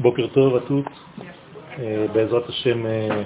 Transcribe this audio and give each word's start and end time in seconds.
Boker 0.00 0.30
Tov 0.32 0.56
à 0.56 0.60
toutes. 0.60 0.86
Et 1.78 2.08
Bezrat 2.08 2.42
Hashem, 2.48 2.84
euh, 2.86 3.22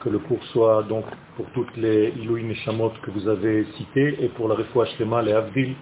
que 0.00 0.08
le 0.08 0.18
cours 0.18 0.42
soit 0.52 0.82
donc 0.82 1.04
pour 1.36 1.46
toutes 1.54 1.76
les 1.76 2.12
Ilouï 2.20 2.42
Neshamot 2.42 2.92
que 3.00 3.12
vous 3.12 3.28
avez 3.28 3.64
citées 3.76 4.16
et 4.20 4.28
pour 4.28 4.48
la 4.48 4.56
Refoua 4.56 4.86
Shlema, 4.86 5.22
les 5.22 5.32
Avdil, 5.32 5.74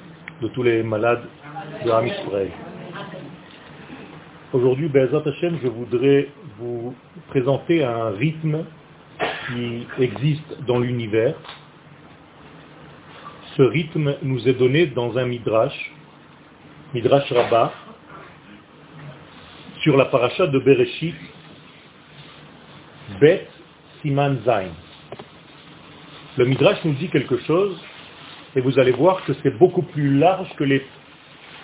de 0.42 0.48
tous 0.48 0.62
les 0.62 0.82
malades 0.82 1.24
de 1.82 1.90
Ham. 1.90 2.06
Aujourd'hui, 4.52 4.88
Bezrat 4.88 5.22
Hashem, 5.26 5.58
je 5.62 5.68
voudrais 5.68 6.28
vous 6.58 6.94
présenter 7.28 7.82
un 7.82 8.10
rythme 8.10 8.64
qui 9.48 9.86
existe 9.98 10.62
dans 10.66 10.78
l'univers. 10.78 11.36
Ce 13.56 13.62
rythme 13.62 14.14
nous 14.22 14.46
est 14.46 14.54
donné 14.58 14.86
dans 14.88 15.16
un 15.16 15.24
Midrash, 15.24 15.92
Midrash 16.92 17.32
Rabbah, 17.32 17.72
sur 19.86 19.96
la 19.96 20.06
paracha 20.06 20.48
de 20.48 20.58
Bereshit, 20.58 21.14
Bet 23.20 23.46
Siman 24.02 24.40
Zain. 24.44 24.72
Le 26.36 26.44
Midrash 26.44 26.78
nous 26.84 26.94
dit 26.94 27.08
quelque 27.08 27.38
chose, 27.42 27.80
et 28.56 28.60
vous 28.62 28.80
allez 28.80 28.90
voir 28.90 29.24
que 29.24 29.32
c'est 29.44 29.56
beaucoup 29.56 29.82
plus 29.82 30.18
large 30.18 30.48
que 30.56 30.64
les 30.64 30.84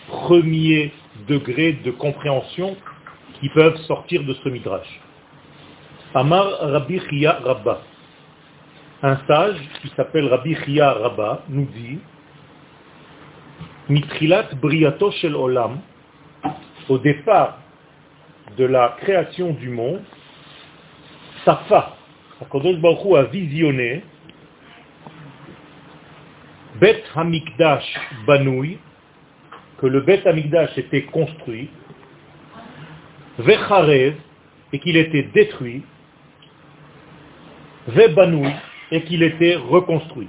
premiers 0.06 0.92
degrés 1.26 1.72
de 1.84 1.90
compréhension 1.90 2.76
qui 3.40 3.48
peuvent 3.48 3.78
sortir 3.88 4.22
de 4.22 4.34
ce 4.34 4.48
Midrash. 4.50 5.00
Amar 6.14 6.46
Rabbi 6.60 7.00
Chia 7.10 7.40
Rabba. 7.44 7.82
Un 9.02 9.16
sage 9.26 9.56
qui 9.80 9.88
s'appelle 9.96 10.28
Rabbi 10.28 10.54
Chia 10.64 10.92
Rabba 10.92 11.42
nous 11.48 11.66
dit 11.66 11.98
Mitrilat 13.88 14.50
Briato 14.60 15.10
Shel 15.10 15.34
Olam, 15.34 15.80
au 16.88 16.98
départ 16.98 17.61
de 18.56 18.64
la 18.64 18.96
création 19.00 19.52
du 19.52 19.68
monde, 19.68 20.02
Safa, 21.44 21.96
Akadosh 22.40 22.78
Baruch 22.78 23.16
a 23.16 23.22
visionné 23.24 24.04
Bet 26.80 27.02
Hamikdash 27.14 27.98
Banoui, 28.26 28.78
que 29.78 29.86
le 29.86 30.00
Bet 30.00 30.26
Hamikdash 30.26 30.76
était 30.78 31.02
construit, 31.02 31.70
Vecharev, 33.38 34.14
et 34.72 34.78
qu'il 34.78 34.96
était 34.96 35.24
détruit, 35.34 35.82
Vebanoui, 37.88 38.52
et 38.90 39.02
qu'il 39.02 39.22
était 39.22 39.56
reconstruit. 39.56 40.28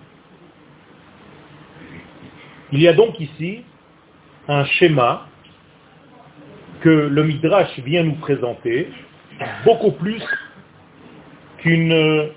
Il 2.71 2.81
y 2.81 2.87
a 2.87 2.93
donc 2.93 3.19
ici 3.19 3.63
un 4.47 4.65
schéma 4.65 5.27
que 6.83 6.89
le 6.89 7.23
Midrash 7.23 7.79
vient 7.79 8.03
nous 8.03 8.15
présenter, 8.15 8.89
beaucoup 9.63 9.91
plus 9.91 10.21
qu'une 11.59 12.29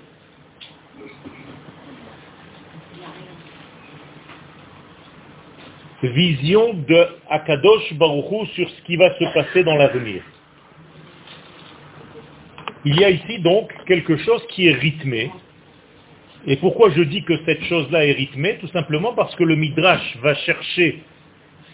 vision 6.01 6.73
de 6.75 7.07
Akadosh 7.29 7.93
Baruchou 7.95 8.45
sur 8.55 8.69
ce 8.69 8.81
qui 8.83 8.95
va 8.95 9.13
se 9.19 9.33
passer 9.33 9.65
dans 9.65 9.75
l'avenir. 9.75 10.23
Il 12.85 12.97
y 12.97 13.03
a 13.03 13.09
ici 13.09 13.39
donc 13.39 13.69
quelque 13.85 14.15
chose 14.15 14.41
qui 14.51 14.69
est 14.69 14.73
rythmé. 14.73 15.29
Et 16.45 16.55
pourquoi 16.55 16.91
je 16.91 17.01
dis 17.01 17.21
que 17.23 17.33
cette 17.45 17.63
chose-là 17.63 18.05
est 18.05 18.13
rythmée? 18.13 18.59
Tout 18.61 18.69
simplement 18.69 19.13
parce 19.13 19.35
que 19.35 19.43
le 19.43 19.57
Midrash 19.57 20.17
va 20.21 20.35
chercher 20.35 21.03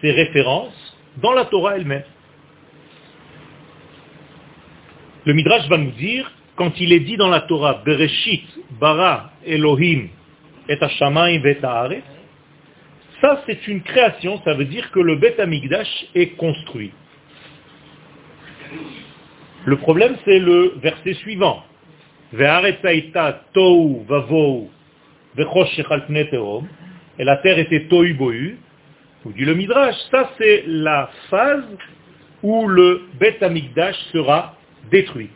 ses 0.01 0.09
références 0.09 0.97
dans 1.17 1.33
la 1.33 1.45
Torah 1.45 1.77
elle-même. 1.77 2.03
Le 5.25 5.33
Midrash 5.33 5.67
va 5.69 5.77
nous 5.77 5.91
dire, 5.91 6.29
quand 6.55 6.79
il 6.79 6.91
est 6.91 6.99
dit 6.99 7.17
dans 7.17 7.29
la 7.29 7.41
Torah, 7.41 7.81
Bereshit, 7.85 8.45
Bara, 8.79 9.31
Elohim, 9.45 10.09
et 10.67 10.77
Hashamayim, 10.79 11.45
et 11.45 11.57
ça 13.21 13.41
c'est 13.45 13.67
une 13.67 13.81
création, 13.81 14.41
ça 14.43 14.53
veut 14.53 14.65
dire 14.65 14.91
que 14.91 14.99
le 14.99 15.15
Bet 15.15 15.39
Amigdash 15.39 16.05
est 16.13 16.35
construit. 16.35 16.91
Le 19.65 19.77
problème 19.77 20.17
c'est 20.25 20.39
le 20.39 20.73
verset 20.81 21.13
suivant. 21.13 21.63
Et 22.33 22.39
la 27.23 27.37
terre 27.37 27.59
était 27.59 27.85
tohu 27.87 28.13
bohu. 28.13 28.57
Vous 29.23 29.31
dit 29.31 29.45
le 29.45 29.55
Midrash, 29.55 29.95
ça 30.11 30.31
c'est 30.37 30.65
la 30.67 31.09
phase 31.29 31.63
où 32.41 32.67
le 32.67 33.03
Bet 33.19 33.41
Amigdash 33.41 33.95
sera 34.11 34.57
détruit. 34.91 35.29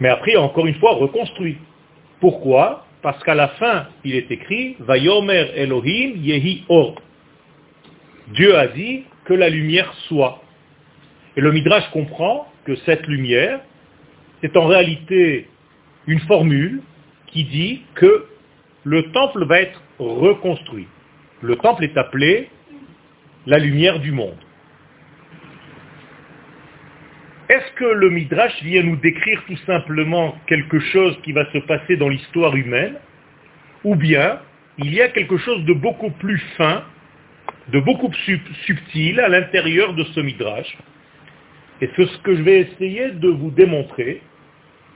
Mais 0.00 0.08
après, 0.08 0.36
encore 0.36 0.66
une 0.66 0.74
fois, 0.76 0.94
reconstruit. 0.94 1.58
Pourquoi? 2.20 2.86
Parce 3.02 3.22
qu'à 3.24 3.34
la 3.34 3.48
fin, 3.48 3.86
il 4.04 4.14
est 4.14 4.30
écrit, 4.30 4.76
Vayomer 4.80 5.52
Elohim 5.56 6.12
Yehi 6.16 6.64
Or. 6.68 6.96
Dieu 8.28 8.56
a 8.56 8.68
dit 8.68 9.04
que 9.24 9.34
la 9.34 9.48
lumière 9.48 9.92
soit. 10.08 10.42
Et 11.36 11.40
le 11.40 11.52
Midrash 11.52 11.88
comprend 11.90 12.46
que 12.64 12.74
cette 12.76 13.06
lumière, 13.06 13.60
c'est 14.40 14.56
en 14.56 14.66
réalité 14.66 15.48
une 16.06 16.20
formule 16.20 16.82
qui 17.28 17.44
dit 17.44 17.82
que 17.94 18.26
le 18.84 19.10
temple 19.12 19.44
va 19.46 19.60
être 19.60 19.80
reconstruit. 19.98 20.88
Le 21.42 21.56
temple 21.56 21.84
est 21.84 21.96
appelé 21.96 22.48
la 23.46 23.58
lumière 23.58 24.00
du 24.00 24.12
monde. 24.12 24.38
Est-ce 27.48 27.69
que 27.80 27.86
le 27.86 28.10
Midrash 28.10 28.62
vient 28.62 28.82
nous 28.82 28.96
décrire 28.96 29.42
tout 29.46 29.56
simplement 29.64 30.36
quelque 30.46 30.78
chose 30.78 31.18
qui 31.22 31.32
va 31.32 31.50
se 31.50 31.58
passer 31.60 31.96
dans 31.96 32.10
l'histoire 32.10 32.54
humaine 32.54 32.96
Ou 33.84 33.96
bien 33.96 34.38
il 34.76 34.92
y 34.92 35.00
a 35.00 35.08
quelque 35.08 35.38
chose 35.38 35.64
de 35.64 35.72
beaucoup 35.72 36.10
plus 36.10 36.38
fin, 36.58 36.84
de 37.68 37.80
beaucoup 37.80 38.10
plus 38.10 38.40
subtil 38.66 39.18
à 39.20 39.28
l'intérieur 39.28 39.94
de 39.94 40.04
ce 40.04 40.20
Midrash 40.20 40.76
Et 41.80 41.88
ce 41.96 42.18
que 42.18 42.36
je 42.36 42.42
vais 42.42 42.60
essayer 42.60 43.12
de 43.12 43.28
vous 43.28 43.50
démontrer, 43.50 44.20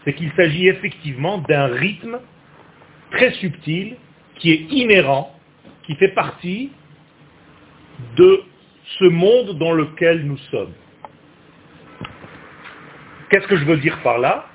c'est 0.04 0.12
qu'il 0.12 0.30
s'agit 0.32 0.68
effectivement 0.68 1.38
d'un 1.38 1.68
rythme 1.68 2.18
très 3.12 3.32
subtil 3.32 3.96
qui 4.36 4.52
est 4.52 4.66
inhérent, 4.70 5.34
qui 5.84 5.94
fait 5.94 6.14
partie 6.14 6.70
de 8.18 8.42
ce 8.98 9.04
monde 9.06 9.58
dans 9.58 9.72
lequel 9.72 10.26
nous 10.26 10.38
sommes. 10.50 10.74
Qu'est-ce 13.30 13.46
que 13.46 13.56
je 13.56 13.64
veux 13.64 13.78
dire 13.78 13.98
par 14.02 14.18
là? 14.18 14.46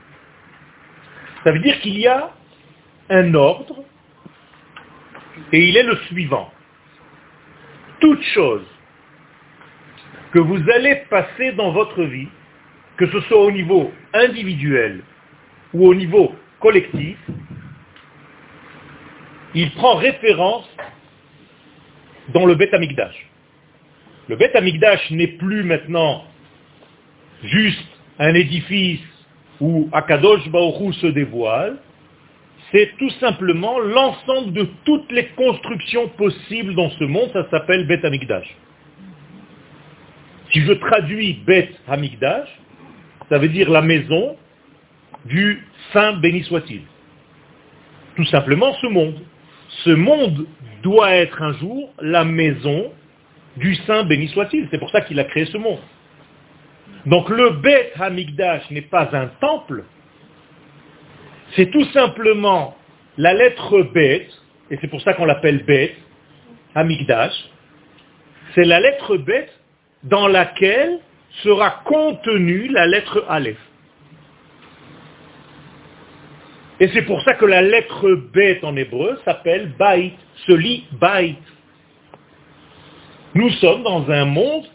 Ça 1.43 1.51
veut 1.51 1.59
dire 1.59 1.79
qu'il 1.81 1.97
y 1.97 2.07
a 2.07 2.31
un 3.09 3.33
ordre 3.33 3.83
et 5.51 5.67
il 5.67 5.77
est 5.77 5.83
le 5.83 5.95
suivant. 6.07 6.51
Toute 7.99 8.21
chose 8.33 8.65
que 10.31 10.39
vous 10.39 10.61
allez 10.69 10.95
passer 11.09 11.53
dans 11.53 11.71
votre 11.71 12.03
vie, 12.03 12.27
que 12.97 13.07
ce 13.07 13.19
soit 13.21 13.41
au 13.41 13.51
niveau 13.51 13.91
individuel 14.13 15.01
ou 15.73 15.87
au 15.87 15.95
niveau 15.95 16.35
collectif, 16.59 17.17
il 19.55 19.71
prend 19.71 19.95
référence 19.95 20.69
dans 22.29 22.45
le 22.45 22.55
Beth 22.55 22.73
Amikdash. 22.73 23.27
Le 24.27 24.35
Beth 24.35 24.55
Amikdash 24.55 25.09
n'est 25.11 25.27
plus 25.27 25.63
maintenant 25.63 26.25
juste 27.43 27.98
un 28.19 28.33
édifice 28.33 28.99
où 29.61 29.89
Akadosh 29.91 30.47
Baoru 30.49 30.93
se 30.93 31.07
dévoile, 31.07 31.77
c'est 32.71 32.91
tout 32.97 33.09
simplement 33.21 33.79
l'ensemble 33.79 34.53
de 34.53 34.67
toutes 34.85 35.11
les 35.11 35.27
constructions 35.29 36.07
possibles 36.09 36.75
dans 36.75 36.89
ce 36.91 37.03
monde, 37.05 37.29
ça 37.33 37.49
s'appelle 37.49 37.87
Bet 37.87 38.05
Hamikdash. 38.05 38.47
Si 40.51 40.61
je 40.61 40.73
traduis 40.73 41.41
Bet 41.45 41.71
Hamikdash, 41.87 42.49
ça 43.29 43.37
veut 43.37 43.49
dire 43.49 43.69
la 43.69 43.81
maison 43.81 44.35
du 45.25 45.65
Saint 45.93 46.13
béni 46.13 46.43
soit-il. 46.43 46.81
Tout 48.15 48.25
simplement 48.25 48.73
ce 48.73 48.87
monde. 48.87 49.19
Ce 49.83 49.91
monde 49.91 50.45
doit 50.83 51.11
être 51.11 51.41
un 51.41 51.53
jour 51.53 51.93
la 52.01 52.23
maison 52.25 52.91
du 53.57 53.75
Saint 53.75 54.03
béni 54.03 54.27
soit-il. 54.29 54.67
C'est 54.71 54.79
pour 54.79 54.89
ça 54.89 55.01
qu'il 55.01 55.19
a 55.19 55.23
créé 55.23 55.45
ce 55.45 55.57
monde. 55.57 55.79
Donc 57.05 57.29
le 57.29 57.51
Bet 57.51 57.93
Hamikdash 57.99 58.69
n'est 58.71 58.81
pas 58.81 59.09
un 59.13 59.27
temple, 59.39 59.83
c'est 61.55 61.71
tout 61.71 61.85
simplement 61.85 62.75
la 63.17 63.33
lettre 63.33 63.81
Bet, 63.93 64.27
et 64.69 64.77
c'est 64.81 64.87
pour 64.87 65.01
ça 65.01 65.13
qu'on 65.13 65.25
l'appelle 65.25 65.63
Bet, 65.65 65.95
Hamikdash, 66.75 67.33
c'est 68.53 68.65
la 68.65 68.79
lettre 68.79 69.17
Bet 69.17 69.49
dans 70.03 70.27
laquelle 70.27 70.99
sera 71.43 71.81
contenue 71.85 72.67
la 72.69 72.87
lettre 72.87 73.25
Aleph. 73.29 73.57
Et 76.79 76.87
c'est 76.89 77.01
pour 77.01 77.21
ça 77.23 77.33
que 77.33 77.45
la 77.45 77.61
lettre 77.61 78.09
Bet 78.33 78.59
en 78.63 78.75
hébreu 78.75 79.19
s'appelle 79.25 79.73
Bait, 79.77 80.13
se 80.47 80.53
lit 80.53 80.85
Bait. 80.93 81.35
Nous 83.35 83.49
sommes 83.51 83.83
dans 83.83 84.09
un 84.09 84.25
monde 84.25 84.65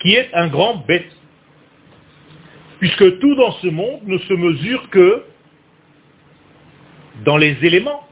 qui 0.00 0.14
est 0.14 0.28
un 0.34 0.48
grand 0.48 0.76
bête. 0.86 1.10
Puisque 2.78 3.18
tout 3.18 3.34
dans 3.36 3.52
ce 3.52 3.68
monde 3.68 4.00
ne 4.04 4.18
se 4.18 4.34
mesure 4.34 4.90
que 4.90 5.24
dans 7.24 7.36
les 7.36 7.56
éléments. 7.62 8.02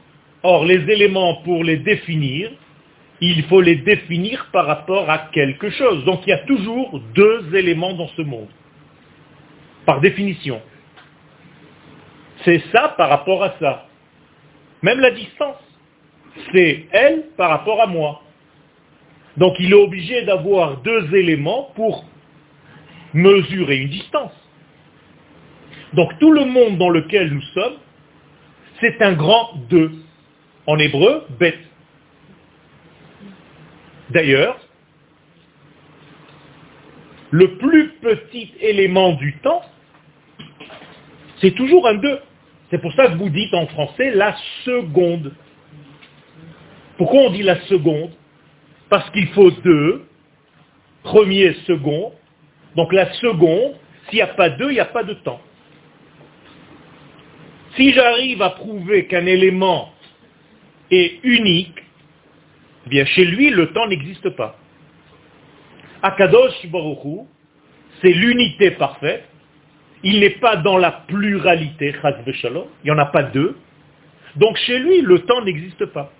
Or, 0.43 0.65
les 0.65 0.89
éléments, 0.91 1.41
pour 1.43 1.63
les 1.63 1.77
définir, 1.77 2.51
il 3.21 3.43
faut 3.45 3.61
les 3.61 3.77
définir 3.77 4.47
par 4.51 4.65
rapport 4.65 5.09
à 5.09 5.29
quelque 5.33 5.69
chose. 5.69 6.05
Donc 6.05 6.21
il 6.25 6.29
y 6.29 6.33
a 6.33 6.39
toujours 6.39 6.99
deux 7.13 7.55
éléments 7.55 7.93
dans 7.93 8.07
ce 8.09 8.21
monde, 8.21 8.49
par 9.85 10.01
définition. 10.01 10.61
C'est 12.43 12.61
ça 12.71 12.89
par 12.97 13.09
rapport 13.09 13.43
à 13.43 13.55
ça. 13.59 13.87
Même 14.81 14.99
la 14.99 15.11
distance, 15.11 15.57
c'est 16.53 16.85
elle 16.91 17.23
par 17.37 17.49
rapport 17.49 17.81
à 17.81 17.87
moi. 17.87 18.21
Donc 19.37 19.55
il 19.59 19.71
est 19.71 19.75
obligé 19.75 20.23
d'avoir 20.23 20.77
deux 20.81 21.13
éléments 21.15 21.71
pour 21.75 22.05
mesurer 23.13 23.77
une 23.77 23.89
distance. 23.89 24.31
Donc 25.93 26.17
tout 26.19 26.31
le 26.31 26.45
monde 26.45 26.77
dans 26.77 26.89
lequel 26.89 27.31
nous 27.31 27.41
sommes, 27.53 27.75
c'est 28.79 29.01
un 29.01 29.13
grand 29.13 29.55
deux. 29.69 29.91
En 30.67 30.79
hébreu, 30.79 31.25
bête. 31.39 31.59
D'ailleurs, 34.09 34.57
le 37.31 37.57
plus 37.57 37.89
petit 38.01 38.51
élément 38.61 39.13
du 39.13 39.37
temps, 39.39 39.61
c'est 41.41 41.51
toujours 41.51 41.87
un 41.87 41.95
2. 41.95 42.19
C'est 42.71 42.79
pour 42.79 42.93
ça 42.93 43.07
que 43.07 43.17
vous 43.17 43.29
dites 43.29 43.53
en 43.53 43.67
français 43.67 44.11
la 44.11 44.35
seconde. 44.63 45.33
Pourquoi 46.97 47.21
on 47.21 47.29
dit 47.29 47.43
la 47.43 47.59
seconde? 47.61 48.11
Parce 48.89 49.09
qu'il 49.11 49.27
faut 49.29 49.51
deux, 49.51 50.05
premier, 51.03 51.53
second. 51.65 52.13
Donc 52.75 52.91
la 52.93 53.13
seconde, 53.13 53.75
s'il 54.09 54.17
n'y 54.17 54.21
a 54.21 54.27
pas 54.27 54.49
deux, 54.49 54.69
il 54.71 54.75
n'y 54.75 54.79
a 54.79 54.85
pas 54.85 55.03
de 55.03 55.13
temps. 55.13 55.41
Si 57.75 57.91
j'arrive 57.91 58.41
à 58.41 58.51
prouver 58.51 59.05
qu'un 59.05 59.25
élément 59.25 59.93
est 60.91 61.19
unique, 61.23 61.77
eh 62.85 62.89
bien 62.89 63.05
chez 63.05 63.25
lui, 63.25 63.49
le 63.49 63.71
temps 63.73 63.87
n'existe 63.87 64.29
pas. 64.31 64.57
Akadosh 66.01 66.65
Baruchu, 66.67 67.25
c'est 68.01 68.13
l'unité 68.13 68.71
parfaite. 68.71 69.23
Il 70.03 70.19
n'est 70.19 70.37
pas 70.41 70.57
dans 70.57 70.77
la 70.77 70.91
pluralité, 70.91 71.95
il 72.03 72.63
n'y 72.85 72.91
en 72.91 72.97
a 72.99 73.05
pas 73.07 73.23
deux. 73.23 73.57
Donc 74.35 74.57
chez 74.57 74.77
lui, 74.79 75.01
le 75.01 75.19
temps 75.19 75.43
n'existe 75.43 75.85
pas. 75.87 76.11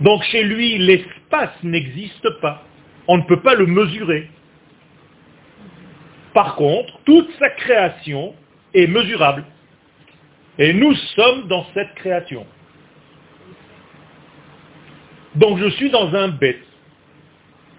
Donc 0.00 0.22
chez 0.24 0.44
lui, 0.44 0.78
l'espace 0.78 1.62
n'existe 1.62 2.28
pas. 2.40 2.62
On 3.06 3.18
ne 3.18 3.22
peut 3.22 3.40
pas 3.40 3.54
le 3.54 3.66
mesurer. 3.66 4.30
Par 6.34 6.54
contre, 6.56 7.00
toute 7.04 7.30
sa 7.38 7.50
création 7.50 8.34
est 8.74 8.86
mesurable. 8.86 9.44
Et 10.58 10.72
nous 10.72 10.94
sommes 11.16 11.48
dans 11.48 11.66
cette 11.74 11.94
création. 11.94 12.46
Donc 15.34 15.58
je 15.58 15.68
suis 15.70 15.90
dans 15.90 16.14
un 16.14 16.28
bête. 16.28 16.62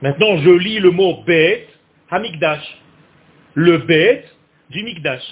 Maintenant, 0.02 0.38
je 0.38 0.50
lis 0.50 0.80
le 0.80 0.92
mot 0.92 1.24
bête, 1.26 1.68
hamikdash. 2.10 2.64
Le 3.54 3.80
bête 3.80 4.34
du 4.70 4.84
mikdash. 4.84 5.24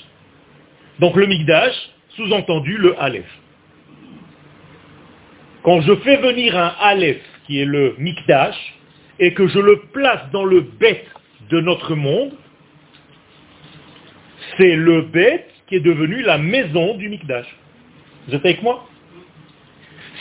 Donc 1.00 1.16
le 1.16 1.26
mikdash, 1.26 1.76
sous-entendu 2.10 2.78
le 2.78 3.02
aleph. 3.02 3.26
Quand 5.68 5.82
je 5.82 5.96
fais 5.98 6.16
venir 6.16 6.58
un 6.58 6.74
aleph, 6.80 7.22
qui 7.46 7.60
est 7.60 7.66
le 7.66 7.94
mikdash, 7.98 8.56
et 9.20 9.34
que 9.34 9.50
je 9.50 9.60
le 9.60 9.82
place 9.92 10.22
dans 10.32 10.46
le 10.46 10.62
bête 10.62 11.06
de 11.50 11.60
notre 11.60 11.94
monde, 11.94 12.32
c'est 14.56 14.78
le 14.78 15.02
bête 15.02 15.52
qui 15.68 15.76
est 15.76 15.82
devenu 15.82 16.22
la 16.22 16.38
maison 16.38 16.96
du 16.96 17.10
mikdash. 17.10 17.48
Vous 18.26 18.36
êtes 18.36 18.46
avec 18.46 18.64
moi? 18.64 18.88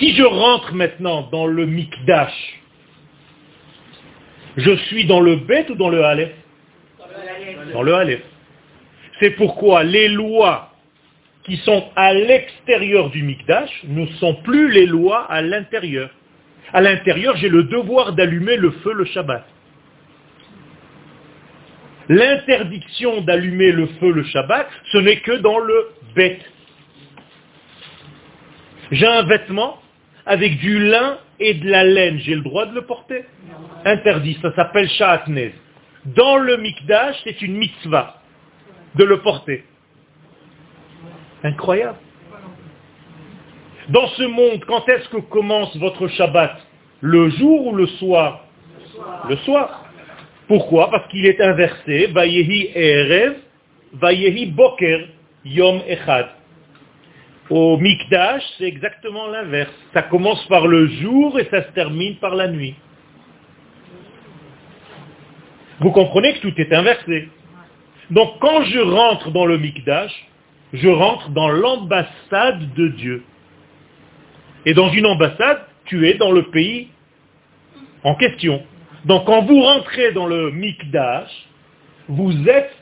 Si 0.00 0.16
je 0.16 0.24
rentre 0.24 0.74
maintenant 0.74 1.28
dans 1.30 1.46
le 1.46 1.64
Mikdash, 1.64 2.60
je 4.56 4.76
suis 4.88 5.04
dans 5.04 5.20
le 5.20 5.36
Bet 5.36 5.70
ou 5.70 5.76
dans 5.76 5.90
le 5.90 6.02
Aleph 6.04 6.32
Dans 7.72 7.82
le 7.82 7.94
Aleph. 7.94 8.22
C'est 9.20 9.30
pourquoi 9.30 9.84
les 9.84 10.08
lois 10.08 10.72
qui 11.46 11.56
sont 11.58 11.88
à 11.94 12.12
l'extérieur 12.12 13.10
du 13.10 13.22
Mikdash 13.22 13.70
ne 13.84 14.06
sont 14.18 14.34
plus 14.42 14.70
les 14.70 14.86
lois 14.86 15.24
à 15.30 15.42
l'intérieur. 15.42 16.10
À 16.72 16.80
l'intérieur, 16.80 17.36
j'ai 17.36 17.48
le 17.48 17.62
devoir 17.64 18.12
d'allumer 18.12 18.56
le 18.56 18.72
feu 18.82 18.92
le 18.92 19.04
Shabbat. 19.04 19.46
L'interdiction 22.08 23.20
d'allumer 23.22 23.70
le 23.72 23.86
feu 24.00 24.12
le 24.12 24.24
Shabbat, 24.24 24.68
ce 24.92 24.98
n'est 24.98 25.20
que 25.20 25.32
dans 25.32 25.58
le 25.58 25.88
Bet. 26.14 26.38
J'ai 28.90 29.06
un 29.06 29.22
vêtement, 29.22 29.80
avec 30.24 30.58
du 30.58 30.88
lin 30.88 31.18
et 31.38 31.54
de 31.54 31.68
la 31.68 31.84
laine, 31.84 32.18
j'ai 32.18 32.34
le 32.34 32.42
droit 32.42 32.66
de 32.66 32.74
le 32.74 32.82
porter? 32.82 33.24
Interdit, 33.84 34.38
ça 34.42 34.52
s'appelle 34.54 34.88
sha'atnez. 34.88 35.54
Dans 36.04 36.36
le 36.38 36.56
mikdash, 36.56 37.16
c'est 37.24 37.40
une 37.42 37.56
mitzvah 37.56 38.20
de 38.96 39.04
le 39.04 39.18
porter. 39.18 39.64
Incroyable. 41.46 41.98
Dans 43.88 44.08
ce 44.08 44.24
monde, 44.24 44.64
quand 44.66 44.88
est-ce 44.88 45.08
que 45.10 45.18
commence 45.18 45.76
votre 45.76 46.08
Shabbat? 46.08 46.56
Le 47.00 47.30
jour 47.30 47.68
ou 47.68 47.76
le 47.76 47.86
soir? 47.86 48.46
Le 49.28 49.36
soir. 49.38 49.84
Pourquoi? 50.48 50.90
Parce 50.90 51.06
qu'il 51.08 51.24
est 51.24 51.40
inversé. 51.40 52.08
Vayehi 52.08 52.72
erev, 52.74 53.34
vayehi 53.92 54.46
boker, 54.46 55.06
yom 55.44 55.82
echad. 55.86 56.30
Au 57.48 57.76
Mikdash, 57.76 58.42
c'est 58.58 58.64
exactement 58.64 59.28
l'inverse. 59.28 59.70
Ça 59.94 60.02
commence 60.02 60.44
par 60.48 60.66
le 60.66 60.88
jour 60.88 61.38
et 61.38 61.44
ça 61.44 61.62
se 61.62 61.70
termine 61.72 62.16
par 62.16 62.34
la 62.34 62.48
nuit. 62.48 62.74
Vous 65.78 65.92
comprenez 65.92 66.34
que 66.34 66.48
tout 66.48 66.60
est 66.60 66.72
inversé. 66.72 67.28
Donc 68.10 68.40
quand 68.40 68.64
je 68.64 68.80
rentre 68.80 69.30
dans 69.30 69.46
le 69.46 69.58
Mikdash, 69.58 70.12
je 70.72 70.88
rentre 70.88 71.30
dans 71.30 71.48
l'ambassade 71.48 72.74
de 72.74 72.88
Dieu. 72.88 73.22
Et 74.64 74.74
dans 74.74 74.90
une 74.90 75.06
ambassade, 75.06 75.64
tu 75.84 76.08
es 76.08 76.14
dans 76.14 76.32
le 76.32 76.50
pays 76.50 76.88
en 78.02 78.14
question. 78.14 78.62
Donc 79.04 79.26
quand 79.26 79.42
vous 79.42 79.62
rentrez 79.62 80.12
dans 80.12 80.26
le 80.26 80.50
Mikdash, 80.50 81.30
vous 82.08 82.48
êtes 82.48 82.74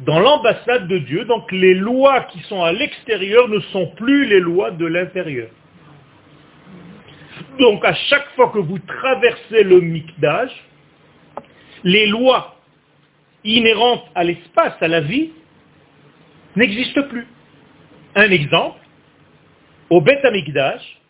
dans 0.00 0.18
l'ambassade 0.18 0.88
de 0.88 0.98
Dieu, 0.98 1.24
donc 1.24 1.50
les 1.52 1.74
lois 1.74 2.22
qui 2.32 2.40
sont 2.40 2.62
à 2.62 2.72
l'extérieur 2.72 3.48
ne 3.48 3.60
sont 3.60 3.86
plus 3.96 4.26
les 4.26 4.40
lois 4.40 4.70
de 4.70 4.86
l'intérieur. 4.86 5.48
Donc 7.58 7.84
à 7.84 7.94
chaque 7.94 8.28
fois 8.34 8.50
que 8.50 8.58
vous 8.58 8.78
traversez 8.78 9.62
le 9.64 9.80
Mikdash, 9.80 10.50
les 11.84 12.06
lois 12.06 12.56
inhérentes 13.44 14.04
à 14.14 14.24
l'espace, 14.24 14.74
à 14.80 14.88
la 14.88 15.00
vie, 15.00 15.30
n'existent 16.56 17.02
plus. 17.08 17.26
Un 18.14 18.30
exemple, 18.30 18.78
au 19.90 20.00
Beth 20.00 20.24
Amikdash, 20.24 21.00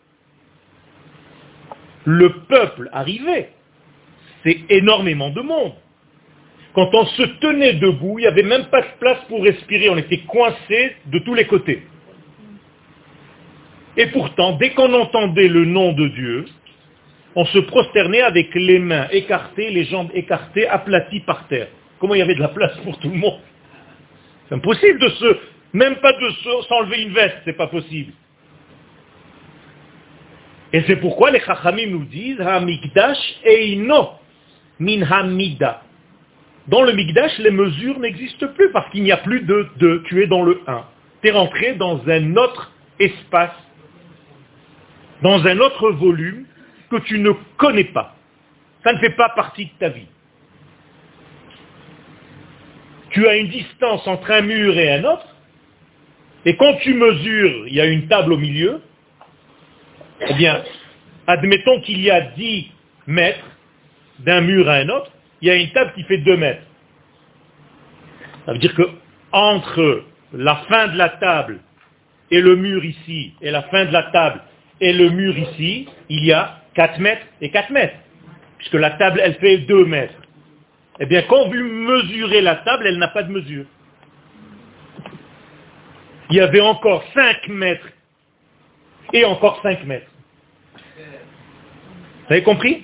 le 2.05 2.29
peuple 2.47 2.89
arrivait. 2.91 3.49
C'est 4.43 4.59
énormément 4.69 5.29
de 5.29 5.41
monde. 5.41 5.73
Quand 6.73 6.89
on 6.93 7.05
se 7.05 7.23
tenait 7.39 7.73
debout, 7.73 8.19
il 8.19 8.23
n'y 8.23 8.27
avait 8.27 8.43
même 8.43 8.65
pas 8.65 8.81
de 8.81 8.87
place 8.99 9.19
pour 9.29 9.41
respirer, 9.43 9.89
on 9.89 9.97
était 9.97 10.19
coincé 10.19 10.95
de 11.05 11.19
tous 11.19 11.33
les 11.33 11.45
côtés. 11.45 11.83
Et 13.97 14.07
pourtant, 14.07 14.53
dès 14.53 14.71
qu'on 14.71 14.93
entendait 14.93 15.47
le 15.47 15.65
nom 15.65 15.93
de 15.93 16.07
Dieu, 16.09 16.45
on 17.35 17.45
se 17.45 17.59
prosternait 17.59 18.21
avec 18.21 18.53
les 18.55 18.79
mains 18.79 19.07
écartées, 19.11 19.69
les 19.69 19.85
jambes 19.85 20.11
écartées, 20.13 20.67
aplaties 20.67 21.21
par 21.21 21.47
terre. 21.47 21.67
Comment 21.99 22.13
il 22.13 22.19
y 22.19 22.21
avait 22.21 22.35
de 22.35 22.41
la 22.41 22.49
place 22.49 22.77
pour 22.83 22.99
tout 22.99 23.09
le 23.09 23.17
monde? 23.17 23.39
C'est 24.47 24.55
impossible 24.55 24.99
de 24.99 25.09
se, 25.09 25.37
même 25.73 25.95
pas 25.97 26.13
de 26.13 26.29
s'enlever 26.67 27.03
une 27.03 27.13
veste, 27.13 27.37
c'est 27.45 27.57
pas 27.57 27.67
possible. 27.67 28.13
Et 30.73 30.83
c'est 30.87 30.97
pourquoi 30.97 31.31
les 31.31 31.39
Chachamim 31.39 31.87
nous 31.87 32.05
disent, 32.05 32.41
Hamikdash 32.41 33.17
eino 33.45 34.09
min 34.79 35.01
hamida. 35.03 35.81
Dans 36.67 36.81
le 36.81 36.93
Migdash, 36.93 37.37
les 37.39 37.51
mesures 37.51 37.99
n'existent 37.99 38.47
plus 38.47 38.71
parce 38.71 38.89
qu'il 38.89 39.03
n'y 39.03 39.11
a 39.11 39.17
plus 39.17 39.41
de 39.41 39.69
2, 39.77 40.03
tu 40.03 40.23
es 40.23 40.27
dans 40.27 40.43
le 40.43 40.61
1. 40.65 40.83
Tu 41.21 41.27
es 41.27 41.31
rentré 41.31 41.73
dans 41.73 42.01
un 42.07 42.35
autre 42.37 42.71
espace, 42.99 43.55
dans 45.21 45.45
un 45.45 45.59
autre 45.59 45.91
volume 45.91 46.45
que 46.89 46.97
tu 46.97 47.19
ne 47.19 47.31
connais 47.57 47.83
pas. 47.83 48.15
Ça 48.83 48.93
ne 48.93 48.99
fait 48.99 49.11
pas 49.11 49.29
partie 49.29 49.65
de 49.65 49.71
ta 49.79 49.89
vie. 49.89 50.07
Tu 53.15 53.25
as 53.27 53.37
une 53.37 53.47
distance 53.47 54.05
entre 54.07 54.29
un 54.29 54.41
mur 54.41 54.77
et 54.77 54.91
un 54.91 55.03
autre, 55.05 55.25
et 56.43 56.57
quand 56.57 56.75
tu 56.81 56.93
mesures, 56.93 57.65
il 57.65 57.73
y 57.73 57.79
a 57.79 57.85
une 57.85 58.07
table 58.07 58.33
au 58.33 58.37
milieu, 58.37 58.81
eh 60.27 60.33
bien, 60.33 60.61
admettons 61.25 61.79
qu'il 61.79 62.01
y 62.01 62.11
a 62.11 62.19
10 62.19 62.71
mètres 63.07 63.45
d'un 64.19 64.41
mur 64.41 64.69
à 64.69 64.75
un 64.75 64.89
autre, 64.89 65.11
il 65.41 65.47
y 65.47 65.51
a 65.51 65.55
une 65.55 65.71
table 65.71 65.93
qui 65.95 66.03
fait 66.03 66.17
2 66.17 66.35
mètres. 66.35 66.63
Ça 68.45 68.51
veut 68.51 68.59
dire 68.59 68.75
que 68.75 68.83
entre 69.31 70.03
la 70.33 70.57
fin 70.67 70.89
de 70.89 70.97
la 70.97 71.09
table 71.09 71.61
et 72.31 72.41
le 72.41 72.57
mur 72.57 72.83
ici, 72.83 73.33
et 73.41 73.49
la 73.49 73.63
fin 73.63 73.85
de 73.85 73.93
la 73.93 74.03
table 74.03 74.41
et 74.81 74.91
le 74.91 75.09
mur 75.09 75.37
ici, 75.37 75.87
il 76.09 76.25
y 76.25 76.33
a 76.33 76.59
4 76.75 76.99
mètres 76.99 77.25
et 77.39 77.49
4 77.49 77.69
mètres. 77.71 77.95
Puisque 78.57 78.73
la 78.73 78.91
table, 78.91 79.21
elle 79.23 79.35
fait 79.35 79.59
2 79.59 79.85
mètres. 79.85 80.13
Eh 80.99 81.05
bien, 81.05 81.23
quand 81.23 81.47
vous 81.47 81.53
mesurez 81.53 82.41
la 82.41 82.55
table, 82.55 82.87
elle 82.87 82.97
n'a 82.97 83.09
pas 83.09 83.23
de 83.23 83.31
mesure. 83.31 83.65
Il 86.29 86.37
y 86.37 86.39
avait 86.39 86.61
encore 86.61 87.03
5 87.13 87.47
mètres 87.49 87.87
et 89.13 89.25
encore 89.25 89.59
5 89.61 89.83
mètres. 89.85 90.09
Vous 92.27 92.33
avez 92.33 92.43
compris? 92.43 92.83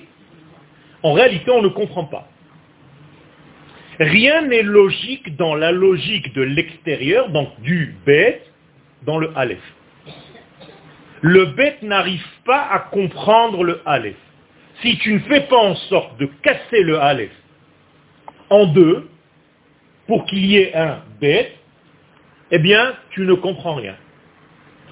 En 1.02 1.14
réalité, 1.14 1.50
on 1.50 1.62
ne 1.62 1.68
comprend 1.68 2.04
pas. 2.04 2.28
Rien 3.98 4.42
n'est 4.42 4.62
logique 4.62 5.36
dans 5.36 5.54
la 5.54 5.72
logique 5.72 6.32
de 6.34 6.42
l'extérieur, 6.42 7.30
donc 7.30 7.60
du 7.60 7.96
bête, 8.06 8.46
dans 9.02 9.18
le 9.18 9.32
Aleph. 9.36 9.62
Le 11.22 11.46
bête 11.46 11.82
n'arrive 11.82 12.24
pas 12.44 12.68
à 12.70 12.78
comprendre 12.78 13.64
le 13.64 13.80
Aleph. 13.86 14.16
Si 14.82 14.98
tu 14.98 15.14
ne 15.14 15.18
fais 15.20 15.42
pas 15.42 15.56
en 15.56 15.74
sorte 15.74 16.18
de 16.18 16.26
casser 16.42 16.82
le 16.82 17.00
Aleph 17.00 17.32
en 18.52 18.66
deux, 18.66 19.08
pour 20.06 20.24
qu'il 20.26 20.44
y 20.44 20.58
ait 20.58 20.74
un 20.74 20.98
bête, 21.20 21.52
eh 22.50 22.58
bien, 22.58 22.94
tu 23.10 23.22
ne 23.22 23.34
comprends 23.34 23.74
rien. 23.74 23.96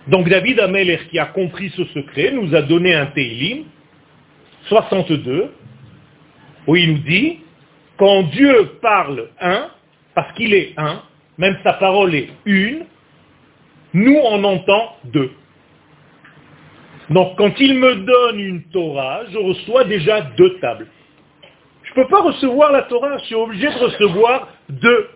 Donc 0.09 0.29
David 0.29 0.59
Ameler, 0.61 0.99
qui 1.11 1.19
a 1.19 1.27
compris 1.27 1.71
ce 1.77 1.85
secret, 1.87 2.33
nous 2.33 2.55
a 2.55 2.63
donné 2.63 2.95
un 2.95 3.07
Teilim, 3.07 3.65
62, 4.69 5.53
où 6.67 6.77
il 6.77 6.93
nous 6.93 6.99
dit, 7.01 7.41
quand 7.99 8.23
Dieu 8.25 8.79
parle 8.81 9.29
un, 9.41 9.69
parce 10.15 10.33
qu'il 10.35 10.55
est 10.55 10.73
un, 10.79 11.03
même 11.37 11.59
sa 11.63 11.75
parole 11.75 12.15
est 12.15 12.31
une, 12.47 12.87
nous 13.93 14.17
on 14.25 14.43
entend 14.43 14.97
deux. 15.05 15.31
Donc 17.11 17.37
quand 17.37 17.53
il 17.59 17.75
me 17.75 17.97
donne 17.97 18.41
une 18.41 18.63
Torah, 18.71 19.23
je 19.31 19.37
reçois 19.37 19.85
déjà 19.85 20.23
deux 20.23 20.59
tables. 20.61 20.87
Je 21.95 22.01
ne 22.01 22.05
peux 22.05 22.11
pas 22.11 22.23
recevoir 22.23 22.71
la 22.71 22.83
Torah, 22.83 23.19
je 23.19 23.25
suis 23.25 23.35
obligé 23.35 23.67
de 23.67 23.79
recevoir 23.79 24.49
deux 24.69 25.09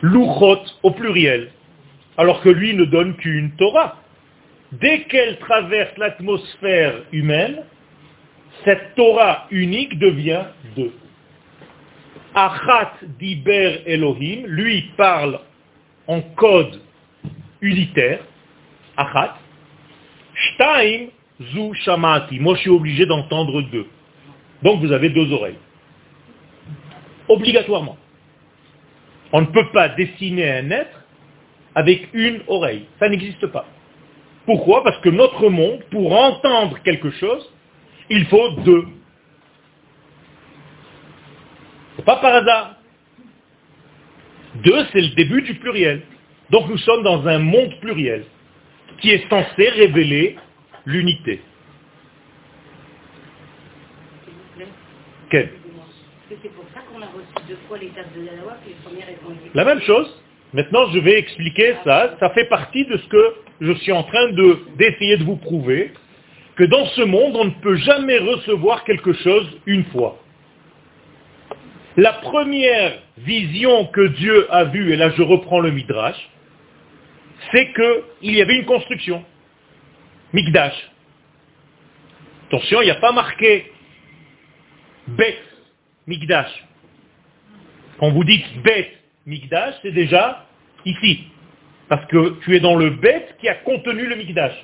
louchot 0.00 0.62
au 0.82 0.90
pluriel, 0.92 1.50
alors 2.16 2.40
que 2.40 2.48
lui 2.48 2.74
ne 2.74 2.84
donne 2.84 3.16
qu'une 3.16 3.50
Torah. 3.56 3.96
Dès 4.72 5.02
qu'elle 5.02 5.38
traverse 5.38 5.96
l'atmosphère 5.98 7.02
humaine, 7.12 7.62
cette 8.64 8.94
Torah 8.94 9.46
unique 9.50 9.98
devient 9.98 10.44
deux. 10.76 10.92
Achat 12.34 12.92
diber 13.18 13.82
Elohim, 13.86 14.46
lui 14.46 14.90
parle 14.96 15.40
en 16.06 16.22
code 16.22 16.80
unitaire, 17.60 18.20
Achat. 18.96 19.36
Shtaim 20.34 21.08
zu 21.52 21.74
shamati. 21.74 22.38
Moi, 22.38 22.54
je 22.54 22.60
suis 22.60 22.70
obligé 22.70 23.06
d'entendre 23.06 23.62
deux. 23.62 23.86
Donc, 24.62 24.80
vous 24.80 24.92
avez 24.92 25.10
deux 25.10 25.32
oreilles. 25.32 25.58
Obligatoirement. 27.28 27.96
On 29.32 29.42
ne 29.42 29.46
peut 29.46 29.70
pas 29.72 29.90
dessiner 29.90 30.50
un 30.50 30.70
être 30.70 31.04
avec 31.74 32.08
une 32.12 32.40
oreille. 32.48 32.86
Ça 32.98 33.08
n'existe 33.08 33.46
pas. 33.48 33.66
Pourquoi? 34.46 34.82
Parce 34.82 34.98
que 34.98 35.10
notre 35.10 35.48
monde, 35.50 35.82
pour 35.90 36.12
entendre 36.18 36.78
quelque 36.82 37.10
chose, 37.10 37.52
il 38.08 38.24
faut 38.26 38.50
deux. 38.64 38.86
C'est 41.96 42.04
pas 42.04 42.16
par 42.16 42.34
hasard. 42.34 42.76
Deux, 44.56 44.86
c'est 44.92 45.02
le 45.02 45.14
début 45.14 45.42
du 45.42 45.54
pluriel. 45.56 46.02
Donc 46.50 46.68
nous 46.68 46.78
sommes 46.78 47.02
dans 47.02 47.26
un 47.26 47.38
monde 47.38 47.78
pluriel 47.80 48.24
qui 49.00 49.10
est 49.10 49.28
censé 49.28 49.68
révéler 49.68 50.36
l'unité. 50.86 51.42
Quel 55.30 55.50
C'est 56.28 56.52
pour 56.54 56.64
ça 56.74 56.80
qu'on 56.80 57.02
a 57.02 57.06
reçu 57.06 57.48
deux 57.48 57.58
fois 57.66 57.78
l'étape 57.78 58.06
de 58.14 58.26
la 59.54 59.64
même 59.64 59.80
chose. 59.82 60.22
Maintenant, 60.52 60.90
je 60.92 60.98
vais 60.98 61.18
expliquer 61.18 61.74
ça. 61.84 62.16
Ça 62.20 62.30
fait 62.30 62.46
partie 62.46 62.84
de 62.86 62.96
ce 62.96 63.08
que 63.08 63.34
je 63.60 63.72
suis 63.72 63.92
en 63.92 64.04
train 64.04 64.32
d'essayer 64.76 65.16
de 65.18 65.24
vous 65.24 65.36
prouver 65.36 65.92
que 66.56 66.64
dans 66.64 66.86
ce 66.86 67.02
monde, 67.02 67.36
on 67.36 67.44
ne 67.44 67.62
peut 67.62 67.76
jamais 67.76 68.18
recevoir 68.18 68.84
quelque 68.84 69.12
chose 69.12 69.46
une 69.66 69.84
fois. 69.86 70.18
La 71.96 72.12
première 72.14 72.98
vision 73.18 73.86
que 73.86 74.06
Dieu 74.08 74.46
a 74.52 74.64
vue, 74.64 74.92
et 74.92 74.96
là 74.96 75.10
je 75.10 75.22
reprends 75.22 75.60
le 75.60 75.70
Midrash, 75.70 76.16
c'est 77.52 77.72
qu'il 77.72 78.34
y 78.34 78.42
avait 78.42 78.56
une 78.56 78.66
construction. 78.66 79.24
Mikdash. 80.32 80.74
Attention, 82.48 82.82
il 82.82 82.86
n'y 82.86 82.90
a 82.90 82.96
pas 82.96 83.12
marqué 83.12 83.70
Bet 85.16 85.38
Mikdash. 86.06 86.50
Quand 87.98 88.10
vous 88.10 88.24
dites 88.24 88.62
Bet 88.62 88.92
Mikdash, 89.26 89.74
c'est 89.82 89.92
déjà 89.92 90.46
ici. 90.84 91.24
Parce 91.88 92.04
que 92.06 92.38
tu 92.44 92.54
es 92.56 92.60
dans 92.60 92.76
le 92.76 92.90
Bet 92.90 93.28
qui 93.40 93.48
a 93.48 93.54
contenu 93.54 94.06
le 94.06 94.16
Mikdash. 94.16 94.54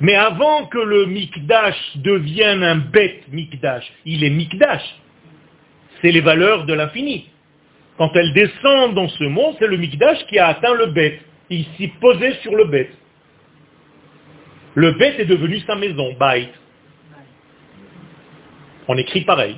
Mais 0.00 0.14
avant 0.14 0.66
que 0.66 0.78
le 0.78 1.06
Mikdash 1.06 1.96
devienne 1.96 2.62
un 2.62 2.76
bête 2.76 3.24
Mikdash, 3.32 3.84
il 4.04 4.22
est 4.22 4.30
Mikdash. 4.30 4.82
C'est 6.00 6.12
les 6.12 6.20
valeurs 6.20 6.66
de 6.66 6.74
l'infini. 6.74 7.28
Quand 7.96 8.14
elles 8.14 8.32
descendent 8.32 8.94
dans 8.94 9.08
ce 9.08 9.24
monde, 9.24 9.56
c'est 9.58 9.66
le 9.66 9.76
Mikdash 9.76 10.24
qui 10.26 10.38
a 10.38 10.48
atteint 10.48 10.74
le 10.74 10.86
bête. 10.86 11.20
Il 11.50 11.64
s'y 11.76 11.88
posait 12.00 12.34
sur 12.42 12.54
le 12.54 12.66
bête. 12.66 12.92
Le 14.74 14.92
bête 14.92 15.18
est 15.18 15.24
devenu 15.24 15.58
sa 15.66 15.74
maison, 15.74 16.14
Bait. 16.20 16.50
On 18.88 18.96
écrit 18.96 19.20
pareil. 19.20 19.56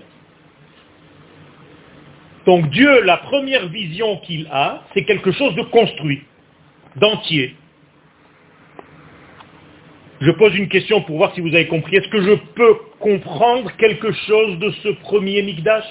Donc 2.46 2.68
Dieu, 2.70 3.02
la 3.02 3.18
première 3.18 3.68
vision 3.68 4.16
qu'il 4.18 4.48
a, 4.50 4.82
c'est 4.92 5.04
quelque 5.04 5.30
chose 5.30 5.54
de 5.54 5.62
construit, 5.62 6.22
d'entier. 6.96 7.54
Je 10.20 10.30
pose 10.32 10.54
une 10.56 10.68
question 10.68 11.00
pour 11.02 11.16
voir 11.16 11.34
si 11.34 11.40
vous 11.40 11.54
avez 11.54 11.66
compris. 11.66 11.96
Est-ce 11.96 12.08
que 12.08 12.22
je 12.22 12.34
peux 12.54 12.74
comprendre 12.98 13.70
quelque 13.78 14.12
chose 14.12 14.58
de 14.58 14.70
ce 14.82 14.88
premier 15.00 15.42
Mikdash 15.42 15.84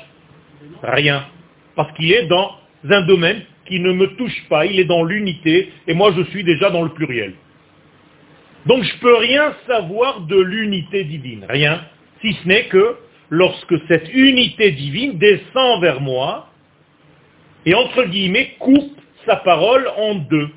Rien. 0.84 1.26
Parce 1.76 1.92
qu'il 1.94 2.12
est 2.12 2.28
dans 2.28 2.58
un 2.90 3.02
domaine 3.04 3.42
qui 3.66 3.80
ne 3.80 3.94
me 3.94 4.16
touche 4.18 4.44
pas. 4.50 4.66
Il 4.66 4.80
est 4.80 4.86
dans 4.86 5.04
l'unité 5.04 5.72
et 5.88 5.94
moi 5.94 6.14
je 6.16 6.24
suis 6.24 6.44
déjà 6.44 6.70
dans 6.70 6.84
le 6.84 6.90
pluriel. 6.90 7.34
Donc 8.66 8.84
je 8.84 8.94
ne 8.94 9.00
peux 9.00 9.16
rien 9.16 9.56
savoir 9.66 10.22
de 10.22 10.40
l'unité 10.40 11.06
divine. 11.06 11.46
Rien. 11.48 11.82
Si 12.22 12.34
ce 12.34 12.48
n'est 12.48 12.66
que 12.66 12.98
lorsque 13.30 13.76
cette 13.88 14.14
unité 14.14 14.72
divine 14.72 15.18
descend 15.18 15.82
vers 15.82 16.02
moi 16.02 16.50
et 17.66 17.74
entre 17.74 18.04
guillemets 18.06 18.56
coupe 18.60 19.00
sa 19.26 19.38
parole 19.38 19.88
en 19.98 20.16
deux. 20.16 20.50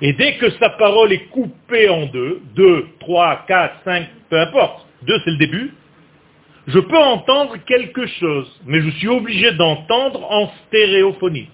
Et 0.00 0.12
dès 0.12 0.36
que 0.36 0.50
sa 0.50 0.70
parole 0.70 1.12
est 1.12 1.26
coupée 1.26 1.88
en 1.88 2.06
deux, 2.06 2.42
deux, 2.54 2.86
trois, 3.00 3.44
quatre, 3.46 3.76
cinq, 3.84 4.08
peu 4.28 4.38
importe, 4.40 4.86
deux 5.02 5.18
c'est 5.24 5.30
le 5.30 5.38
début, 5.38 5.74
je 6.66 6.78
peux 6.78 6.98
entendre 6.98 7.56
quelque 7.66 8.06
chose, 8.06 8.60
mais 8.64 8.80
je 8.80 8.90
suis 8.90 9.08
obligé 9.08 9.52
d'entendre 9.52 10.24
en 10.30 10.50
stéréophonie. 10.66 11.48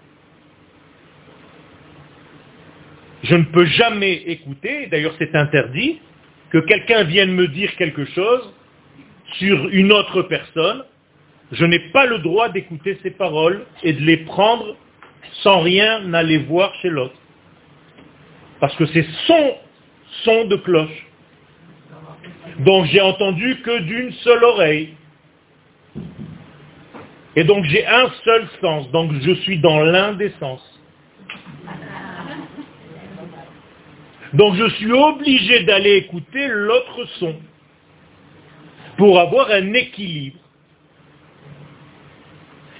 Je 3.24 3.34
ne 3.34 3.44
peux 3.44 3.66
jamais 3.66 4.12
écouter, 4.12 4.86
d'ailleurs 4.86 5.14
c'est 5.18 5.34
interdit, 5.34 6.00
que 6.50 6.58
quelqu'un 6.58 7.04
vienne 7.04 7.32
me 7.32 7.48
dire 7.48 7.74
quelque 7.76 8.04
chose 8.06 8.52
sur 9.38 9.68
une 9.68 9.92
autre 9.92 10.22
personne. 10.22 10.84
Je 11.52 11.64
n'ai 11.64 11.80
pas 11.90 12.06
le 12.06 12.18
droit 12.18 12.48
d'écouter 12.48 12.98
ces 13.02 13.10
paroles 13.10 13.64
et 13.82 13.92
de 13.92 14.00
les 14.00 14.18
prendre 14.18 14.76
sans 15.42 15.60
rien 15.60 16.12
aller 16.14 16.38
voir 16.38 16.74
chez 16.76 16.88
l'autre. 16.88 17.14
Parce 18.60 18.74
que 18.76 18.86
c'est 18.86 19.06
son 19.26 19.54
son 20.24 20.44
de 20.46 20.56
cloche. 20.56 21.06
Donc 22.60 22.86
j'ai 22.86 23.00
entendu 23.00 23.60
que 23.62 23.78
d'une 23.80 24.12
seule 24.12 24.44
oreille. 24.44 24.94
Et 27.36 27.44
donc 27.44 27.64
j'ai 27.64 27.86
un 27.86 28.10
seul 28.24 28.48
sens. 28.60 28.90
Donc 28.90 29.12
je 29.20 29.34
suis 29.34 29.58
dans 29.58 29.80
l'un 29.80 30.12
des 30.12 30.30
sens. 30.40 30.60
Donc 34.34 34.54
je 34.54 34.68
suis 34.70 34.92
obligé 34.92 35.64
d'aller 35.64 35.96
écouter 35.96 36.46
l'autre 36.48 37.04
son 37.18 37.34
pour 39.00 39.18
avoir 39.18 39.50
un 39.50 39.72
équilibre. 39.72 40.38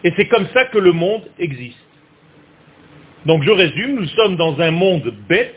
Et 0.05 0.13
c'est 0.19 0.29
comme 0.29 0.47
ça 0.49 0.67
que 0.67 0.77
le 0.77 0.93
monde 0.93 1.27
existe. 1.39 1.79
Donc 3.25 3.43
je 3.43 3.51
résume, 3.51 3.95
nous 3.95 4.09
sommes 4.09 4.37
dans 4.37 4.61
un 4.61 4.71
monde 4.71 5.15
bête 5.31 5.57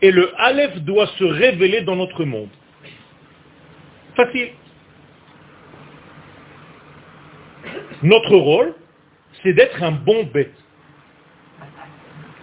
et 0.00 0.10
le 0.10 0.32
Aleph 0.38 0.78
doit 0.78 1.08
se 1.18 1.24
révéler 1.24 1.82
dans 1.82 1.96
notre 1.96 2.24
monde. 2.24 2.48
Facile. 4.16 4.48
Notre 8.02 8.34
rôle, 8.34 8.74
c'est 9.42 9.52
d'être 9.52 9.82
un 9.82 9.92
bon 9.92 10.24
bête. 10.32 10.56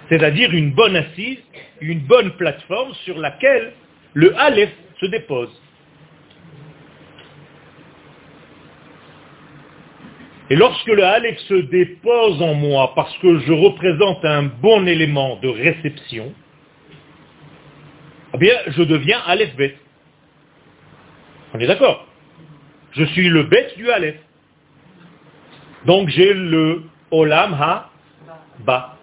C'est-à-dire 0.09 0.53
une 0.53 0.69
bonne 0.69 0.97
assise, 0.97 1.39
une 1.81 2.01
bonne 2.01 2.29
plateforme 2.37 2.93
sur 3.05 3.17
laquelle 3.17 3.73
le 4.13 4.37
Aleph 4.37 4.69
se 4.99 5.07
dépose. 5.07 5.64
Et 10.49 10.55
lorsque 10.55 10.87
le 10.87 11.03
Aleph 11.03 11.39
se 11.39 11.55
dépose 11.55 12.41
en 12.41 12.53
moi 12.53 12.93
parce 12.95 13.15
que 13.17 13.39
je 13.39 13.51
représente 13.51 14.23
un 14.23 14.43
bon 14.43 14.85
élément 14.85 15.37
de 15.37 15.47
réception, 15.47 16.33
eh 18.33 18.37
bien, 18.37 18.53
je 18.67 18.83
deviens 18.83 19.19
Aleph 19.25 19.55
bête. 19.55 19.77
On 21.53 21.59
est 21.59 21.67
d'accord 21.67 22.05
Je 22.91 23.05
suis 23.05 23.29
le 23.29 23.43
bête 23.43 23.75
du 23.77 23.89
Aleph. 23.89 24.19
Donc 25.85 26.09
j'ai 26.09 26.33
le 26.33 26.83
Olam 27.11 27.53
Ha 27.53 27.89
Ba. 28.59 28.97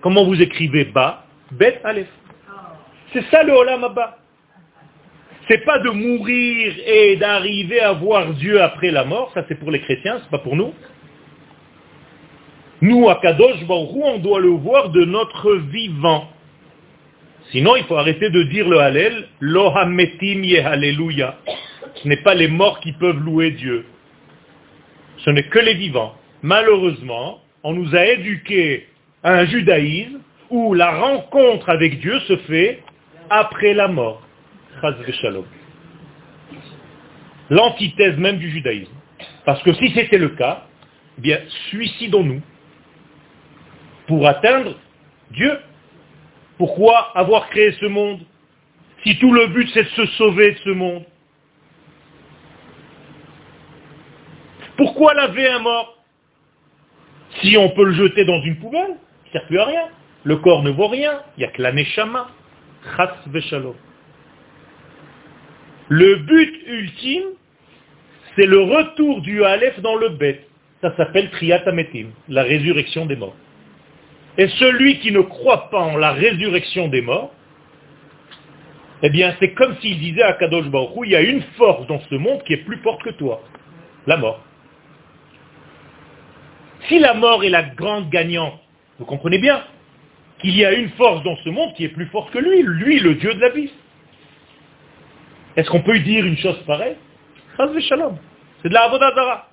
Comment 0.00 0.24
vous 0.24 0.40
écrivez 0.40 0.84
Ba? 0.84 1.24
Bet 1.52 1.80
Aleph. 1.82 2.08
C'est 3.12 3.24
ça 3.30 3.42
le 3.42 3.52
Olam 3.52 3.82
Ha 3.84 3.88
Ba. 3.88 4.18
C'est 5.48 5.64
pas 5.64 5.78
de 5.78 5.88
mourir 5.88 6.74
et 6.86 7.16
d'arriver 7.16 7.80
à 7.80 7.92
voir 7.92 8.34
Dieu 8.34 8.60
après 8.60 8.90
la 8.90 9.04
mort, 9.04 9.30
ça 9.32 9.44
c'est 9.48 9.58
pour 9.58 9.70
les 9.70 9.80
chrétiens, 9.80 10.18
c'est 10.22 10.30
pas 10.30 10.38
pour 10.38 10.56
nous. 10.56 10.74
Nous, 12.82 13.08
à 13.08 13.16
Kadosh 13.16 13.64
Baruch 13.64 13.90
on 13.94 14.18
doit 14.18 14.40
le 14.40 14.50
voir 14.50 14.90
de 14.90 15.04
notre 15.04 15.54
vivant. 15.54 16.28
Sinon, 17.50 17.76
il 17.76 17.84
faut 17.84 17.96
arrêter 17.96 18.28
de 18.28 18.42
dire 18.44 18.68
le 18.68 18.78
Hallel, 18.78 19.26
Lohametim 19.40 20.42
Alléluia. 20.66 21.38
Ce 21.94 22.06
n'est 22.06 22.18
pas 22.18 22.34
les 22.34 22.48
morts 22.48 22.78
qui 22.80 22.92
peuvent 22.92 23.18
louer 23.24 23.52
Dieu. 23.52 23.86
Ce 25.18 25.30
n'est 25.30 25.44
que 25.44 25.58
les 25.58 25.74
vivants. 25.74 26.14
Malheureusement, 26.42 27.40
on 27.64 27.72
nous 27.72 27.96
a 27.96 28.04
éduqués 28.04 28.86
à 29.22 29.32
un 29.32 29.46
judaïsme 29.46 30.20
où 30.50 30.74
la 30.74 30.90
rencontre 30.90 31.70
avec 31.70 32.00
Dieu 32.00 32.20
se 32.20 32.36
fait 32.36 32.82
après 33.30 33.72
la 33.72 33.88
mort. 33.88 34.27
L'antithèse 37.50 38.16
même 38.18 38.38
du 38.38 38.50
judaïsme. 38.50 38.92
Parce 39.44 39.62
que 39.62 39.72
si 39.74 39.90
c'était 39.92 40.18
le 40.18 40.30
cas, 40.30 40.64
eh 41.18 41.20
bien, 41.20 41.38
suicidons-nous 41.70 42.42
pour 44.06 44.26
atteindre 44.26 44.74
Dieu. 45.30 45.58
Pourquoi 46.56 47.12
avoir 47.16 47.48
créé 47.50 47.72
ce 47.72 47.86
monde 47.86 48.20
si 49.04 49.16
tout 49.18 49.32
le 49.32 49.46
but 49.48 49.68
c'est 49.72 49.84
de 49.84 49.88
se 49.88 50.06
sauver 50.16 50.52
de 50.52 50.58
ce 50.58 50.70
monde? 50.70 51.04
Pourquoi 54.76 55.14
laver 55.14 55.48
un 55.48 55.58
mort 55.60 55.98
Si 57.40 57.56
on 57.56 57.70
peut 57.70 57.84
le 57.84 57.92
jeter 57.92 58.24
dans 58.24 58.40
une 58.42 58.58
poubelle, 58.58 58.96
il 59.24 59.28
ne 59.28 59.32
sert 59.32 59.46
plus 59.46 59.58
à 59.58 59.64
rien. 59.64 59.88
Le 60.24 60.36
corps 60.36 60.62
ne 60.62 60.70
vaut 60.70 60.88
rien, 60.88 61.22
il 61.36 61.40
n'y 61.40 61.46
a 61.46 61.48
que 61.48 61.62
la 61.62 61.72
neshama. 61.72 62.28
Chas 62.96 63.14
veshalom. 63.26 63.74
Le 65.88 66.16
but 66.16 66.54
ultime, 66.66 67.28
c'est 68.36 68.46
le 68.46 68.60
retour 68.60 69.22
du 69.22 69.44
Aleph 69.44 69.80
dans 69.80 69.96
le 69.96 70.10
Bet. 70.10 70.46
Ça 70.82 70.94
s'appelle 70.96 71.30
Triatametim, 71.30 72.08
la 72.28 72.42
résurrection 72.42 73.06
des 73.06 73.16
morts. 73.16 73.36
Et 74.36 74.48
celui 74.48 75.00
qui 75.00 75.10
ne 75.10 75.20
croit 75.20 75.70
pas 75.70 75.80
en 75.80 75.96
la 75.96 76.12
résurrection 76.12 76.88
des 76.88 77.00
morts, 77.00 77.32
eh 79.02 79.10
bien, 79.10 79.34
c'est 79.40 79.52
comme 79.54 79.76
s'il 79.78 79.98
disait 79.98 80.22
à 80.22 80.34
Kadosh 80.34 80.66
Baruch 80.66 81.04
il 81.04 81.10
y 81.10 81.16
a 81.16 81.20
une 81.20 81.42
force 81.56 81.86
dans 81.86 82.00
ce 82.00 82.14
monde 82.14 82.42
qui 82.44 82.52
est 82.52 82.64
plus 82.64 82.78
forte 82.78 83.02
que 83.02 83.10
toi. 83.10 83.42
La 84.06 84.16
mort. 84.16 84.44
Si 86.88 86.98
la 86.98 87.14
mort 87.14 87.44
est 87.44 87.50
la 87.50 87.62
grande 87.62 88.10
gagnante, 88.10 88.58
vous 88.98 89.04
comprenez 89.04 89.38
bien 89.38 89.62
qu'il 90.40 90.56
y 90.56 90.64
a 90.64 90.72
une 90.72 90.90
force 90.90 91.22
dans 91.24 91.36
ce 91.38 91.48
monde 91.48 91.74
qui 91.74 91.84
est 91.84 91.88
plus 91.88 92.06
forte 92.06 92.30
que 92.32 92.38
lui, 92.38 92.62
lui, 92.62 93.00
le 93.00 93.14
Dieu 93.14 93.34
de 93.34 93.40
la 93.40 93.50
vie. 93.50 93.70
Est-ce 95.58 95.68
qu'on 95.70 95.82
peut 95.82 95.98
dire 95.98 96.24
une 96.24 96.36
chose 96.36 96.56
pareille? 96.68 96.94
C'est 97.56 98.68
de 98.68 98.74
la 98.74 98.82
Avodazara. 98.84 99.48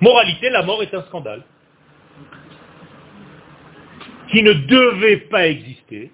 Moralité, 0.00 0.48
la 0.48 0.62
mort 0.62 0.80
est 0.80 0.94
un 0.94 1.02
scandale 1.02 1.42
qui 4.30 4.44
ne 4.44 4.52
devait 4.52 5.16
pas 5.28 5.48
exister. 5.48 6.12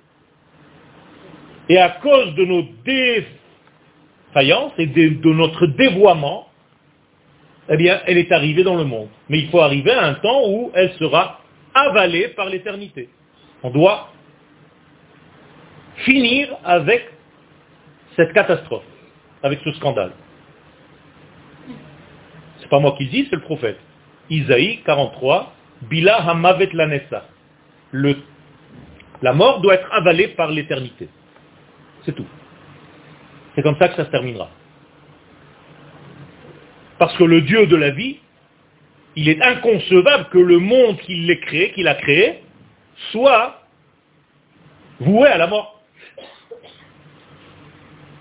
Et 1.68 1.76
à 1.76 1.90
cause 1.90 2.34
de 2.34 2.46
nos 2.46 2.62
défaillances 2.82 4.72
et 4.78 4.86
de, 4.86 5.30
notre 5.30 5.66
dévoiement, 5.66 6.48
eh 7.68 7.76
bien, 7.76 8.00
elle 8.06 8.16
est 8.16 8.32
arrivée 8.32 8.64
dans 8.64 8.76
le 8.76 8.84
monde. 8.84 9.10
Mais 9.28 9.38
il 9.38 9.50
faut 9.50 9.60
arriver 9.60 9.92
à 9.92 10.06
un 10.06 10.14
temps 10.14 10.48
où 10.48 10.70
elle 10.72 10.94
sera 10.94 11.40
avalée 11.74 12.28
par 12.28 12.46
l'éternité. 12.46 13.10
On 13.62 13.68
doit 13.68 14.08
finir 16.06 16.56
avec 16.64 17.11
cette 18.16 18.32
catastrophe, 18.32 18.84
avec 19.42 19.60
ce 19.64 19.72
scandale. 19.74 20.12
C'est 22.60 22.68
pas 22.68 22.78
moi 22.78 22.94
qui 22.96 23.04
le 23.04 23.10
dis, 23.10 23.26
c'est 23.30 23.36
le 23.36 23.42
prophète. 23.42 23.78
Isaïe 24.30 24.80
43, 24.84 25.52
Bila 25.82 26.16
Hamavet 26.28 26.70
Lanessa. 26.72 27.26
La 29.22 29.32
mort 29.32 29.60
doit 29.60 29.74
être 29.74 29.88
avalée 29.92 30.28
par 30.28 30.50
l'éternité. 30.50 31.08
C'est 32.04 32.12
tout. 32.14 32.26
C'est 33.54 33.62
comme 33.62 33.76
ça 33.78 33.88
que 33.88 33.96
ça 33.96 34.04
se 34.04 34.10
terminera. 34.10 34.48
Parce 36.98 37.16
que 37.16 37.24
le 37.24 37.42
Dieu 37.42 37.66
de 37.66 37.76
la 37.76 37.90
vie, 37.90 38.18
il 39.16 39.28
est 39.28 39.42
inconcevable 39.42 40.28
que 40.30 40.38
le 40.38 40.58
monde 40.58 40.98
qu'il 40.98 41.38
créé, 41.40 41.72
qu'il 41.72 41.88
a 41.88 41.94
créé, 41.94 42.42
soit 43.10 43.60
voué 45.00 45.28
à 45.28 45.36
la 45.36 45.46
mort. 45.46 45.81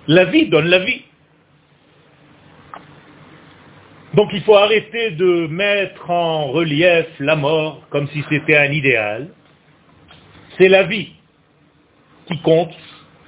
La 0.07 0.25
vie 0.25 0.47
donne 0.47 0.67
la 0.67 0.79
vie. 0.79 1.03
Donc 4.13 4.29
il 4.33 4.41
faut 4.43 4.55
arrêter 4.55 5.11
de 5.11 5.47
mettre 5.47 6.09
en 6.09 6.47
relief 6.47 7.07
la 7.19 7.35
mort 7.35 7.87
comme 7.89 8.07
si 8.09 8.23
c'était 8.29 8.57
un 8.57 8.71
idéal. 8.71 9.29
C'est 10.57 10.67
la 10.67 10.83
vie 10.83 11.13
qui 12.27 12.41
compte 12.41 12.75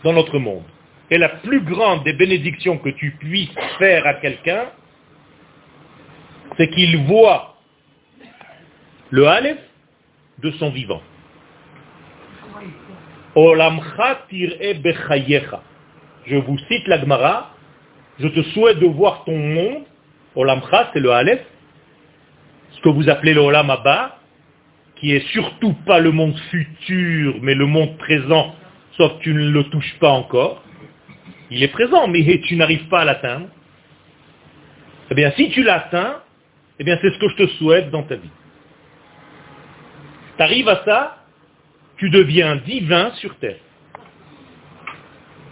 dans 0.03 0.13
notre 0.13 0.39
monde. 0.39 0.63
Et 1.09 1.17
la 1.17 1.29
plus 1.29 1.61
grande 1.61 2.03
des 2.03 2.13
bénédictions 2.13 2.77
que 2.77 2.89
tu 2.89 3.11
puisses 3.19 3.49
faire 3.77 4.05
à 4.05 4.15
quelqu'un, 4.15 4.65
c'est 6.57 6.69
qu'il 6.69 7.05
voit 7.05 7.55
le 9.09 9.27
Aleph 9.27 9.59
de 10.39 10.51
son 10.51 10.71
vivant. 10.71 11.01
Je 16.25 16.37
vous 16.37 16.57
cite 16.69 16.87
l'Agmara, 16.87 17.51
je 18.19 18.27
te 18.27 18.41
souhaite 18.51 18.79
de 18.79 18.85
voir 18.85 19.23
ton 19.25 19.37
monde, 19.37 19.83
Olamcha, 20.35 20.89
c'est 20.93 20.99
le 20.99 21.11
Aleph, 21.11 21.45
ce 22.71 22.81
que 22.81 22.89
vous 22.89 23.09
appelez 23.09 23.33
le 23.33 23.41
Olam 23.41 23.69
Abba, 23.69 24.19
qui 24.95 25.13
est 25.13 25.27
surtout 25.31 25.73
pas 25.85 25.99
le 25.99 26.11
monde 26.11 26.37
futur, 26.49 27.35
mais 27.41 27.55
le 27.55 27.65
monde 27.65 27.97
présent, 27.97 28.55
sauf 28.97 29.17
que 29.17 29.23
tu 29.23 29.33
ne 29.33 29.49
le 29.49 29.63
touches 29.65 29.95
pas 29.99 30.11
encore. 30.11 30.63
Il 31.51 31.61
est 31.61 31.67
présent, 31.67 32.07
mais 32.07 32.41
tu 32.47 32.55
n'arrives 32.55 32.87
pas 32.87 33.01
à 33.01 33.05
l'atteindre. 33.05 33.47
Eh 35.11 35.15
bien, 35.15 35.31
si 35.35 35.49
tu 35.49 35.61
l'atteins, 35.63 36.21
eh 36.79 36.83
bien, 36.83 36.97
c'est 37.01 37.11
ce 37.11 37.19
que 37.19 37.29
je 37.29 37.35
te 37.35 37.47
souhaite 37.57 37.91
dans 37.91 38.03
ta 38.03 38.15
vie. 38.15 38.29
Tu 40.37 40.43
arrives 40.43 40.69
à 40.69 40.83
ça, 40.85 41.17
tu 41.97 42.09
deviens 42.09 42.55
divin 42.55 43.11
sur 43.15 43.35
terre. 43.35 43.59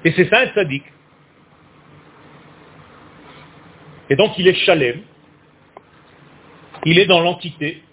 Et 0.04 0.12
c'est 0.14 0.30
ça 0.30 0.42
un 0.42 0.54
sadique. 0.54 0.86
Et 4.10 4.16
donc 4.16 4.38
il 4.38 4.48
est 4.48 4.56
chalem. 4.56 5.02
Il 6.86 7.00
est 7.00 7.06
dans 7.06 7.22
l'entité. 7.22 7.84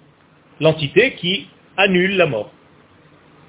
L'entité 0.60 1.14
qui 1.14 1.48
annule 1.76 2.16
la 2.16 2.26
mort. 2.26 2.50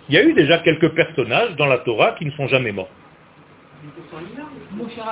Il 0.07 0.15
y 0.15 0.17
a 0.17 0.23
eu 0.23 0.33
déjà 0.33 0.59
quelques 0.59 0.89
personnages 0.89 1.55
dans 1.55 1.65
la 1.65 1.79
Torah 1.79 2.13
qui 2.13 2.25
ne 2.25 2.31
sont 2.31 2.47
jamais 2.47 2.71
morts. 2.71 2.89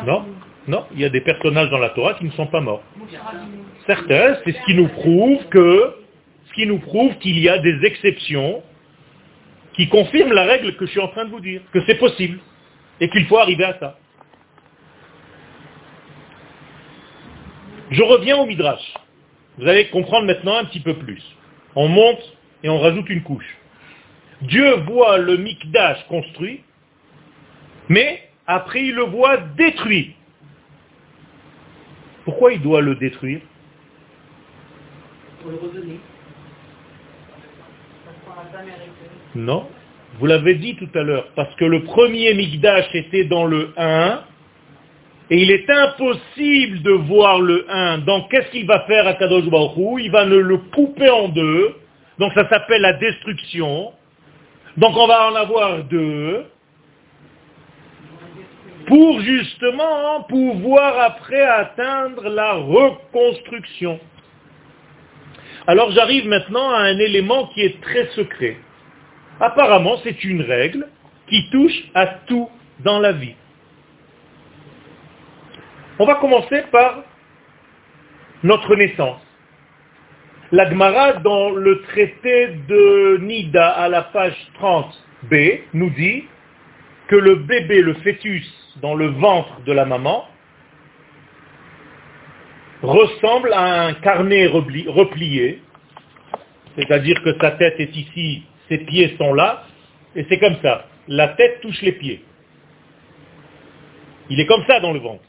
Non, 0.05 0.25
non, 0.67 0.86
il 0.93 0.99
y 0.99 1.05
a 1.05 1.10
des 1.10 1.21
personnages 1.21 1.69
dans 1.69 1.77
la 1.77 1.89
Torah 1.89 2.15
qui 2.15 2.25
ne 2.25 2.31
sont 2.31 2.47
pas 2.47 2.62
morts. 2.62 2.83
Certains, 3.86 4.38
c'est 4.43 4.51
ce 4.51 4.65
qui 4.65 4.75
nous 4.75 4.89
prouve 4.89 5.45
que, 5.49 5.95
ce 6.47 6.53
qui 6.53 6.65
nous 6.65 6.79
prouve 6.79 7.15
qu'il 7.19 7.39
y 7.39 7.47
a 7.47 7.57
des 7.60 7.86
exceptions 7.86 8.62
qui 9.73 9.88
confirment 9.88 10.33
la 10.33 10.43
règle 10.43 10.75
que 10.75 10.86
je 10.86 10.91
suis 10.91 10.99
en 10.99 11.07
train 11.07 11.25
de 11.25 11.29
vous 11.29 11.39
dire, 11.39 11.62
que 11.71 11.79
c'est 11.86 11.99
possible 11.99 12.39
et 12.99 13.10
qu'il 13.10 13.25
faut 13.27 13.38
arriver 13.38 13.63
à 13.63 13.77
ça. 13.79 13.97
Je 17.91 18.03
reviens 18.03 18.38
au 18.38 18.45
Midrash. 18.45 18.93
Vous 19.57 19.67
allez 19.67 19.88
comprendre 19.89 20.27
maintenant 20.27 20.57
un 20.57 20.65
petit 20.65 20.79
peu 20.79 20.95
plus. 20.95 21.23
On 21.75 21.88
monte 21.88 22.21
et 22.63 22.69
on 22.69 22.79
rajoute 22.79 23.10
une 23.10 23.23
couche. 23.23 23.57
Dieu 24.41 24.75
voit 24.81 25.17
le 25.17 25.38
Mikdash 25.38 26.05
construit, 26.07 26.63
mais 27.89 28.29
après 28.45 28.83
il 28.83 28.95
le 28.95 29.03
voit 29.03 29.38
détruit. 29.38 30.15
Pourquoi 32.25 32.53
il 32.53 32.62
doit 32.62 32.81
le 32.81 32.95
détruire? 32.95 33.41
Pour 35.41 35.51
le 35.51 35.57
redonner. 35.57 35.99
Non, 39.33 39.69
vous 40.19 40.25
l'avez 40.25 40.55
dit 40.55 40.75
tout 40.75 40.89
à 40.95 41.03
l'heure, 41.03 41.27
parce 41.35 41.53
que 41.55 41.65
le 41.65 41.83
premier 41.83 42.33
Migdash 42.33 42.87
était 42.93 43.25
dans 43.25 43.45
le 43.45 43.73
1, 43.77 44.23
et 45.29 45.41
il 45.41 45.51
est 45.51 45.69
impossible 45.69 46.81
de 46.83 46.91
voir 46.91 47.41
le 47.41 47.65
1. 47.69 47.99
Donc 47.99 48.31
qu'est-ce 48.31 48.49
qu'il 48.49 48.65
va 48.65 48.81
faire 48.81 49.05
à 49.07 49.13
Kadosh 49.13 49.45
Baruch 49.45 50.01
Il 50.01 50.09
va 50.09 50.23
le 50.23 50.57
couper 50.73 51.09
en 51.09 51.27
deux. 51.27 51.75
Donc 52.17 52.31
ça 52.33 52.47
s'appelle 52.49 52.81
la 52.81 52.93
destruction. 52.93 53.91
Donc 54.77 54.95
on 54.95 55.07
va 55.07 55.29
en 55.29 55.35
avoir 55.35 55.83
deux. 55.83 56.45
Pour 58.85 59.19
justement 59.19 60.23
pouvoir 60.29 60.97
après 60.99 61.41
atteindre 61.41 62.29
la 62.29 62.53
reconstruction. 62.53 63.99
Alors 65.67 65.91
j'arrive 65.91 66.25
maintenant 66.25 66.69
à 66.69 66.83
un 66.83 66.97
élément 66.99 67.47
qui 67.47 67.63
est 67.63 67.81
très 67.81 68.07
secret. 68.15 68.57
Apparemment, 69.39 69.97
c'est 70.04 70.23
une 70.23 70.41
règle 70.41 70.88
qui 71.28 71.50
touche 71.52 71.84
à 71.93 72.08
tout 72.28 72.50
dans 72.80 73.00
la 73.00 73.12
vie. 73.12 73.36
On 76.00 76.06
va 76.06 76.15
commencer 76.15 76.63
par 76.71 77.04
notre 78.43 78.76
naissance. 78.76 79.21
La 80.52 80.69
Gemara, 80.69 81.13
dans 81.13 81.50
le 81.50 81.82
traité 81.82 82.47
de 82.67 83.17
Nida 83.21 83.69
à 83.69 83.89
la 83.89 84.04
page 84.04 84.36
30b, 84.62 85.60
nous 85.73 85.89
dit 85.89 86.23
que 87.08 87.15
le 87.15 87.36
bébé, 87.36 87.82
le 87.82 87.95
fœtus 87.95 88.45
dans 88.82 88.95
le 88.95 89.08
ventre 89.08 89.62
de 89.65 89.73
la 89.73 89.86
maman, 89.86 90.26
ressemble 92.82 93.52
à 93.54 93.88
un 93.88 93.93
carnet 93.95 94.47
replié, 94.47 95.62
c'est-à-dire 96.76 97.21
que 97.23 97.38
sa 97.41 97.52
tête 97.52 97.80
est 97.80 97.95
ici, 97.95 98.43
ses 98.69 98.80
pieds 98.80 99.15
sont 99.17 99.34
là, 99.34 99.63
et 100.15 100.25
c'est 100.30 100.39
comme 100.39 100.58
ça. 100.62 100.86
La 101.08 101.30
tête 101.30 101.62
touche 101.62 101.82
les 101.82 101.93
pieds. 101.93 102.23
Il 104.30 104.39
est 104.39 104.45
comme 104.45 104.65
ça 104.67 104.80
dans 104.80 104.91
le 104.91 104.99
ventre. 104.99 105.23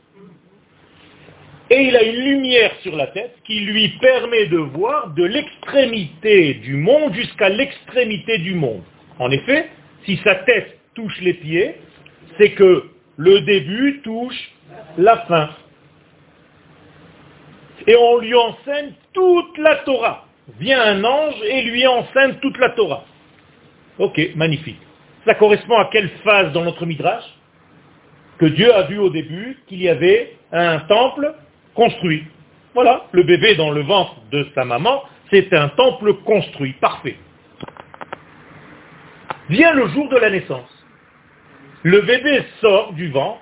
Et 1.70 1.82
il 1.82 1.96
a 1.96 2.02
une 2.02 2.24
lumière 2.24 2.72
sur 2.82 2.96
la 2.96 3.08
tête 3.08 3.36
qui 3.44 3.60
lui 3.60 3.88
permet 4.00 4.46
de 4.46 4.56
voir 4.56 5.10
de 5.10 5.24
l'extrémité 5.24 6.54
du 6.54 6.76
monde 6.76 7.12
jusqu'à 7.12 7.50
l'extrémité 7.50 8.38
du 8.38 8.54
monde. 8.54 8.82
En 9.18 9.30
effet, 9.30 9.68
si 10.04 10.16
sa 10.24 10.34
tête 10.36 10.78
touche 10.94 11.20
les 11.20 11.34
pieds, 11.34 11.74
c'est 12.38 12.52
que 12.52 12.84
le 13.18 13.40
début 13.42 14.00
touche 14.02 14.50
la 14.96 15.18
fin. 15.26 15.50
Et 17.86 17.96
on 17.96 18.18
lui 18.18 18.34
enseigne 18.34 18.92
toute 19.12 19.58
la 19.58 19.76
Torah. 19.76 20.26
Vient 20.58 20.80
un 20.80 21.04
ange 21.04 21.36
et 21.44 21.62
lui 21.62 21.86
enseigne 21.86 22.34
toute 22.40 22.58
la 22.58 22.70
Torah. 22.70 23.04
Ok, 23.98 24.20
magnifique. 24.36 24.80
Ça 25.26 25.34
correspond 25.34 25.76
à 25.76 25.86
quelle 25.86 26.08
phase 26.24 26.52
dans 26.52 26.64
notre 26.64 26.86
Midrash 26.86 27.24
Que 28.38 28.46
Dieu 28.46 28.72
a 28.72 28.82
vu 28.82 28.98
au 28.98 29.10
début 29.10 29.58
qu'il 29.66 29.82
y 29.82 29.88
avait 29.88 30.36
un 30.52 30.78
temple 30.80 31.34
construit. 31.74 32.24
Voilà, 32.74 33.06
le 33.12 33.24
bébé 33.24 33.56
dans 33.56 33.70
le 33.70 33.82
ventre 33.82 34.16
de 34.30 34.46
sa 34.54 34.64
maman, 34.64 35.02
c'est 35.30 35.52
un 35.52 35.68
temple 35.70 36.14
construit, 36.24 36.74
parfait. 36.74 37.16
Vient 39.48 39.72
le 39.72 39.88
jour 39.88 40.08
de 40.08 40.16
la 40.16 40.30
naissance. 40.30 40.70
Le 41.82 42.00
bébé 42.02 42.42
sort 42.60 42.92
du 42.92 43.08
ventre, 43.10 43.40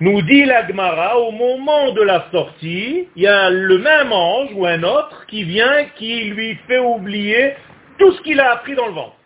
nous 0.00 0.22
dit 0.22 0.44
l'Agmara, 0.44 1.18
au 1.18 1.30
moment 1.30 1.92
de 1.92 2.02
la 2.02 2.26
sortie, 2.32 3.08
il 3.14 3.22
y 3.22 3.26
a 3.28 3.50
le 3.50 3.78
même 3.78 4.12
ange 4.12 4.48
ou 4.54 4.66
un 4.66 4.82
autre 4.82 5.26
qui 5.28 5.44
vient, 5.44 5.84
qui 5.96 6.24
lui 6.24 6.56
fait 6.66 6.78
oublier 6.78 7.54
tout 7.98 8.12
ce 8.12 8.20
qu'il 8.22 8.40
a 8.40 8.52
appris 8.52 8.74
dans 8.74 8.86
le 8.86 8.94
ventre. 8.94 9.16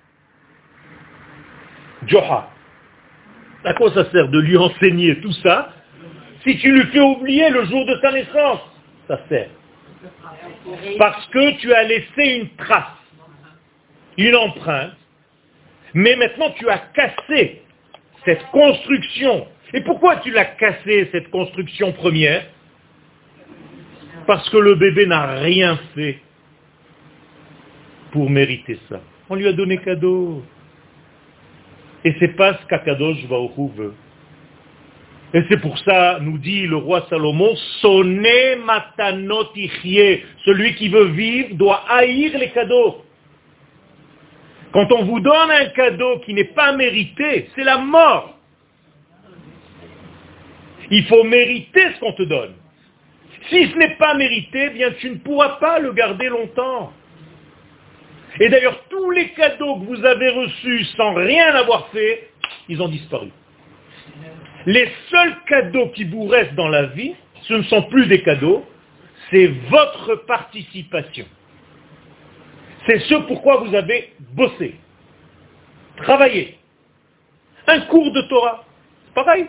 Joha. 2.06 2.50
À 3.64 3.74
quoi 3.74 3.92
ça 3.92 4.10
sert 4.10 4.28
de 4.28 4.40
lui 4.40 4.56
enseigner 4.56 5.20
tout 5.20 5.32
ça 5.42 5.72
si 6.46 6.56
tu 6.58 6.70
lui 6.70 6.86
fais 6.92 7.00
oublier 7.00 7.50
le 7.50 7.64
jour 7.64 7.84
de 7.86 7.98
sa 8.00 8.12
naissance, 8.12 8.60
ça 9.08 9.20
sert. 9.28 9.48
Parce 10.98 11.26
que 11.26 11.58
tu 11.58 11.72
as 11.72 11.82
laissé 11.82 12.24
une 12.40 12.48
trace, 12.50 12.84
une 14.16 14.36
empreinte, 14.36 14.96
mais 15.92 16.14
maintenant 16.14 16.50
tu 16.56 16.68
as 16.68 16.78
cassé 16.94 17.62
cette 18.24 18.44
construction. 18.50 19.48
Et 19.74 19.80
pourquoi 19.80 20.16
tu 20.16 20.30
l'as 20.30 20.44
cassé, 20.44 21.08
cette 21.10 21.30
construction 21.30 21.92
première? 21.92 22.46
Parce 24.28 24.48
que 24.50 24.56
le 24.56 24.76
bébé 24.76 25.06
n'a 25.06 25.40
rien 25.40 25.78
fait 25.94 26.20
pour 28.12 28.30
mériter 28.30 28.78
ça. 28.88 29.00
On 29.28 29.34
lui 29.34 29.48
a 29.48 29.52
donné 29.52 29.78
cadeau. 29.78 30.44
Et 32.06 32.14
c'est 32.20 32.36
pas 32.36 32.56
ce 32.56 32.66
qu'Akadosh 32.66 33.26
Baruch 33.26 33.72
veut. 33.74 33.94
Et 35.34 35.42
c'est 35.48 35.60
pour 35.60 35.76
ça, 35.80 36.20
nous 36.20 36.38
dit 36.38 36.64
le 36.68 36.76
roi 36.76 37.04
Salomon, 37.10 37.56
sonne 37.80 38.24
matanotichie. 38.64 40.20
Celui 40.44 40.76
qui 40.76 40.88
veut 40.88 41.06
vivre 41.06 41.56
doit 41.56 41.82
haïr 41.88 42.38
les 42.38 42.50
cadeaux. 42.50 43.02
Quand 44.72 44.92
on 44.92 45.02
vous 45.02 45.18
donne 45.18 45.50
un 45.50 45.66
cadeau 45.70 46.20
qui 46.20 46.32
n'est 46.32 46.44
pas 46.54 46.76
mérité, 46.76 47.50
c'est 47.56 47.64
la 47.64 47.78
mort. 47.78 48.38
Il 50.92 51.06
faut 51.06 51.24
mériter 51.24 51.86
ce 51.92 51.98
qu'on 51.98 52.12
te 52.12 52.22
donne. 52.22 52.54
Si 53.50 53.68
ce 53.68 53.76
n'est 53.76 53.96
pas 53.96 54.14
mérité, 54.14 54.70
bien 54.70 54.92
tu 55.00 55.10
ne 55.10 55.16
pourras 55.16 55.56
pas 55.56 55.80
le 55.80 55.92
garder 55.92 56.28
longtemps. 56.28 56.92
Et 58.40 58.48
d'ailleurs, 58.48 58.82
tous 58.90 59.10
les 59.10 59.30
cadeaux 59.30 59.80
que 59.80 59.86
vous 59.86 60.04
avez 60.04 60.28
reçus 60.28 60.84
sans 60.96 61.14
rien 61.14 61.54
avoir 61.54 61.88
fait, 61.88 62.30
ils 62.68 62.80
ont 62.82 62.88
disparu. 62.88 63.28
Les 64.66 64.90
seuls 65.10 65.36
cadeaux 65.48 65.88
qui 65.90 66.04
vous 66.04 66.26
restent 66.26 66.54
dans 66.54 66.68
la 66.68 66.86
vie, 66.86 67.14
ce 67.42 67.54
ne 67.54 67.62
sont 67.64 67.82
plus 67.84 68.06
des 68.06 68.22
cadeaux, 68.22 68.64
c'est 69.30 69.46
votre 69.70 70.16
participation. 70.26 71.26
C'est 72.86 72.98
ce 73.00 73.14
pourquoi 73.14 73.58
vous 73.58 73.74
avez 73.74 74.12
bossé, 74.32 74.74
travaillé. 75.96 76.58
Un 77.66 77.80
cours 77.82 78.12
de 78.12 78.22
Torah, 78.22 78.64
pareil. 79.14 79.46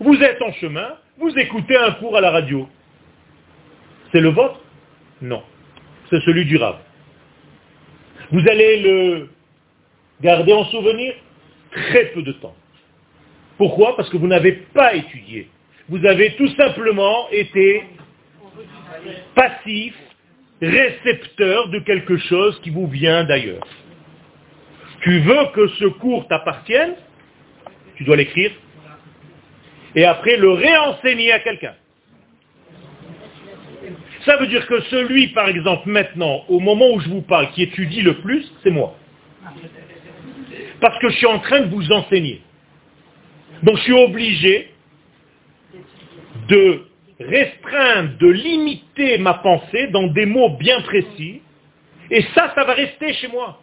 Vous 0.00 0.16
êtes 0.20 0.40
en 0.42 0.52
chemin, 0.54 0.96
vous 1.18 1.32
écoutez 1.36 1.76
un 1.76 1.92
cours 1.92 2.16
à 2.16 2.20
la 2.20 2.30
radio. 2.30 2.68
C'est 4.10 4.20
le 4.20 4.30
vôtre? 4.30 4.60
Non. 5.20 5.42
C'est 6.10 6.20
celui 6.22 6.44
du 6.44 6.56
Rav. 6.56 6.78
Vous 8.32 8.48
allez 8.48 8.80
le 8.80 9.28
garder 10.22 10.54
en 10.54 10.64
souvenir 10.64 11.14
très 11.70 12.06
peu 12.06 12.22
de 12.22 12.32
temps. 12.32 12.56
Pourquoi? 13.58 13.94
Parce 13.94 14.08
que 14.08 14.16
vous 14.16 14.26
n'avez 14.26 14.52
pas 14.72 14.94
étudié. 14.94 15.48
Vous 15.88 16.04
avez 16.06 16.34
tout 16.36 16.48
simplement 16.56 17.28
été 17.30 17.84
passif, 19.34 19.94
récepteur 20.62 21.68
de 21.68 21.80
quelque 21.80 22.16
chose 22.16 22.58
qui 22.62 22.70
vous 22.70 22.86
vient 22.86 23.24
d'ailleurs. 23.24 23.66
Tu 25.02 25.18
veux 25.20 25.46
que 25.54 25.68
ce 25.68 25.84
cours 25.84 26.26
t'appartienne, 26.28 26.94
tu 27.96 28.04
dois 28.04 28.16
l'écrire, 28.16 28.52
et 29.94 30.04
après 30.06 30.36
le 30.36 30.52
réenseigner 30.52 31.32
à 31.32 31.40
quelqu'un. 31.40 31.74
Ça 34.24 34.36
veut 34.36 34.46
dire 34.46 34.66
que 34.66 34.80
celui, 34.82 35.28
par 35.28 35.48
exemple, 35.48 35.88
maintenant, 35.88 36.44
au 36.48 36.60
moment 36.60 36.90
où 36.92 37.00
je 37.00 37.08
vous 37.08 37.22
parle, 37.22 37.50
qui 37.52 37.62
étudie 37.62 38.02
le 38.02 38.18
plus, 38.20 38.50
c'est 38.62 38.70
moi. 38.70 38.96
Parce 40.80 40.98
que 41.00 41.08
je 41.08 41.16
suis 41.16 41.26
en 41.26 41.40
train 41.40 41.60
de 41.60 41.74
vous 41.74 41.90
enseigner. 41.90 42.40
Donc 43.62 43.76
je 43.78 43.82
suis 43.82 43.92
obligé 43.92 44.70
de 46.48 46.82
restreindre, 47.20 48.16
de 48.18 48.28
limiter 48.28 49.18
ma 49.18 49.34
pensée 49.34 49.88
dans 49.88 50.08
des 50.08 50.26
mots 50.26 50.50
bien 50.50 50.80
précis, 50.82 51.40
et 52.10 52.22
ça, 52.34 52.52
ça 52.54 52.64
va 52.64 52.74
rester 52.74 53.12
chez 53.14 53.28
moi. 53.28 53.60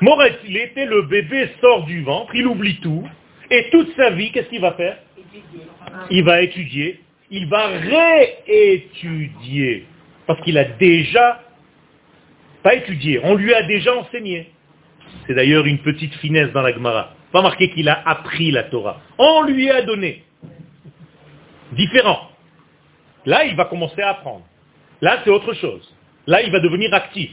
Moret, 0.00 0.38
il 0.46 0.56
était 0.56 0.86
le 0.86 1.02
bébé 1.02 1.48
sort 1.60 1.84
du 1.84 2.02
ventre, 2.02 2.34
il 2.34 2.46
oublie 2.46 2.78
tout, 2.80 3.06
et 3.50 3.70
toute 3.70 3.94
sa 3.96 4.10
vie, 4.10 4.30
qu'est-ce 4.32 4.48
qu'il 4.48 4.60
va 4.60 4.72
faire? 4.72 4.98
Il 6.10 6.24
va 6.24 6.42
étudier, 6.42 7.00
il 7.30 7.48
va 7.48 7.66
réétudier, 8.46 9.86
parce 10.26 10.40
qu'il 10.42 10.58
a 10.58 10.64
déjà, 10.64 11.42
pas 12.62 12.74
étudié, 12.74 13.20
on 13.22 13.34
lui 13.34 13.54
a 13.54 13.62
déjà 13.62 13.94
enseigné. 13.96 14.50
C'est 15.26 15.34
d'ailleurs 15.34 15.66
une 15.66 15.78
petite 15.78 16.14
finesse 16.16 16.52
dans 16.52 16.62
la 16.62 16.72
Gemara. 16.72 17.14
Pas 17.32 17.42
marqué 17.42 17.70
qu'il 17.70 17.88
a 17.88 18.02
appris 18.08 18.50
la 18.50 18.64
Torah. 18.64 19.00
On 19.18 19.42
lui 19.42 19.70
a 19.70 19.82
donné. 19.82 20.24
Différent. 21.72 22.30
Là, 23.26 23.44
il 23.44 23.56
va 23.56 23.64
commencer 23.64 24.00
à 24.02 24.10
apprendre. 24.10 24.44
Là, 25.00 25.20
c'est 25.24 25.30
autre 25.30 25.52
chose. 25.54 25.92
Là, 26.26 26.42
il 26.42 26.52
va 26.52 26.60
devenir 26.60 26.92
actif. 26.94 27.30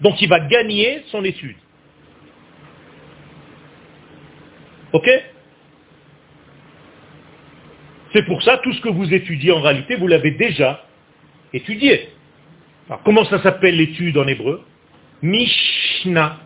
Donc, 0.00 0.20
il 0.20 0.28
va 0.28 0.40
gagner 0.40 1.02
son 1.10 1.24
étude. 1.24 1.56
Ok? 4.92 5.08
C'est 8.16 8.22
pour 8.22 8.42
ça, 8.42 8.56
tout 8.56 8.72
ce 8.72 8.80
que 8.80 8.88
vous 8.88 9.12
étudiez 9.12 9.52
en 9.52 9.60
réalité, 9.60 9.94
vous 9.96 10.06
l'avez 10.06 10.30
déjà 10.30 10.82
étudié. 11.52 12.08
Alors, 12.88 13.02
comment 13.02 13.26
ça 13.26 13.42
s'appelle 13.42 13.76
l'étude 13.76 14.16
en 14.16 14.26
hébreu? 14.26 14.62
Mishnah. 15.20 16.38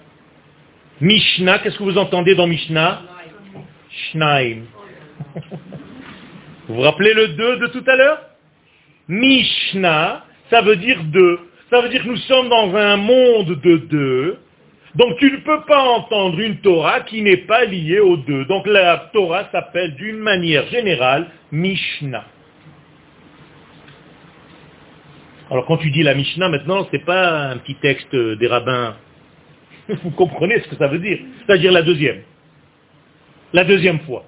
Mishnah, 1.01 1.61
qu'est-ce 1.61 1.79
que 1.79 1.85
vous 1.85 1.97
entendez 1.97 2.35
dans 2.35 2.49
Mishnah? 2.49 3.03
Shnaim. 3.89 4.63
Vous 6.67 6.75
vous 6.75 6.81
rappelez 6.81 7.15
le 7.15 7.29
2 7.29 7.59
de 7.59 7.67
tout 7.69 7.85
à 7.87 7.95
l'heure? 7.95 8.19
Mishnah, 9.07 10.25
ça 10.51 10.63
veut 10.63 10.75
dire 10.75 11.05
deux. 11.05 11.39
Ça 11.71 11.83
veut 11.83 11.89
dire 11.89 12.03
que 12.03 12.09
nous 12.09 12.17
sommes 12.17 12.49
dans 12.49 12.75
un 12.75 12.97
monde 12.97 13.61
de 13.61 13.77
deux. 13.77 14.39
Donc 14.95 15.19
tu 15.19 15.31
ne 15.31 15.37
peux 15.39 15.63
pas 15.67 15.83
entendre 15.83 16.41
une 16.41 16.59
Torah 16.59 17.01
qui 17.03 17.23
n'est 17.23 17.37
pas 17.37 17.65
liée 17.65 18.01
aux 18.01 18.17
deux. 18.17 18.45
Donc 18.47 18.67
la 18.67 19.11
Torah 19.13 19.49
s'appelle 19.53 19.95
d'une 19.95 20.19
manière 20.19 20.67
générale 20.69 21.29
Mishnah. 21.53 22.25
Alors 25.51 25.67
quand 25.67 25.79
tu 25.79 25.91
dis 25.91 26.03
la 26.03 26.15
Mishnah 26.15 26.49
maintenant, 26.49 26.87
ce 26.87 26.97
n'est 26.97 27.05
pas 27.05 27.51
un 27.51 27.59
petit 27.59 27.77
texte 27.77 28.15
des 28.15 28.47
rabbins. 28.47 28.97
Vous 30.03 30.11
comprenez 30.11 30.61
ce 30.61 30.69
que 30.69 30.77
ça 30.77 30.89
veut 30.89 30.99
dire? 30.99 31.19
C'est-à-dire 31.47 31.73
la 31.73 31.83
deuxième. 31.83 32.23
La 33.53 33.65
deuxième 33.65 34.01
fois. 34.01 34.25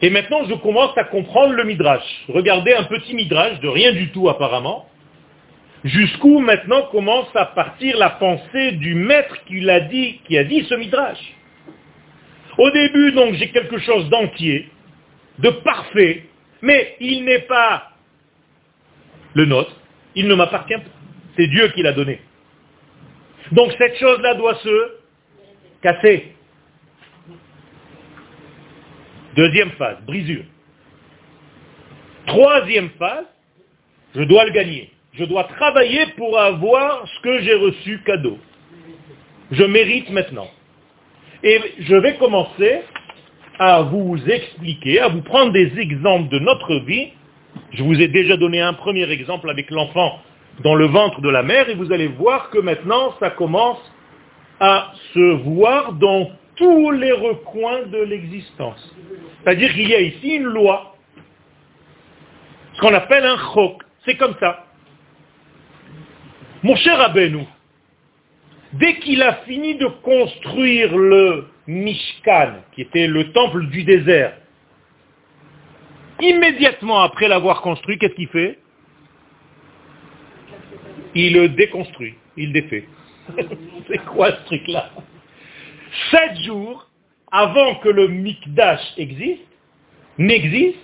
Et 0.00 0.10
maintenant, 0.10 0.44
je 0.48 0.54
commence 0.54 0.96
à 0.96 1.04
comprendre 1.04 1.54
le 1.54 1.64
midrash. 1.64 2.04
Regardez 2.28 2.72
un 2.72 2.84
petit 2.84 3.14
midrash 3.14 3.58
de 3.60 3.68
rien 3.68 3.92
du 3.92 4.10
tout 4.10 4.28
apparemment, 4.28 4.86
jusqu'où 5.88 6.38
maintenant 6.40 6.82
commence 6.90 7.34
à 7.34 7.46
partir 7.46 7.96
la 7.98 8.10
pensée 8.10 8.72
du 8.72 8.94
maître 8.94 9.44
qui 9.46 9.60
l'a 9.60 9.80
dit, 9.80 10.20
qui 10.26 10.36
a 10.38 10.44
dit 10.44 10.64
ce 10.64 10.74
midrash. 10.74 11.18
Au 12.58 12.70
début, 12.70 13.12
donc, 13.12 13.34
j'ai 13.34 13.50
quelque 13.50 13.78
chose 13.78 14.08
d'entier, 14.10 14.68
de 15.38 15.50
parfait, 15.50 16.24
mais 16.62 16.96
il 17.00 17.24
n'est 17.24 17.40
pas 17.40 17.92
le 19.34 19.44
nôtre, 19.44 19.74
il 20.14 20.26
ne 20.26 20.34
m'appartient 20.34 20.74
pas. 20.74 20.90
C'est 21.36 21.46
Dieu 21.46 21.68
qui 21.68 21.82
l'a 21.82 21.92
donné. 21.92 22.20
Donc 23.52 23.72
cette 23.78 23.96
chose-là 23.98 24.34
doit 24.34 24.56
se 24.56 24.92
casser. 25.80 26.34
Deuxième 29.36 29.70
phase, 29.72 29.98
brisure. 30.04 30.44
Troisième 32.26 32.90
phase, 32.98 33.24
je 34.14 34.22
dois 34.22 34.44
le 34.46 34.50
gagner. 34.50 34.92
Je 35.18 35.24
dois 35.24 35.44
travailler 35.44 36.06
pour 36.16 36.38
avoir 36.38 37.04
ce 37.08 37.20
que 37.22 37.40
j'ai 37.40 37.54
reçu 37.54 38.00
cadeau. 38.06 38.38
Je 39.50 39.64
mérite 39.64 40.10
maintenant. 40.10 40.48
Et 41.42 41.60
je 41.80 41.96
vais 41.96 42.14
commencer 42.16 42.82
à 43.58 43.82
vous 43.82 44.16
expliquer, 44.28 45.00
à 45.00 45.08
vous 45.08 45.22
prendre 45.22 45.52
des 45.52 45.76
exemples 45.78 46.28
de 46.28 46.38
notre 46.38 46.76
vie. 46.84 47.08
Je 47.72 47.82
vous 47.82 48.00
ai 48.00 48.06
déjà 48.06 48.36
donné 48.36 48.60
un 48.60 48.74
premier 48.74 49.10
exemple 49.10 49.50
avec 49.50 49.70
l'enfant 49.70 50.20
dans 50.62 50.76
le 50.76 50.86
ventre 50.86 51.20
de 51.20 51.28
la 51.28 51.42
mère 51.42 51.68
et 51.68 51.74
vous 51.74 51.92
allez 51.92 52.08
voir 52.08 52.50
que 52.50 52.58
maintenant 52.58 53.14
ça 53.18 53.30
commence 53.30 53.80
à 54.60 54.92
se 55.14 55.34
voir 55.42 55.94
dans 55.94 56.30
tous 56.54 56.90
les 56.92 57.12
recoins 57.12 57.86
de 57.86 57.98
l'existence. 57.98 58.94
C'est-à-dire 59.42 59.72
qu'il 59.72 59.88
y 59.88 59.94
a 59.94 60.00
ici 60.00 60.36
une 60.36 60.44
loi, 60.44 60.96
ce 62.74 62.80
qu'on 62.80 62.94
appelle 62.94 63.24
un 63.24 63.38
chok. 63.52 63.82
C'est 64.04 64.16
comme 64.16 64.34
ça. 64.38 64.67
Mon 66.68 66.76
cher 66.76 67.00
Abenou, 67.00 67.48
dès 68.74 68.98
qu'il 68.98 69.22
a 69.22 69.36
fini 69.46 69.76
de 69.76 69.86
construire 69.86 70.94
le 70.94 71.46
Mishkan, 71.66 72.56
qui 72.72 72.82
était 72.82 73.06
le 73.06 73.32
temple 73.32 73.68
du 73.68 73.84
désert, 73.84 74.34
immédiatement 76.20 77.00
après 77.00 77.26
l'avoir 77.26 77.62
construit, 77.62 77.96
qu'est-ce 77.96 78.12
qu'il 78.12 78.28
fait? 78.28 78.58
Il 81.14 81.32
le 81.32 81.48
déconstruit, 81.48 82.16
il 82.36 82.52
défait. 82.52 82.86
C'est 83.88 84.04
quoi 84.04 84.32
ce 84.32 84.44
truc-là? 84.44 84.90
Sept 86.10 86.36
jours 86.42 86.86
avant 87.32 87.76
que 87.76 87.88
le 87.88 88.08
Mikdash 88.08 88.92
existe, 88.98 89.40
n'existe, 90.18 90.76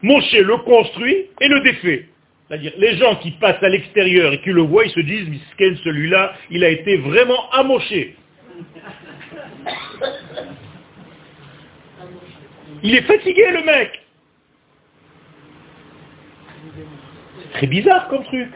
Moshe 0.00 0.32
le 0.32 0.58
construit 0.58 1.26
et 1.40 1.48
le 1.48 1.58
défait. 1.62 2.06
C'est-à-dire, 2.52 2.72
les 2.76 2.98
gens 2.98 3.16
qui 3.16 3.30
passent 3.30 3.62
à 3.62 3.68
l'extérieur 3.70 4.30
et 4.34 4.40
qui 4.42 4.50
le 4.50 4.60
voient, 4.60 4.84
ils 4.84 4.90
se 4.90 5.00
disent, 5.00 5.26
Misken, 5.26 5.74
celui-là, 5.84 6.34
il 6.50 6.62
a 6.62 6.68
été 6.68 6.98
vraiment 6.98 7.50
amoché. 7.50 8.14
Il 12.82 12.94
est 12.94 13.06
fatigué, 13.06 13.42
le 13.52 13.64
mec. 13.64 14.02
Très 17.54 17.66
bizarre 17.68 18.08
comme 18.08 18.24
truc. 18.24 18.50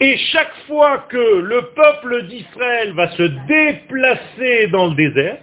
Et 0.00 0.16
chaque 0.32 0.54
fois 0.66 1.04
que 1.10 1.18
le 1.18 1.60
peuple 1.76 2.28
d'Israël 2.28 2.94
va 2.94 3.10
se 3.10 3.24
déplacer 3.46 4.68
dans 4.68 4.86
le 4.86 4.94
désert, 4.94 5.36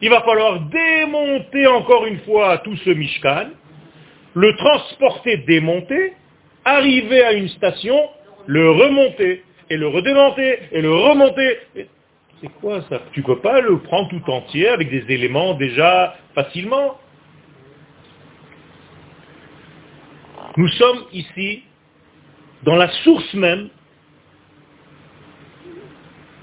il 0.00 0.10
va 0.10 0.20
falloir 0.20 0.60
démonter 0.60 1.66
encore 1.66 2.06
une 2.06 2.20
fois 2.20 2.58
tout 2.58 2.76
ce 2.76 2.90
Mishkan, 2.90 3.48
le 4.38 4.54
transporter 4.54 5.38
démonter, 5.38 6.12
arriver 6.64 7.24
à 7.24 7.32
une 7.32 7.48
station, 7.48 7.98
le 8.46 8.70
remonter, 8.70 9.42
et 9.68 9.76
le 9.76 9.88
redémonter, 9.88 10.60
et 10.70 10.80
le 10.80 10.94
remonter. 10.94 11.58
C'est 12.40 12.52
quoi 12.60 12.82
ça? 12.88 13.02
Tu 13.12 13.20
ne 13.20 13.26
peux 13.26 13.40
pas 13.40 13.60
le 13.60 13.80
prendre 13.80 14.08
tout 14.10 14.30
entier 14.30 14.68
avec 14.68 14.90
des 14.90 15.12
éléments 15.12 15.54
déjà 15.54 16.16
facilement? 16.36 16.96
Nous 20.56 20.68
sommes 20.68 21.04
ici 21.12 21.64
dans 22.62 22.76
la 22.76 22.88
source 23.02 23.34
même 23.34 23.70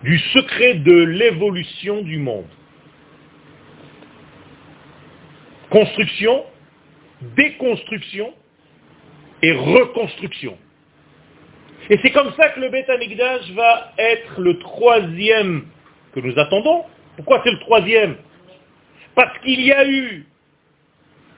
du 0.04 0.20
secret 0.34 0.74
de 0.76 0.98
l'évolution 1.04 2.02
du 2.02 2.18
monde. 2.18 2.50
Construction, 5.70 6.44
déconstruction 7.22 8.34
et 9.42 9.52
reconstruction. 9.52 10.58
Et 11.90 12.00
c'est 12.02 12.12
comme 12.12 12.34
ça 12.34 12.50
que 12.50 12.60
le 12.60 12.70
Beth 12.70 12.90
va 13.56 13.94
être 13.98 14.42
le 14.42 14.58
troisième 14.58 15.68
que 16.14 16.20
nous 16.20 16.38
attendons. 16.40 16.84
Pourquoi 17.16 17.42
c'est 17.44 17.52
le 17.52 17.60
troisième? 17.60 18.16
Parce 19.14 19.38
qu'il 19.40 19.62
y 19.62 19.72
a 19.72 19.88
eu 19.88 20.26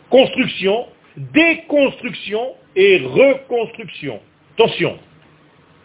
construction, 0.09 0.87
déconstruction 1.17 2.55
et 2.75 2.99
reconstruction. 2.99 4.21
Attention, 4.53 4.97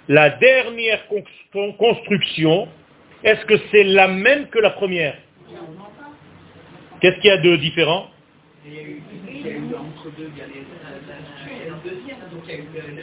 la 0.09 0.31
dernière 0.31 1.07
construction, 1.79 2.69
est-ce 3.25 3.45
que 3.45 3.55
c'est 3.71 3.85
la 3.85 4.09
même 4.09 4.49
que 4.49 4.59
la 4.59 4.71
première? 4.71 5.17
Qu'est-ce 7.01 7.17
qu'il 7.17 7.31
y 7.31 7.33
a 7.33 7.39
de 7.39 7.57
différent? 7.57 8.09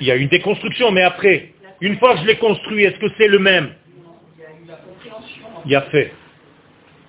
Il 0.01 0.07
y 0.07 0.11
a 0.11 0.15
une 0.15 0.29
déconstruction, 0.29 0.91
mais 0.91 1.01
après, 1.01 1.53
une 1.81 1.97
fois 1.97 2.13
que 2.15 2.21
je 2.21 2.25
l'ai 2.27 2.37
construit, 2.37 2.83
est-ce 2.83 2.99
que 2.99 3.11
c'est 3.17 3.27
le 3.27 3.39
même? 3.39 3.73
Il 5.65 5.71
y 5.71 5.75
a 5.75 5.81
fait. 5.83 6.13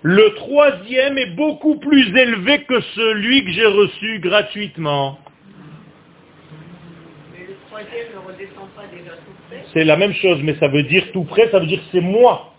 Le 0.02 0.34
troisième 0.34 1.18
est 1.18 1.34
beaucoup 1.36 1.76
plus 1.76 2.08
élevé 2.16 2.64
que 2.64 2.80
celui 2.80 3.44
que 3.44 3.50
j'ai 3.52 3.66
reçu 3.66 4.18
gratuitement. 4.18 5.18
C'est 9.72 9.84
la 9.84 9.96
même 9.96 10.14
chose, 10.14 10.40
mais 10.42 10.56
ça 10.56 10.68
veut 10.68 10.82
dire 10.84 11.12
tout 11.12 11.24
près, 11.24 11.50
ça 11.50 11.60
veut 11.60 11.66
dire 11.66 11.80
que 11.80 11.86
c'est 11.92 12.00
moi 12.00 12.54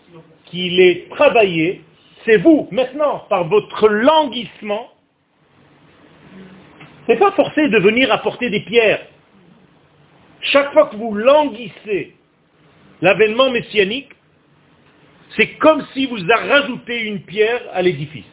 qui 0.46 0.70
l'ai 0.70 1.08
travaillé, 1.10 1.82
c'est 2.24 2.36
vous, 2.36 2.68
maintenant, 2.70 3.24
par 3.28 3.48
votre 3.48 3.88
languissement. 3.88 4.88
C'est 7.06 7.18
pas 7.18 7.32
forcé 7.32 7.68
de 7.68 7.78
venir 7.78 8.12
apporter 8.12 8.50
des 8.50 8.60
pierres. 8.60 9.00
Chaque 10.40 10.72
fois 10.72 10.86
que 10.86 10.96
vous 10.96 11.14
languissez 11.14 12.14
l'avènement 13.00 13.50
messianique, 13.50 14.10
c'est 15.36 15.54
comme 15.58 15.84
si 15.94 16.06
vous 16.06 16.30
a 16.30 16.36
rajouté 16.36 17.02
une 17.02 17.20
pierre 17.20 17.62
à 17.72 17.82
l'édifice. 17.82 18.26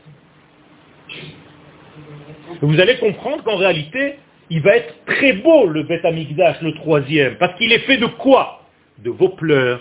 Vous 2.62 2.80
allez 2.80 2.98
comprendre 2.98 3.44
qu'en 3.44 3.56
réalité, 3.56 4.16
il 4.50 4.62
va 4.62 4.76
être 4.76 4.94
très 5.06 5.34
beau 5.34 5.68
le 5.68 5.84
Beth 5.84 6.04
Amikdash, 6.04 6.62
le 6.62 6.74
troisième, 6.74 7.36
parce 7.38 7.58
qu'il 7.58 7.72
est 7.72 7.80
fait 7.80 7.98
de 7.98 8.08
quoi? 8.08 8.66
De 9.00 9.10
vos 9.12 9.30
pleurs, 9.30 9.80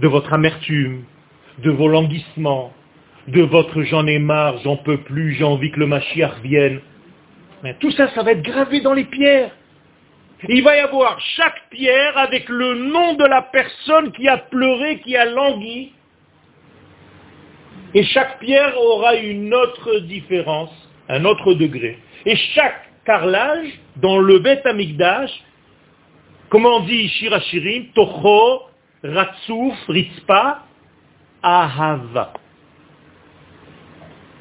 de 0.00 0.08
votre 0.08 0.32
amertume, 0.32 1.04
de 1.58 1.70
vos 1.70 1.88
languissements, 1.88 2.72
de 3.28 3.42
votre 3.42 3.82
j'en 3.82 4.06
ai 4.06 4.18
marre, 4.18 4.58
j'en 4.58 4.76
peux 4.76 4.98
plus, 4.98 5.34
j'ai 5.34 5.44
envie 5.44 5.70
que 5.70 5.80
le 5.80 5.86
Mashiach 5.86 6.40
vienne. 6.42 6.80
Tout 7.80 7.90
ça, 7.92 8.10
ça 8.14 8.22
va 8.22 8.32
être 8.32 8.42
gravé 8.42 8.80
dans 8.80 8.92
les 8.92 9.04
pierres. 9.04 9.50
Il 10.48 10.62
va 10.62 10.76
y 10.76 10.80
avoir 10.80 11.18
chaque 11.36 11.70
pierre 11.70 12.18
avec 12.18 12.48
le 12.48 12.74
nom 12.74 13.14
de 13.14 13.24
la 13.24 13.42
personne 13.42 14.12
qui 14.12 14.28
a 14.28 14.36
pleuré, 14.36 15.00
qui 15.00 15.16
a 15.16 15.24
langui. 15.24 15.92
Et 17.94 18.02
chaque 18.04 18.40
pierre 18.40 18.78
aura 18.78 19.14
une 19.14 19.54
autre 19.54 20.00
différence 20.00 20.70
un 21.08 21.24
autre 21.24 21.54
degré. 21.54 21.98
Et 22.26 22.36
chaque 22.36 22.88
carrelage 23.04 23.68
dans 23.96 24.18
le 24.18 24.38
Beth 24.38 24.64
Amikdash, 24.66 25.30
comment 26.48 26.76
on 26.76 26.80
dit 26.80 27.08
Shirachirim, 27.08 27.88
Tocho, 27.94 28.62
Ratsouf, 29.02 29.74
Ritzpa, 29.88 30.62
Ahava. 31.42 32.32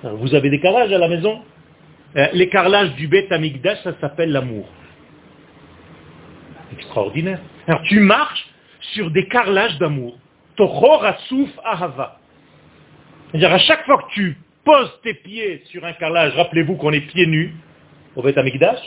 vous 0.03 0.33
avez 0.33 0.49
des 0.49 0.59
carrelages 0.59 0.93
à 0.93 0.97
la 0.97 1.09
maison? 1.09 1.41
Euh, 2.15 2.27
Les 2.33 2.49
carrelages 2.49 2.93
du 2.95 3.07
Beth 3.07 3.31
Amikdash, 3.31 3.81
ça 3.83 3.93
s'appelle 3.99 4.31
l'amour. 4.31 4.67
Extraordinaire. 6.73 7.39
Alors 7.67 7.81
tu 7.83 7.99
marches 7.99 8.47
sur 8.93 9.11
des 9.11 9.27
carrelages 9.27 9.77
d'amour. 9.79 10.17
Tocho, 10.55 10.97
Ratsouf, 10.97 11.49
Ahava. 11.63 12.19
C'est-à-dire 13.31 13.53
à 13.53 13.59
chaque 13.59 13.85
fois 13.85 13.97
que 14.03 14.13
tu 14.13 14.37
poses 14.63 14.99
tes 15.01 15.13
pieds 15.15 15.63
sur 15.65 15.83
un 15.85 15.93
carrelage, 15.93 16.35
rappelez-vous 16.35 16.75
qu'on 16.75 16.91
est 16.91 17.01
pieds 17.01 17.27
nus 17.27 17.53
au 18.15 18.21
Beth 18.21 18.37
Amikdash, 18.37 18.79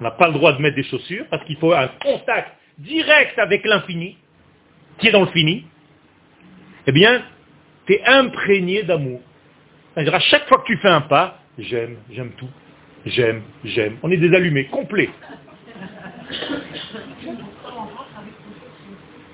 on 0.00 0.04
n'a 0.04 0.12
pas 0.12 0.28
le 0.28 0.34
droit 0.34 0.52
de 0.52 0.62
mettre 0.62 0.76
des 0.76 0.84
chaussures 0.84 1.26
parce 1.30 1.44
qu'il 1.44 1.56
faut 1.56 1.72
un 1.72 1.88
contact 1.88 2.52
direct 2.78 3.38
avec 3.38 3.64
l'infini, 3.64 4.16
qui 4.98 5.08
est 5.08 5.12
dans 5.12 5.22
le 5.22 5.30
fini, 5.30 5.64
eh 6.86 6.92
bien, 6.92 7.22
tu 7.86 7.94
es 7.94 8.04
imprégné 8.06 8.82
d'amour. 8.82 9.20
C'est-à-dire 9.94 10.14
à 10.14 10.20
chaque 10.20 10.46
fois 10.48 10.58
que 10.58 10.66
tu 10.66 10.76
fais 10.78 10.88
un 10.88 11.00
pas, 11.00 11.40
j'aime, 11.58 11.96
j'aime 12.10 12.30
tout, 12.32 12.48
j'aime, 13.04 13.42
j'aime. 13.64 13.96
On 14.02 14.10
est 14.10 14.16
des 14.16 14.34
allumés 14.34 14.66
complets. 14.66 15.10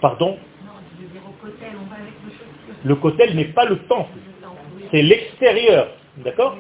Pardon? 0.01 0.39
Le 2.85 2.95
cotel 2.97 3.37
n'est 3.37 3.53
pas 3.53 3.65
le 3.65 3.79
temple, 3.87 4.19
c'est 4.91 5.03
l'extérieur. 5.03 5.89
D'accord? 6.19 6.59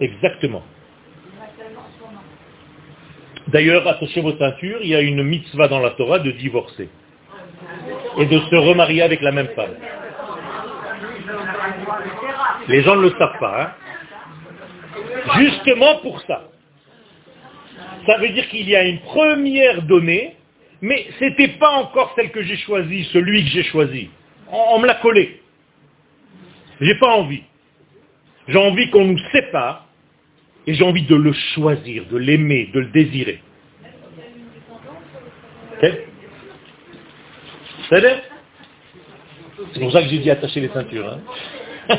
Exactement. 0.00 0.62
D'ailleurs, 3.48 3.86
attachez 3.86 4.20
vos 4.20 4.36
ceintures, 4.36 4.80
il 4.82 4.88
y 4.88 4.94
a 4.94 5.00
une 5.00 5.22
mitzvah 5.22 5.68
dans 5.68 5.80
la 5.80 5.90
Torah 5.90 6.18
de 6.18 6.30
divorcer 6.32 6.88
et 8.18 8.26
de 8.26 8.38
se 8.38 8.56
remarier 8.56 9.02
avec 9.02 9.20
la 9.20 9.32
même 9.32 9.48
femme. 9.48 9.74
Les 12.68 12.82
gens 12.82 12.96
ne 12.96 13.02
le 13.02 13.10
savent 13.10 13.38
pas. 13.38 13.62
Hein. 13.62 13.70
Justement 15.38 15.96
pour 15.98 16.20
ça. 16.22 16.48
Ça 18.06 18.18
veut 18.18 18.30
dire 18.30 18.48
qu'il 18.48 18.68
y 18.68 18.74
a 18.74 18.84
une 18.84 19.00
première 19.00 19.82
donnée, 19.82 20.36
mais 20.80 21.06
ce 21.18 21.24
n'était 21.24 21.56
pas 21.58 21.70
encore 21.70 22.12
celle 22.16 22.30
que 22.30 22.42
j'ai 22.42 22.56
choisie, 22.56 23.04
celui 23.12 23.44
que 23.44 23.50
j'ai 23.50 23.64
choisi. 23.64 24.10
On, 24.50 24.78
me 24.78 24.86
l'a 24.86 24.94
collé. 24.94 25.40
J'ai 26.80 26.94
pas 26.96 27.14
envie. 27.14 27.42
J'ai 28.48 28.58
envie 28.58 28.88
qu'on 28.90 29.04
nous 29.04 29.18
sépare 29.30 29.86
et 30.66 30.74
j'ai 30.74 30.84
envie 30.84 31.02
de 31.02 31.14
le 31.14 31.32
choisir, 31.54 32.06
de 32.06 32.16
l'aimer, 32.16 32.70
de 32.72 32.80
le 32.80 32.86
désirer. 32.86 33.40
C'est 37.90 39.80
pour 39.80 39.92
ça 39.92 40.02
que 40.02 40.08
j'ai 40.08 40.18
dit 40.18 40.30
attacher 40.30 40.60
les 40.60 40.68
ceintures. 40.68 41.08
Hein. 41.08 41.20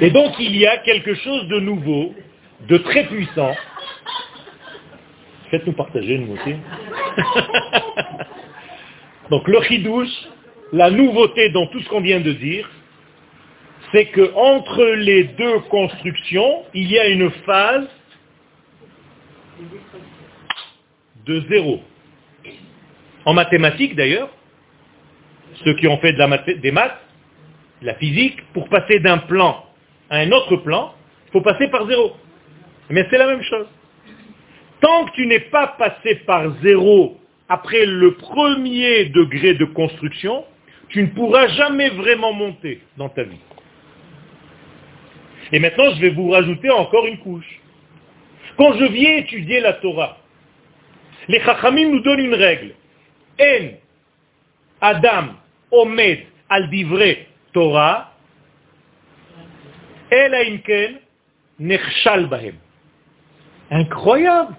et 0.00 0.10
donc 0.10 0.34
il 0.38 0.56
y 0.56 0.66
a 0.66 0.78
quelque 0.78 1.14
chose 1.14 1.46
de 1.48 1.60
nouveau, 1.60 2.14
de 2.68 2.78
très 2.78 3.04
puissant. 3.06 3.54
Faites-nous 5.50 5.72
partager, 5.72 6.18
nous 6.18 6.34
aussi. 6.34 6.50
donc 9.30 9.48
le 9.48 9.62
chidouche, 9.62 10.28
la 10.72 10.90
nouveauté 10.90 11.48
dans 11.50 11.66
tout 11.68 11.80
ce 11.80 11.88
qu'on 11.88 12.02
vient 12.02 12.20
de 12.20 12.32
dire, 12.32 12.68
c'est 13.92 14.06
que 14.06 14.32
entre 14.34 14.82
les 14.84 15.24
deux 15.24 15.60
constructions, 15.70 16.64
il 16.74 16.90
y 16.90 16.98
a 16.98 17.08
une 17.08 17.30
phase 17.46 17.88
de 21.26 21.40
zéro. 21.48 21.80
En 23.24 23.34
mathématiques 23.34 23.94
d'ailleurs, 23.94 24.28
ceux 25.64 25.74
qui 25.74 25.86
ont 25.86 25.98
fait 25.98 26.12
des 26.12 26.72
maths, 26.72 26.98
la 27.82 27.94
physique, 27.94 28.40
pour 28.52 28.68
passer 28.68 29.00
d'un 29.00 29.18
plan 29.18 29.64
à 30.10 30.18
un 30.18 30.30
autre 30.32 30.56
plan, 30.56 30.94
il 31.26 31.32
faut 31.32 31.40
passer 31.40 31.68
par 31.68 31.86
zéro. 31.86 32.12
Mais 32.90 33.06
c'est 33.10 33.18
la 33.18 33.26
même 33.26 33.42
chose. 33.42 33.66
Tant 34.80 35.06
que 35.06 35.12
tu 35.12 35.26
n'es 35.26 35.40
pas 35.40 35.68
passé 35.78 36.16
par 36.26 36.52
zéro 36.62 37.18
après 37.48 37.86
le 37.86 38.14
premier 38.14 39.06
degré 39.06 39.54
de 39.54 39.64
construction, 39.66 40.44
tu 40.88 41.02
ne 41.02 41.08
pourras 41.08 41.48
jamais 41.48 41.90
vraiment 41.90 42.32
monter 42.32 42.80
dans 42.96 43.08
ta 43.08 43.22
vie. 43.22 43.38
Et 45.52 45.58
maintenant, 45.58 45.94
je 45.94 46.00
vais 46.00 46.10
vous 46.10 46.30
rajouter 46.30 46.70
encore 46.70 47.06
une 47.06 47.18
couche. 47.18 47.60
Quand 48.56 48.74
je 48.78 48.84
viens 48.84 49.16
étudier 49.16 49.60
la 49.60 49.74
Torah, 49.74 50.18
les 51.28 51.40
Chachamim 51.40 51.90
nous 51.90 52.00
donnent 52.00 52.20
une 52.20 52.34
règle. 52.34 52.74
En 53.40 53.68
Adam 54.80 55.34
Omed 55.70 56.20
al 56.48 56.68
divre 56.70 57.16
Torah. 57.52 58.12
Incroyable. 63.70 64.54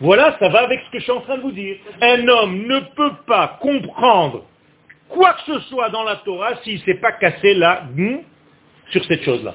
Voilà, 0.00 0.36
ça 0.38 0.48
va 0.48 0.64
avec 0.64 0.80
ce 0.86 0.90
que 0.90 0.98
je 0.98 1.04
suis 1.04 1.12
en 1.12 1.20
train 1.20 1.36
de 1.36 1.42
vous 1.42 1.52
dire. 1.52 1.76
Un 2.00 2.26
homme 2.28 2.66
ne 2.66 2.80
peut 2.80 3.14
pas 3.26 3.58
comprendre 3.60 4.44
quoi 5.08 5.34
que 5.34 5.54
ce 5.54 5.60
soit 5.68 5.88
dans 5.90 6.02
la 6.02 6.16
Torah 6.16 6.56
s'il 6.62 6.74
ne 6.74 6.84
s'est 6.84 7.00
pas 7.00 7.12
cassé 7.12 7.54
la 7.54 7.84
sur 8.90 9.04
cette 9.04 9.22
chose-là. 9.22 9.54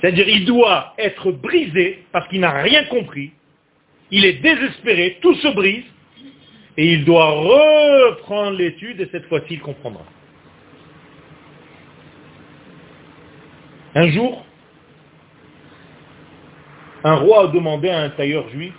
C'est-à-dire 0.00 0.28
il 0.28 0.44
doit 0.44 0.94
être 0.96 1.32
brisé 1.32 2.04
parce 2.12 2.28
qu'il 2.28 2.40
n'a 2.40 2.52
rien 2.62 2.84
compris. 2.84 3.32
Il 4.10 4.24
est 4.24 4.34
désespéré, 4.34 5.18
tout 5.20 5.34
se 5.34 5.48
brise, 5.48 5.84
et 6.76 6.92
il 6.92 7.04
doit 7.04 7.30
reprendre 7.30 8.56
l'étude 8.56 9.00
et 9.00 9.08
cette 9.10 9.26
fois-ci 9.26 9.54
il 9.54 9.60
comprendra. 9.60 10.04
Un 13.94 14.10
jour, 14.10 14.44
un 17.04 17.14
roi 17.16 17.44
a 17.44 17.46
demandé 17.48 17.88
à 17.90 18.02
un 18.02 18.10
tailleur 18.10 18.48
juif 18.50 18.74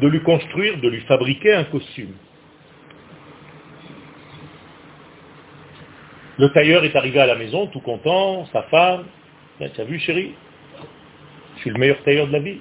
de 0.00 0.08
lui 0.08 0.20
construire, 0.22 0.78
de 0.80 0.88
lui 0.88 1.00
fabriquer 1.02 1.54
un 1.54 1.64
costume. 1.64 2.14
Le 6.38 6.48
tailleur 6.52 6.84
est 6.84 6.96
arrivé 6.96 7.20
à 7.20 7.26
la 7.26 7.36
maison, 7.36 7.66
tout 7.68 7.80
content, 7.80 8.46
sa 8.52 8.62
femme, 8.64 9.04
tu 9.58 9.80
as 9.80 9.84
vu 9.84 9.98
chérie? 9.98 10.34
Je 11.56 11.60
suis 11.60 11.70
le 11.70 11.78
meilleur 11.78 12.02
tailleur 12.02 12.26
de 12.26 12.32
la 12.32 12.40
ville. 12.40 12.60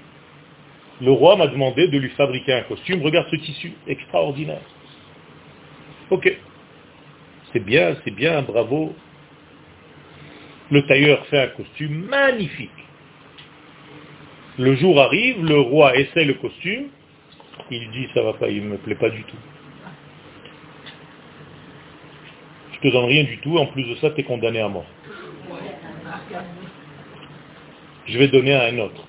Le 1.01 1.12
roi 1.12 1.36
m'a 1.36 1.47
demandé 1.47 1.88
de 1.88 1.97
lui 1.97 2.10
fabriquer 2.10 2.53
un 2.53 2.62
costume. 2.63 3.01
Regarde 3.01 3.27
ce 3.32 3.36
tissu, 3.38 3.73
extraordinaire. 3.88 4.62
Ok. 6.10 6.32
C'est 7.51 7.63
bien, 7.63 7.95
c'est 8.03 8.12
bien, 8.12 8.41
bravo. 8.41 8.95
Le 10.71 10.86
tailleur 10.86 11.25
fait 11.27 11.39
un 11.39 11.47
costume 11.47 12.06
magnifique. 12.06 12.69
Le 14.58 14.75
jour 14.75 15.01
arrive, 15.01 15.43
le 15.43 15.60
roi 15.60 15.95
essaie 15.97 16.25
le 16.25 16.36
costume. 16.36 16.88
Il 17.71 17.89
dit, 17.91 18.08
ça 18.13 18.21
va 18.21 18.34
pas, 18.34 18.49
il 18.49 18.63
ne 18.63 18.69
me 18.69 18.77
plaît 18.77 18.95
pas 18.95 19.10
du 19.10 19.23
tout. 19.23 19.38
te 22.84 22.89
donne 22.89 23.05
rien 23.05 23.24
du 23.24 23.38
tout, 23.38 23.57
en 23.57 23.65
plus 23.68 23.84
de 23.84 23.95
ça, 23.95 24.09
tu 24.11 24.22
es 24.22 24.24
condamné 24.24 24.59
à 24.59 24.68
mort. 24.68 24.86
Je 28.05 28.18
vais 28.18 28.28
donner 28.28 28.53
à 28.53 28.65
un 28.65 28.78
autre. 28.80 29.07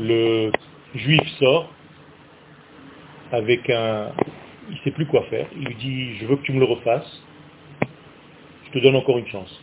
Le 0.00 0.50
juif 0.94 1.22
sort 1.38 1.72
avec 3.32 3.68
un... 3.70 4.12
Il 4.68 4.74
ne 4.74 4.80
sait 4.80 4.90
plus 4.90 5.06
quoi 5.06 5.22
faire. 5.24 5.46
Il 5.56 5.64
lui 5.64 5.74
dit, 5.76 6.16
je 6.16 6.26
veux 6.26 6.36
que 6.36 6.42
tu 6.42 6.52
me 6.52 6.58
le 6.58 6.66
refasses. 6.66 7.22
Je 8.66 8.70
te 8.72 8.78
donne 8.80 8.96
encore 8.96 9.18
une 9.18 9.28
chance. 9.28 9.62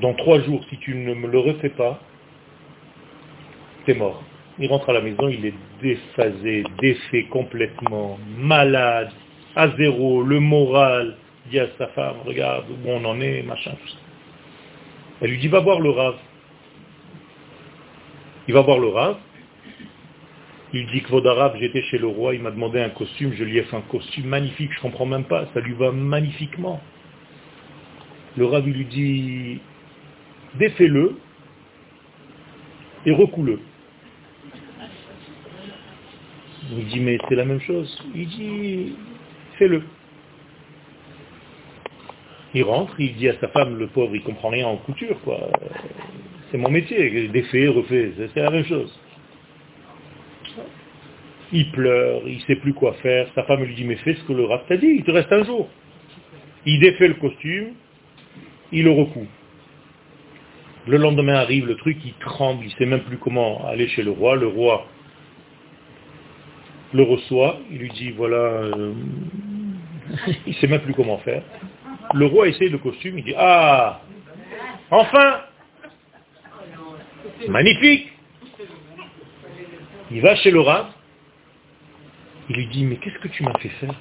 Dans 0.00 0.14
trois 0.14 0.40
jours, 0.40 0.64
si 0.70 0.78
tu 0.78 0.94
ne 0.94 1.12
me 1.14 1.26
le 1.28 1.38
refais 1.38 1.68
pas, 1.70 2.00
tu 3.84 3.90
es 3.92 3.94
mort. 3.94 4.22
Il 4.58 4.68
rentre 4.68 4.88
à 4.90 4.92
la 4.92 5.00
maison, 5.00 5.28
il 5.28 5.44
est 5.44 5.54
déphasé, 5.82 6.64
défait 6.80 7.24
complètement, 7.24 8.18
malade, 8.38 9.10
à 9.54 9.68
zéro, 9.76 10.22
le 10.22 10.40
moral. 10.40 11.16
Il 11.46 11.50
dit 11.50 11.60
à 11.60 11.68
sa 11.78 11.88
femme, 11.88 12.16
regarde 12.24 12.64
où 12.70 12.88
on 12.88 13.04
en 13.04 13.20
est, 13.20 13.42
machin, 13.42 13.72
tout 13.72 13.88
ça. 13.88 13.98
Elle 15.20 15.30
lui 15.30 15.38
dit, 15.38 15.48
va 15.48 15.60
voir 15.60 15.80
le 15.80 15.90
rave. 15.90 16.16
Il 18.48 18.54
va 18.54 18.62
voir 18.62 18.78
le 18.78 18.88
rave. 18.88 19.18
Il 20.72 20.86
dit 20.88 21.02
que 21.02 21.26
arabe, 21.26 21.56
j'étais 21.60 21.82
chez 21.82 21.98
le 21.98 22.06
roi, 22.06 22.34
il 22.34 22.42
m'a 22.42 22.50
demandé 22.50 22.80
un 22.80 22.90
costume, 22.90 23.32
je 23.32 23.44
lui 23.44 23.58
ai 23.58 23.62
fait 23.62 23.76
un 23.76 23.82
costume 23.82 24.26
magnifique, 24.26 24.70
je 24.72 24.78
ne 24.78 24.82
comprends 24.82 25.06
même 25.06 25.24
pas, 25.24 25.46
ça 25.54 25.60
lui 25.60 25.72
va 25.72 25.92
magnifiquement. 25.92 26.80
Le 28.36 28.44
rave 28.44 28.66
lui 28.66 28.84
dit, 28.84 29.60
défais-le, 30.56 31.18
et 33.06 33.12
recoule. 33.12 33.60
Il 36.70 36.86
dit, 36.86 37.00
mais 37.00 37.18
c'est 37.28 37.34
la 37.34 37.46
même 37.46 37.60
chose. 37.60 38.02
Il 38.14 38.28
dit, 38.28 38.96
fais-le. 39.58 39.82
Il 42.52 42.62
rentre, 42.64 42.98
il 43.00 43.14
dit 43.16 43.28
à 43.28 43.38
sa 43.40 43.48
femme, 43.48 43.78
le 43.78 43.86
pauvre, 43.86 44.14
il 44.14 44.22
comprend 44.22 44.50
rien 44.50 44.66
en 44.66 44.76
couture. 44.76 45.18
C'est 46.50 46.58
mon 46.58 46.70
métier, 46.70 47.28
défait, 47.28 47.68
refait, 47.68 48.12
c'est 48.34 48.40
la 48.40 48.50
même 48.50 48.64
chose. 48.64 48.98
Il 51.52 51.70
pleure, 51.72 52.22
il 52.26 52.36
ne 52.36 52.42
sait 52.42 52.56
plus 52.56 52.74
quoi 52.74 52.94
faire. 52.94 53.28
Sa 53.34 53.42
femme 53.44 53.64
lui 53.64 53.74
dit, 53.74 53.84
mais 53.84 53.96
fais 53.96 54.14
ce 54.14 54.24
que 54.24 54.32
le 54.32 54.44
rat 54.44 54.64
t'a 54.68 54.76
dit, 54.76 54.86
il 54.86 55.04
te 55.04 55.10
reste 55.10 55.32
un 55.32 55.44
jour. 55.44 55.68
Il 56.66 56.80
défait 56.80 57.08
le 57.08 57.14
costume, 57.14 57.72
il 58.72 58.84
le 58.84 58.90
recoue. 58.90 59.26
Le 60.86 60.96
lendemain 60.96 61.34
arrive, 61.34 61.66
le 61.66 61.76
truc, 61.76 61.98
il 62.04 62.14
tremble, 62.14 62.64
il 62.64 62.68
ne 62.68 62.72
sait 62.72 62.86
même 62.86 63.02
plus 63.02 63.18
comment 63.18 63.66
aller 63.66 63.88
chez 63.88 64.02
le 64.02 64.10
roi. 64.10 64.36
Le 64.36 64.46
roi 64.46 64.86
le 66.92 67.02
reçoit, 67.02 67.58
il 67.70 67.78
lui 67.78 67.90
dit, 67.90 68.10
voilà, 68.12 68.36
euh, 68.36 68.92
il 70.46 70.52
ne 70.52 70.52
sait 70.54 70.66
même 70.66 70.80
plus 70.80 70.94
comment 70.94 71.18
faire. 71.18 71.42
Le 72.14 72.26
roi 72.26 72.48
essaie 72.48 72.68
le 72.68 72.78
costume, 72.78 73.18
il 73.18 73.24
dit, 73.24 73.34
ah, 73.36 74.00
enfin, 74.90 75.40
magnifique. 77.48 78.12
Il 80.10 80.22
va 80.22 80.36
chez 80.36 80.50
le 80.50 80.60
rat, 80.60 80.90
il 82.48 82.56
lui 82.56 82.66
dit, 82.68 82.84
mais 82.84 82.96
qu'est-ce 82.96 83.18
que 83.18 83.28
tu 83.28 83.42
m'as 83.42 83.58
fait 83.58 83.68
faire? 83.68 83.94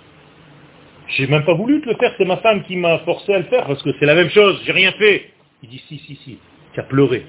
J'ai 1.09 1.27
même 1.27 1.43
pas 1.45 1.53
voulu 1.53 1.81
te 1.81 1.89
le 1.89 1.95
faire, 1.95 2.13
c'est 2.17 2.25
ma 2.25 2.37
femme 2.37 2.63
qui 2.63 2.75
m'a 2.77 2.99
forcé 2.99 3.33
à 3.33 3.39
le 3.39 3.45
faire, 3.45 3.65
parce 3.65 3.81
que 3.83 3.89
c'est 3.99 4.05
la 4.05 4.15
même 4.15 4.29
chose, 4.29 4.61
j'ai 4.65 4.71
rien 4.71 4.91
fait. 4.93 5.31
Il 5.63 5.69
dit, 5.69 5.83
si, 5.87 5.97
si, 5.99 6.15
si, 6.23 6.39
tu 6.73 6.79
as 6.79 6.83
pleuré. 6.83 7.25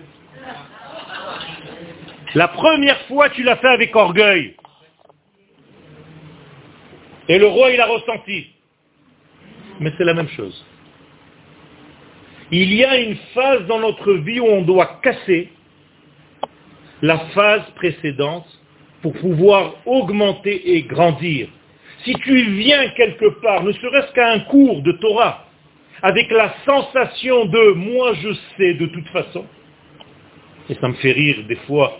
La 2.34 2.49
première 2.49 3.01
fois, 3.07 3.30
tu 3.30 3.43
l'as 3.43 3.57
fait 3.57 3.68
avec 3.68 3.95
orgueil. 3.97 4.55
Et 7.28 7.39
le 7.39 7.47
roi, 7.47 7.70
il 7.70 7.80
a 7.80 7.86
ressenti. 7.86 8.47
Mais 9.80 9.93
c'est 9.97 10.05
la 10.05 10.14
même 10.14 10.28
chose. 10.30 10.64
Il 12.51 12.72
y 12.72 12.84
a 12.84 12.99
une 12.99 13.16
phase 13.34 13.66
dans 13.66 13.78
notre 13.78 14.12
vie 14.14 14.41
où 14.41 14.47
on 14.47 14.62
doit 14.62 15.01
casser 15.03 15.51
la 17.03 17.18
phase 17.34 17.70
précédente 17.76 18.46
pour 19.03 19.12
pouvoir 19.14 19.74
augmenter 19.86 20.76
et 20.76 20.82
grandir. 20.82 21.49
Si 22.05 22.12
tu 22.14 22.42
viens 22.53 22.88
quelque 22.90 23.40
part, 23.40 23.64
ne 23.64 23.72
serait-ce 23.72 24.12
qu'à 24.12 24.32
un 24.32 24.40
cours 24.40 24.82
de 24.82 24.92
Torah, 24.92 25.46
avec 26.03 26.30
la 26.30 26.55
sensation 26.64 27.46
de 27.46 27.72
moi 27.72 28.14
je 28.14 28.28
sais 28.57 28.74
de 28.74 28.86
toute 28.86 29.09
façon, 29.09 29.44
et 30.68 30.74
ça 30.74 30.88
me 30.88 30.94
fait 30.94 31.12
rire 31.12 31.38
des 31.49 31.57
fois, 31.57 31.99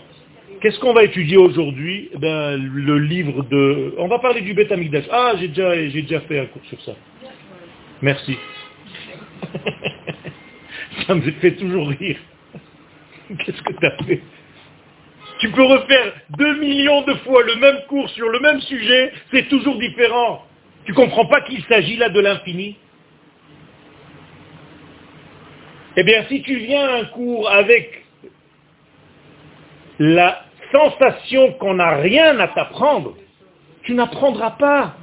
qu'est-ce 0.61 0.79
qu'on 0.79 0.93
va 0.93 1.03
étudier 1.03 1.37
aujourd'hui? 1.37 2.09
Eh 2.13 2.17
ben, 2.17 2.57
Le 2.57 2.99
livre 2.99 3.43
de... 3.43 3.95
On 3.97 4.07
va 4.07 4.19
parler 4.19 4.41
du 4.41 4.53
Beth 4.53 4.71
Amikdash. 4.71 5.05
Ah, 5.11 5.33
j'ai 5.39 5.47
déjà, 5.47 5.75
j'ai 5.89 6.01
déjà 6.03 6.21
fait 6.21 6.39
un 6.39 6.45
cours 6.45 6.65
sur 6.65 6.81
ça. 6.81 6.93
Merci. 8.01 8.37
ça 11.07 11.15
me 11.15 11.21
fait 11.21 11.55
toujours 11.55 11.89
rire. 11.89 12.17
Qu'est-ce 13.27 13.61
que 13.61 13.73
tu 13.73 13.85
as 13.85 13.97
fait? 14.05 14.21
Tu 15.39 15.49
peux 15.51 15.63
refaire 15.63 16.13
deux 16.37 16.59
millions 16.59 17.01
de 17.03 17.13
fois 17.15 17.43
le 17.43 17.55
même 17.55 17.79
cours 17.87 18.09
sur 18.09 18.29
le 18.29 18.39
même 18.39 18.59
sujet, 18.61 19.13
c'est 19.31 19.47
toujours 19.47 19.77
différent. 19.77 20.45
Tu 20.85 20.93
comprends 20.93 21.25
pas 21.25 21.41
qu'il 21.41 21.63
s'agit 21.63 21.95
là 21.95 22.09
de 22.09 22.19
l'infini? 22.19 22.77
Eh 25.95 26.03
bien, 26.03 26.25
si 26.29 26.41
tu 26.41 26.57
viens 26.57 26.87
à 26.87 26.97
un 26.99 27.05
cours 27.05 27.49
avec 27.49 28.05
la 29.97 30.43
sensation 30.71 31.53
qu'on 31.53 31.75
n'a 31.75 31.97
rien 31.97 32.37
à 32.39 32.49
t'apprendre, 32.49 33.15
tu 33.83 33.93
n'apprendras 33.93 34.51
pas. 34.51 34.95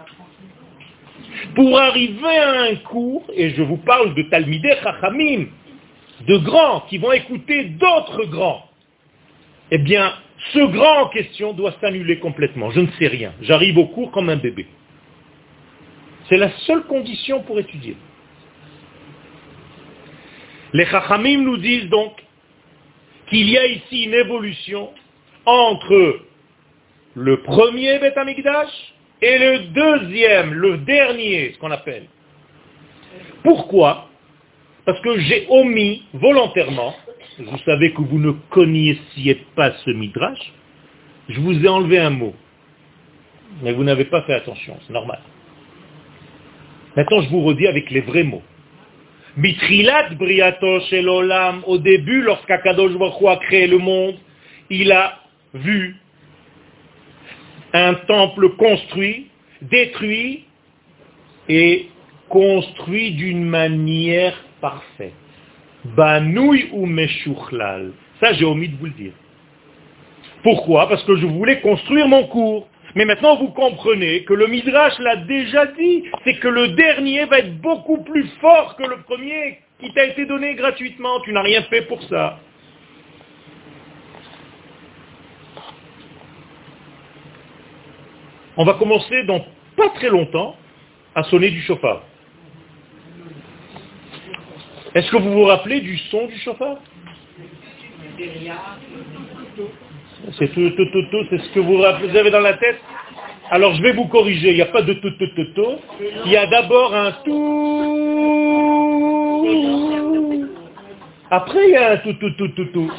Pour 1.55 1.79
arriver 1.79 2.39
à 2.39 2.63
un 2.63 2.77
cours, 2.77 3.25
et 3.35 3.51
je 3.51 3.63
vous 3.63 3.77
parle 3.79 4.15
de 4.15 4.23
Talmideh 4.23 4.77
Chachamim, 4.83 5.47
de 6.27 6.37
grands 6.39 6.81
qui 6.89 6.99
vont 6.99 7.13
écouter 7.13 7.65
d'autres 7.65 8.25
grands, 8.25 8.65
eh 9.71 9.79
bien, 9.79 10.13
ce 10.53 10.59
grand 10.59 11.03
en 11.03 11.09
question 11.09 11.53
doit 11.53 11.75
s'annuler 11.81 12.19
complètement. 12.19 12.71
Je 12.71 12.81
ne 12.81 12.91
sais 12.99 13.09
rien. 13.09 13.33
J'arrive 13.41 13.79
au 13.79 13.87
cours 13.87 14.11
comme 14.11 14.29
un 14.29 14.37
bébé. 14.37 14.67
C'est 16.29 16.37
la 16.37 16.51
seule 16.67 16.85
condition 16.85 17.43
pour 17.43 17.59
étudier. 17.59 17.97
Les 20.73 20.87
Chachamim 20.87 21.43
nous 21.43 21.57
disent 21.57 21.89
donc 21.89 22.13
qu'il 23.29 23.49
y 23.49 23.57
a 23.57 23.67
ici 23.67 24.05
une 24.05 24.15
évolution 24.15 24.91
entre 25.45 26.21
le 27.15 27.43
premier 27.43 27.99
Beth 27.99 28.19
et 29.23 29.39
le 29.39 29.59
deuxième, 29.69 30.53
le 30.53 30.79
dernier, 30.79 31.53
ce 31.55 31.59
qu'on 31.59 31.71
appelle. 31.71 32.07
Pourquoi? 33.43 34.11
Parce 34.85 35.01
que 35.01 35.19
j'ai 35.21 35.47
omis 35.49 36.05
volontairement 36.13 36.95
vous 37.39 37.59
savez 37.65 37.93
que 37.93 38.01
vous 38.01 38.19
ne 38.19 38.33
connaissiez 38.51 39.47
pas 39.55 39.73
ce 39.85 39.91
midrash, 39.91 40.53
je 41.29 41.41
vous 41.41 41.65
ai 41.65 41.69
enlevé 41.69 41.99
un 41.99 42.11
mot. 42.11 42.35
Mais 43.63 43.73
vous 43.73 43.85
n'avez 43.85 44.07
pas 44.07 44.23
fait 44.23 44.35
attention, 44.35 44.77
c'est 44.87 44.93
normal. 44.93 45.21
Maintenant, 46.97 47.21
je 47.21 47.29
vous 47.29 47.43
redis 47.43 47.67
avec 47.67 47.91
les 47.91 48.01
vrais 48.01 48.25
mots. 48.25 48.43
Mitrilat 49.37 50.15
briato 50.15 50.81
shel 50.89 51.09
au 51.09 51.79
début, 51.79 52.23
lorsqu'Akadosh 52.23 52.97
Baruch 52.97 53.23
a 53.29 53.37
créé 53.37 53.67
le 53.67 53.79
monde, 53.79 54.17
il 54.71 54.91
a 54.93 55.21
vu 55.53 55.97
un 57.75 57.95
temple 57.95 58.57
construit, 58.57 59.27
détruit 59.61 60.45
et 61.51 61.89
construit 62.31 63.13
d'une 63.13 63.45
manière 63.45 64.35
parfaite. 64.63 65.13
Banouille 65.95 66.69
ou 66.73 66.87
Meshuchlal. 66.87 67.93
Ça, 68.21 68.33
j'ai 68.33 68.45
omis 68.45 68.69
de 68.69 68.77
vous 68.77 68.87
le 68.87 68.93
dire. 68.93 69.13
Pourquoi? 70.43 70.89
Parce 70.89 71.03
que 71.05 71.17
je 71.17 71.27
voulais 71.27 71.61
construire 71.61 72.09
mon 72.09 72.25
cours. 72.29 72.69
Mais 72.95 73.05
maintenant, 73.05 73.37
vous 73.37 73.49
comprenez 73.49 74.25
que 74.25 74.33
le 74.33 74.47
Midrash 74.47 74.99
l'a 75.01 75.17
déjà 75.17 75.67
dit, 75.67 76.05
c'est 76.25 76.39
que 76.39 76.49
le 76.49 76.69
dernier 76.69 77.27
va 77.27 77.41
être 77.41 77.61
beaucoup 77.61 78.03
plus 78.05 78.27
fort 78.41 78.77
que 78.77 78.85
le 78.85 79.03
premier 79.03 79.59
qui 79.81 79.93
t'a 79.93 80.05
été 80.05 80.25
donné 80.25 80.55
gratuitement. 80.55 81.21
Tu 81.21 81.33
n'as 81.33 81.43
rien 81.43 81.63
fait 81.65 81.83
pour 81.83 82.03
ça. 82.05 82.39
On 88.57 88.65
va 88.65 88.75
commencer 88.75 89.25
dans 89.25 89.45
pas 89.77 89.91
très 89.91 90.09
longtemps 90.09 90.57
à 91.15 91.23
sonner 91.25 91.51
du 91.51 91.61
chauffard. 91.63 92.03
Est-ce 94.97 95.11
que 95.11 95.19
vous 95.19 95.31
vous 95.31 95.45
rappelez 95.45 95.83
du 95.83 95.99
son 96.11 96.27
du 96.27 96.39
chauffard 96.39 96.79
C'est 100.39 100.49
tout, 100.55 100.71
tout, 100.71 100.87
tout, 100.87 101.03
tout, 101.11 101.27
c'est 101.29 101.37
ce 101.37 101.51
que 101.51 101.61
vous, 101.61 101.85
avez 101.85 102.31
dans 102.31 102.41
la 102.41 102.55
tête? 102.55 102.81
Alors 103.51 103.75
je 103.75 103.83
vais 103.83 103.93
vous 103.93 104.07
corriger, 104.07 104.53
il 104.53 104.55
n'y 104.55 104.63
a 104.63 104.67
pas 104.73 104.81
de 104.81 104.95
tout, 104.95 105.11
tout, 105.11 105.29
tout, 105.37 105.53
tout. 105.55 105.77
Il 106.25 106.33
y 106.33 106.37
a 106.39 106.47
d'abord 106.47 106.95
un 106.95 107.13
tout. 107.27 107.77
Après 111.31 111.69
il 111.69 111.73
y 111.73 111.77
a 111.77 111.91
un 111.91 111.99
tout, 111.99 112.15
tout, 112.15 112.31
tout, 112.31 112.49
tout, 112.49 112.65
tout. 112.73 112.91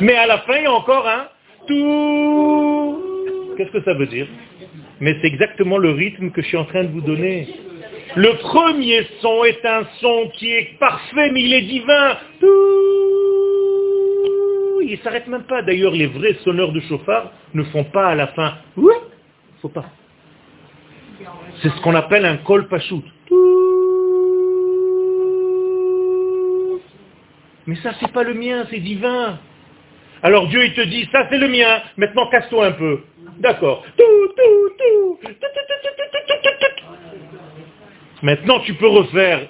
Mais 0.00 0.14
à 0.14 0.26
la 0.26 0.38
fin 0.38 0.56
il 0.56 0.62
y 0.62 0.66
a 0.66 0.72
encore 0.72 1.06
un 1.06 1.26
tout. 1.66 3.02
Qu'est-ce 3.58 3.70
que 3.70 3.82
ça 3.82 3.92
veut 3.92 4.06
dire? 4.06 4.28
Mais 4.98 5.14
c'est 5.20 5.28
exactement 5.28 5.76
le 5.76 5.90
rythme 5.90 6.30
que 6.30 6.40
je 6.40 6.46
suis 6.46 6.56
en 6.56 6.64
train 6.64 6.84
de 6.84 6.88
vous 6.88 7.02
donner. 7.02 7.67
Le 8.16 8.36
premier 8.38 9.06
son 9.20 9.44
est 9.44 9.64
un 9.64 9.84
son 10.00 10.30
qui 10.34 10.50
est 10.52 10.78
parfait, 10.78 11.30
mais 11.32 11.42
il 11.42 11.52
est 11.54 11.62
divin. 11.62 12.16
Il 14.82 14.92
ne 14.92 14.96
s'arrête 15.04 15.26
même 15.26 15.44
pas. 15.44 15.62
D'ailleurs, 15.62 15.92
les 15.92 16.06
vrais 16.06 16.34
sonneurs 16.44 16.72
de 16.72 16.80
chauffard 16.80 17.32
ne 17.54 17.62
font 17.64 17.84
pas 17.84 18.08
à 18.08 18.14
la 18.14 18.28
fin. 18.28 18.54
Faut 19.60 19.68
pas. 19.68 19.86
C'est 21.62 21.68
ce 21.68 21.80
qu'on 21.82 21.94
appelle 21.94 22.24
un 22.24 22.38
kol 22.38 22.68
pachout. 22.68 23.04
Mais 27.66 27.76
ça, 27.76 27.90
c'est 28.00 28.12
pas 28.12 28.22
le 28.22 28.34
mien, 28.34 28.66
c'est 28.70 28.78
divin. 28.78 29.38
Alors 30.22 30.48
Dieu, 30.48 30.64
il 30.64 30.74
te 30.74 30.80
dit, 30.80 31.08
ça 31.12 31.26
c'est 31.30 31.38
le 31.38 31.48
mien, 31.48 31.82
maintenant 31.96 32.26
casse-toi 32.28 32.66
un 32.66 32.72
peu. 32.72 33.00
D'accord. 33.38 33.84
Maintenant, 38.22 38.60
tu 38.60 38.74
peux 38.74 38.88
refaire. 38.88 39.48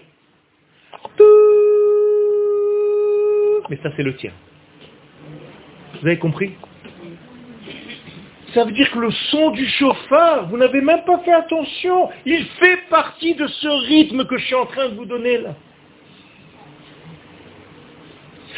Mais 3.71 3.79
ça, 3.83 3.91
c'est 3.97 4.03
le 4.03 4.17
tien. 4.17 4.33
Vous 6.01 6.07
avez 6.07 6.19
compris? 6.19 6.53
Ça 8.55 8.65
veut 8.65 8.73
dire 8.73 8.91
que 8.91 8.99
le 8.99 9.11
son 9.31 9.51
du 9.51 9.67
chauffard, 9.67 10.49
vous 10.49 10.57
n'avez 10.57 10.81
même 10.81 11.05
pas 11.05 11.19
fait 11.19 11.33
attention. 11.33 12.09
Il 12.25 12.45
fait 12.61 12.79
partie 12.89 13.35
de 13.35 13.47
ce 13.47 13.69
rythme 13.69 14.25
que 14.25 14.39
je 14.39 14.45
suis 14.47 14.55
en 14.55 14.67
train 14.67 14.89
de 14.89 14.95
vous 14.95 15.05
donner 15.05 15.39
là. 15.39 15.55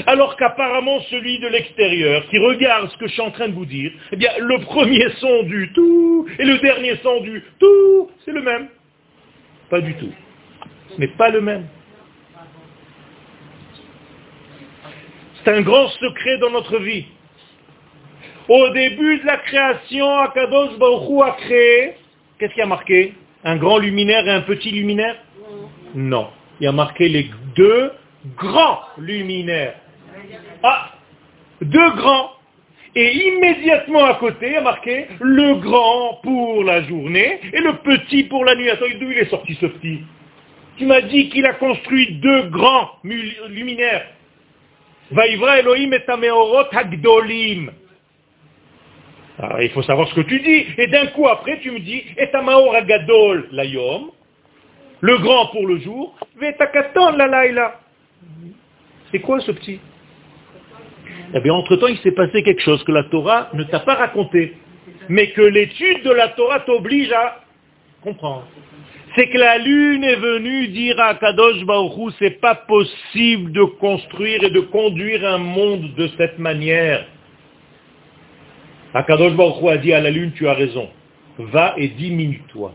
Alors 0.06 0.36
qu'apparemment 0.36 1.00
celui 1.10 1.40
de 1.40 1.48
l'extérieur, 1.48 2.26
qui 2.30 2.38
regarde 2.38 2.88
ce 2.90 2.96
que 2.96 3.06
je 3.08 3.12
suis 3.12 3.20
en 3.20 3.32
train 3.32 3.48
de 3.48 3.54
vous 3.54 3.66
dire, 3.66 3.90
eh 4.12 4.16
bien 4.16 4.30
le 4.38 4.60
premier 4.60 5.10
son 5.18 5.42
du 5.42 5.72
tout 5.74 6.26
et 6.38 6.44
le 6.44 6.58
dernier 6.58 6.96
son 7.02 7.20
du 7.20 7.42
tout, 7.58 8.10
c'est 8.24 8.32
le 8.32 8.42
même. 8.42 8.68
Pas 9.70 9.80
du 9.80 9.94
tout. 9.94 10.12
N'est 10.98 11.08
pas 11.08 11.30
le 11.30 11.40
même. 11.40 11.66
C'est 15.44 15.52
un 15.52 15.62
grand 15.62 15.88
secret 15.88 16.38
dans 16.38 16.50
notre 16.50 16.78
vie. 16.78 17.06
Au 18.48 18.68
début 18.70 19.18
de 19.20 19.26
la 19.26 19.36
création, 19.38 20.18
Akadosh 20.18 20.76
Baruch 20.78 21.22
a 21.24 21.30
créé, 21.40 21.94
qu'est-ce 22.38 22.52
qui 22.52 22.60
a 22.60 22.66
marqué? 22.66 23.14
Un 23.44 23.56
grand 23.56 23.78
luminaire 23.78 24.26
et 24.26 24.30
un 24.30 24.42
petit 24.42 24.72
luminaire? 24.72 25.16
Non. 25.94 26.28
Il 26.60 26.66
a 26.66 26.72
marqué 26.72 27.08
les 27.08 27.30
deux 27.54 27.92
grands 28.36 28.80
luminaires. 28.98 29.76
Ah 30.62 30.90
Deux 31.62 31.90
grands. 31.92 32.32
Et 32.94 33.12
immédiatement 33.12 34.04
à 34.04 34.14
côté, 34.14 34.56
a 34.56 34.60
marqué 34.62 35.06
le 35.20 35.54
grand 35.60 36.20
pour 36.22 36.64
la 36.64 36.82
journée 36.82 37.40
et 37.52 37.60
le 37.60 37.74
petit 37.78 38.24
pour 38.24 38.44
la 38.44 38.56
nuit. 38.56 38.68
Attends, 38.70 38.86
d'où 38.98 39.10
il 39.10 39.18
est 39.18 39.30
sorti 39.30 39.54
ce 39.60 39.66
petit? 39.66 40.00
Tu 40.76 40.86
m'as 40.86 41.02
dit 41.02 41.28
qu'il 41.28 41.46
a 41.46 41.52
construit 41.54 42.14
deux 42.16 42.48
grands 42.48 42.90
luminaires. 43.04 44.06
Vaivra 45.10 45.58
Elohim 45.58 45.92
et 45.92 46.76
Hagdolim. 46.76 47.70
Alors, 49.38 49.62
il 49.62 49.70
faut 49.70 49.82
savoir 49.82 50.08
ce 50.08 50.14
que 50.14 50.20
tu 50.22 50.40
dis. 50.40 50.66
Et 50.76 50.86
d'un 50.86 51.06
coup 51.08 51.28
après, 51.28 51.58
tu 51.60 51.70
me 51.70 51.80
dis, 51.80 52.04
et 52.16 52.28
Agadol 52.34 53.48
Layom, 53.52 54.10
le 55.00 55.18
grand 55.18 55.46
pour 55.46 55.66
le 55.66 55.78
jour, 55.78 56.14
Vetakaton 56.36 57.16
la 57.16 57.26
laila. 57.26 57.80
C'est 59.10 59.20
quoi 59.20 59.40
ce 59.40 59.52
petit? 59.52 59.80
Eh 61.32 61.40
bien, 61.40 61.54
entre-temps, 61.54 61.86
il 61.86 61.98
s'est 61.98 62.12
passé 62.12 62.42
quelque 62.42 62.62
chose 62.62 62.82
que 62.84 62.92
la 62.92 63.04
Torah 63.04 63.50
ne 63.54 63.62
t'a 63.64 63.80
pas 63.80 63.94
raconté, 63.94 64.54
mais 65.08 65.28
que 65.30 65.42
l'étude 65.42 66.02
de 66.02 66.10
la 66.10 66.28
Torah 66.28 66.60
t'oblige 66.60 67.12
à 67.12 67.44
comprendre. 68.02 68.46
C'est 69.14 69.28
que 69.28 69.38
la 69.38 69.58
lune 69.58 70.04
est 70.04 70.16
venue 70.16 70.68
dire 70.68 70.98
à 71.00 71.14
Kadosh 71.14 71.64
Baruch 71.64 72.14
c'est 72.18 72.40
pas 72.40 72.54
possible 72.54 73.52
de 73.52 73.64
construire 73.64 74.44
et 74.44 74.50
de 74.50 74.60
conduire 74.60 75.24
un 75.26 75.38
monde 75.38 75.94
de 75.96 76.08
cette 76.16 76.38
manière. 76.38 77.06
Akadosh 78.94 79.34
Baruch 79.34 79.64
a 79.68 79.76
dit 79.78 79.92
à 79.92 80.00
la 80.00 80.10
lune, 80.10 80.32
tu 80.32 80.48
as 80.48 80.54
raison, 80.54 80.88
va 81.38 81.74
et 81.76 81.88
diminue-toi. 81.88 82.72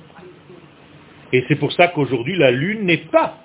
Et 1.33 1.43
c'est 1.47 1.55
pour 1.55 1.71
ça 1.73 1.87
qu'aujourd'hui 1.89 2.37
la 2.37 2.51
lune 2.51 2.85
n'est 2.85 2.97
pas 2.97 3.37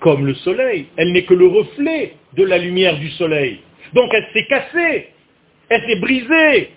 comme 0.00 0.26
le 0.26 0.34
soleil, 0.34 0.86
elle 0.96 1.12
n'est 1.12 1.24
que 1.24 1.34
le 1.34 1.46
reflet 1.46 2.14
de 2.34 2.44
la 2.44 2.58
lumière 2.58 2.98
du 2.98 3.10
soleil. 3.10 3.60
Donc 3.94 4.12
elle 4.12 4.26
s'est 4.32 4.46
cassée, 4.46 5.08
elle 5.68 5.82
s'est 5.86 6.00
brisée. 6.00 6.70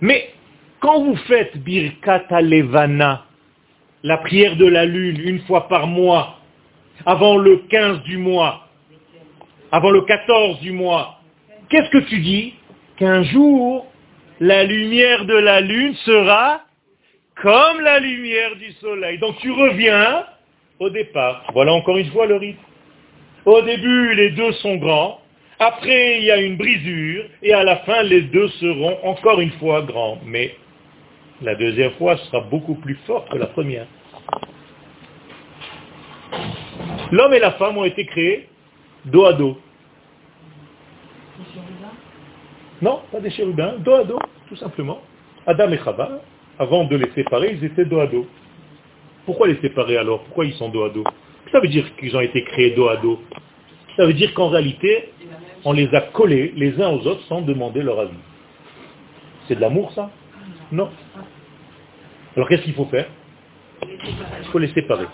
Mais 0.00 0.30
quand 0.80 1.02
vous 1.02 1.16
faites 1.16 1.56
Birkat 1.58 2.26
Levana, 2.40 3.24
la 4.02 4.18
prière 4.18 4.56
de 4.56 4.66
la 4.66 4.84
lune 4.84 5.20
une 5.20 5.40
fois 5.40 5.68
par 5.68 5.86
mois, 5.86 6.38
avant 7.06 7.36
le 7.36 7.56
15 7.68 8.02
du 8.02 8.18
mois, 8.18 8.68
avant 9.72 9.90
le 9.90 10.02
14 10.02 10.60
du 10.60 10.72
mois, 10.72 11.20
qu'est-ce 11.68 11.90
que 11.90 12.04
tu 12.08 12.18
dis? 12.20 12.54
Qu'un 12.96 13.22
jour, 13.24 13.86
la 14.40 14.64
lumière 14.64 15.24
de 15.24 15.34
la 15.34 15.60
lune 15.60 15.94
sera 16.04 16.60
comme 17.42 17.80
la 17.80 17.98
lumière 17.98 18.56
du 18.56 18.72
soleil. 18.72 19.18
Donc 19.18 19.36
tu 19.38 19.50
reviens 19.50 20.24
au 20.78 20.90
départ. 20.90 21.44
Voilà 21.52 21.72
encore 21.72 21.96
une 21.96 22.10
fois 22.10 22.26
le 22.26 22.36
rythme. 22.36 22.60
Au 23.44 23.60
début, 23.62 24.14
les 24.14 24.30
deux 24.30 24.52
sont 24.52 24.76
grands. 24.76 25.20
Après, 25.58 26.18
il 26.18 26.24
y 26.24 26.30
a 26.30 26.40
une 26.40 26.56
brisure. 26.56 27.24
Et 27.42 27.52
à 27.52 27.64
la 27.64 27.76
fin, 27.78 28.02
les 28.02 28.22
deux 28.22 28.48
seront 28.48 28.98
encore 29.04 29.40
une 29.40 29.52
fois 29.52 29.82
grands. 29.82 30.18
Mais 30.24 30.56
la 31.42 31.54
deuxième 31.54 31.92
fois 31.92 32.16
sera 32.16 32.40
beaucoup 32.40 32.74
plus 32.74 32.96
forte 33.06 33.30
que 33.30 33.38
la 33.38 33.46
première. 33.46 33.86
L'homme 37.12 37.34
et 37.34 37.38
la 37.38 37.52
femme 37.52 37.78
ont 37.78 37.84
été 37.84 38.06
créés 38.06 38.48
dos 39.04 39.26
à 39.26 39.32
dos. 39.34 39.58
Non, 42.82 43.02
pas 43.12 43.20
des 43.20 43.30
chérubins, 43.30 43.74
dos 43.78 43.94
à 43.94 44.04
dos, 44.04 44.18
tout 44.48 44.56
simplement. 44.56 45.00
Adam 45.46 45.70
et 45.70 45.78
Chava, 45.78 46.20
avant 46.58 46.84
de 46.84 46.96
les 46.96 47.10
séparer, 47.12 47.52
ils 47.52 47.64
étaient 47.64 47.84
dos 47.84 48.00
à 48.00 48.06
dos. 48.06 48.26
Pourquoi 49.26 49.48
les 49.48 49.60
séparer 49.60 49.96
alors? 49.96 50.22
Pourquoi 50.24 50.44
ils 50.44 50.54
sont 50.54 50.68
dos 50.68 50.84
à 50.84 50.90
dos? 50.90 51.04
Ça 51.52 51.60
veut 51.60 51.68
dire 51.68 51.84
qu'ils 51.96 52.16
ont 52.16 52.20
été 52.20 52.42
créés 52.42 52.70
dos 52.70 52.88
à 52.88 52.96
dos. 52.96 53.20
Ça 53.96 54.06
veut 54.06 54.14
dire 54.14 54.34
qu'en 54.34 54.48
réalité, 54.48 55.10
on 55.64 55.72
les 55.72 55.92
a 55.94 56.00
collés 56.00 56.52
les 56.56 56.80
uns 56.80 56.90
aux 56.90 57.06
autres 57.06 57.22
sans 57.28 57.42
demander 57.42 57.82
leur 57.82 58.00
avis. 58.00 58.16
C'est 59.46 59.54
de 59.54 59.60
l'amour 59.60 59.92
ça? 59.92 60.10
Non. 60.72 60.90
Alors 62.36 62.48
qu'est-ce 62.48 62.62
qu'il 62.62 62.74
faut 62.74 62.86
faire? 62.86 63.06
Il 63.82 64.46
faut 64.50 64.58
les 64.58 64.72
séparer. 64.72 65.06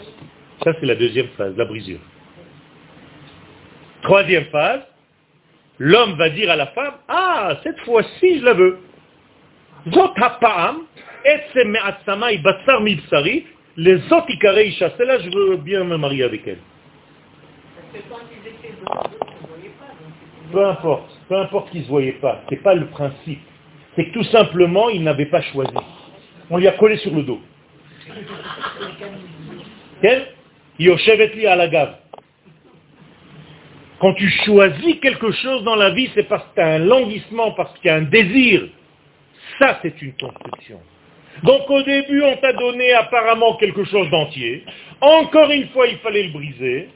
Ça 0.64 0.72
c'est 0.78 0.87
la 0.87 0.95
deuxième 0.95 1.28
phase, 1.37 1.57
la 1.57 1.64
brisure. 1.64 2.01
Troisième 4.03 4.45
phase, 4.47 4.81
l'homme 5.78 6.14
va 6.14 6.31
dire 6.31 6.51
à 6.51 6.57
la 6.57 6.66
femme, 6.68 6.95
ah, 7.09 7.59
cette 7.62 7.78
fois-ci, 7.81 8.39
je 8.39 8.45
la 8.45 8.55
veux. 8.55 8.78
Les 13.76 13.95
autres 14.12 14.31
je 15.22 15.37
veux 15.37 15.57
bien 15.57 15.85
me 15.85 15.97
marier 15.97 16.24
avec 16.24 16.47
elle. 16.47 16.59
Peu 20.53 20.66
importe, 20.66 21.11
peu 21.28 21.36
importe 21.36 21.70
qu'ils 21.70 21.80
ne 21.80 21.84
se 21.84 21.91
voyaient 21.91 22.12
pas, 22.12 22.43
ce 22.49 22.55
n'est 22.55 22.61
pas 22.61 22.74
le 22.74 22.86
principe. 22.86 23.41
C'est 23.95 24.07
que 24.07 24.12
tout 24.12 24.24
simplement, 24.24 24.88
ils 24.88 25.03
n'avaient 25.03 25.26
pas 25.26 25.43
choisi. 25.43 25.72
On 26.49 26.59
lui 26.59 26.68
a 26.68 26.72
collé 26.72 26.97
sur 26.99 27.14
le 27.14 27.22
dos. 27.22 27.41
Quel? 30.03 30.26
À 31.47 31.57
la 31.57 31.68
gave. 31.68 31.97
Quand 34.01 34.14
tu 34.14 34.30
choisis 34.45 34.99
quelque 35.01 35.30
chose 35.30 35.62
dans 35.64 35.76
la 35.76 35.91
vie, 35.91 36.11
c'est 36.14 36.22
parce 36.22 36.43
que 36.45 36.55
tu 36.55 36.61
as 36.62 36.68
un 36.68 36.78
languissement, 36.78 37.53
parce 37.53 37.76
qu'il 37.78 37.91
y 37.91 37.91
a 37.91 37.97
un 37.97 38.03
désir. 38.03 38.62
Ça, 39.59 39.78
c'est 39.82 40.01
une 40.01 40.14
construction. 40.14 40.80
Donc 41.43 41.68
au 41.68 41.82
début, 41.82 42.22
on 42.22 42.36
t'a 42.36 42.53
donné 42.55 42.93
apparemment 42.93 43.57
quelque 43.57 43.84
chose 43.84 44.09
d'entier. 44.11 44.64
Encore 45.01 45.51
une 45.51 45.68
fois, 45.68 45.86
il 45.86 45.99
fallait 45.99 46.24
le 46.24 46.32
briser. 46.32 46.88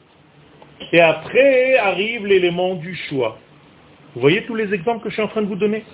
Et 0.93 1.01
après 1.01 1.77
arrive 1.79 2.27
l'élément 2.27 2.75
du 2.75 2.95
choix. 3.09 3.39
Vous 4.15 4.21
voyez 4.21 4.45
tous 4.45 4.55
les 4.55 4.73
exemples 4.73 5.03
que 5.03 5.09
je 5.09 5.15
suis 5.15 5.23
en 5.23 5.29
train 5.29 5.43
de 5.43 5.47
vous 5.47 5.57
donner? 5.57 5.85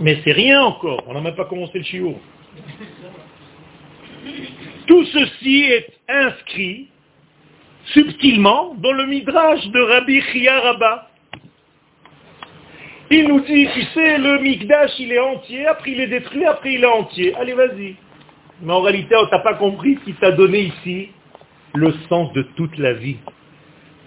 Mais 0.00 0.18
c'est 0.24 0.32
rien 0.32 0.62
encore. 0.62 1.04
On 1.06 1.14
n'a 1.14 1.20
même 1.20 1.34
pas 1.34 1.44
commencé 1.44 1.78
le 1.78 1.84
chiot. 1.84 2.18
Tout 4.86 5.04
ceci 5.04 5.64
est 5.64 5.86
inscrit 6.08 6.88
subtilement 7.86 8.74
dans 8.78 8.92
le 8.92 9.06
midrash 9.06 9.66
de 9.68 9.80
Rabbi 9.80 10.20
Chia 10.20 10.60
Rabba. 10.60 11.08
Il 13.10 13.28
nous 13.28 13.40
dit, 13.40 13.68
tu 13.74 13.82
sais, 13.94 14.16
le 14.16 14.38
Mikdash, 14.38 14.98
il 14.98 15.12
est 15.12 15.18
entier, 15.18 15.66
après 15.66 15.90
il 15.90 16.00
est 16.00 16.06
détruit, 16.06 16.46
après 16.46 16.74
il 16.74 16.82
est 16.82 16.86
entier. 16.86 17.34
Allez, 17.34 17.52
vas-y. 17.52 17.96
Mais 18.62 18.72
en 18.72 18.80
réalité, 18.80 19.14
on 19.16 19.26
t'a 19.26 19.40
pas 19.40 19.54
compris 19.54 19.96
qu'il 19.96 20.14
t'a 20.14 20.32
donné 20.32 20.60
ici 20.60 21.10
le 21.74 21.92
sens 22.08 22.32
de 22.32 22.42
toute 22.56 22.78
la 22.78 22.94
vie. 22.94 23.18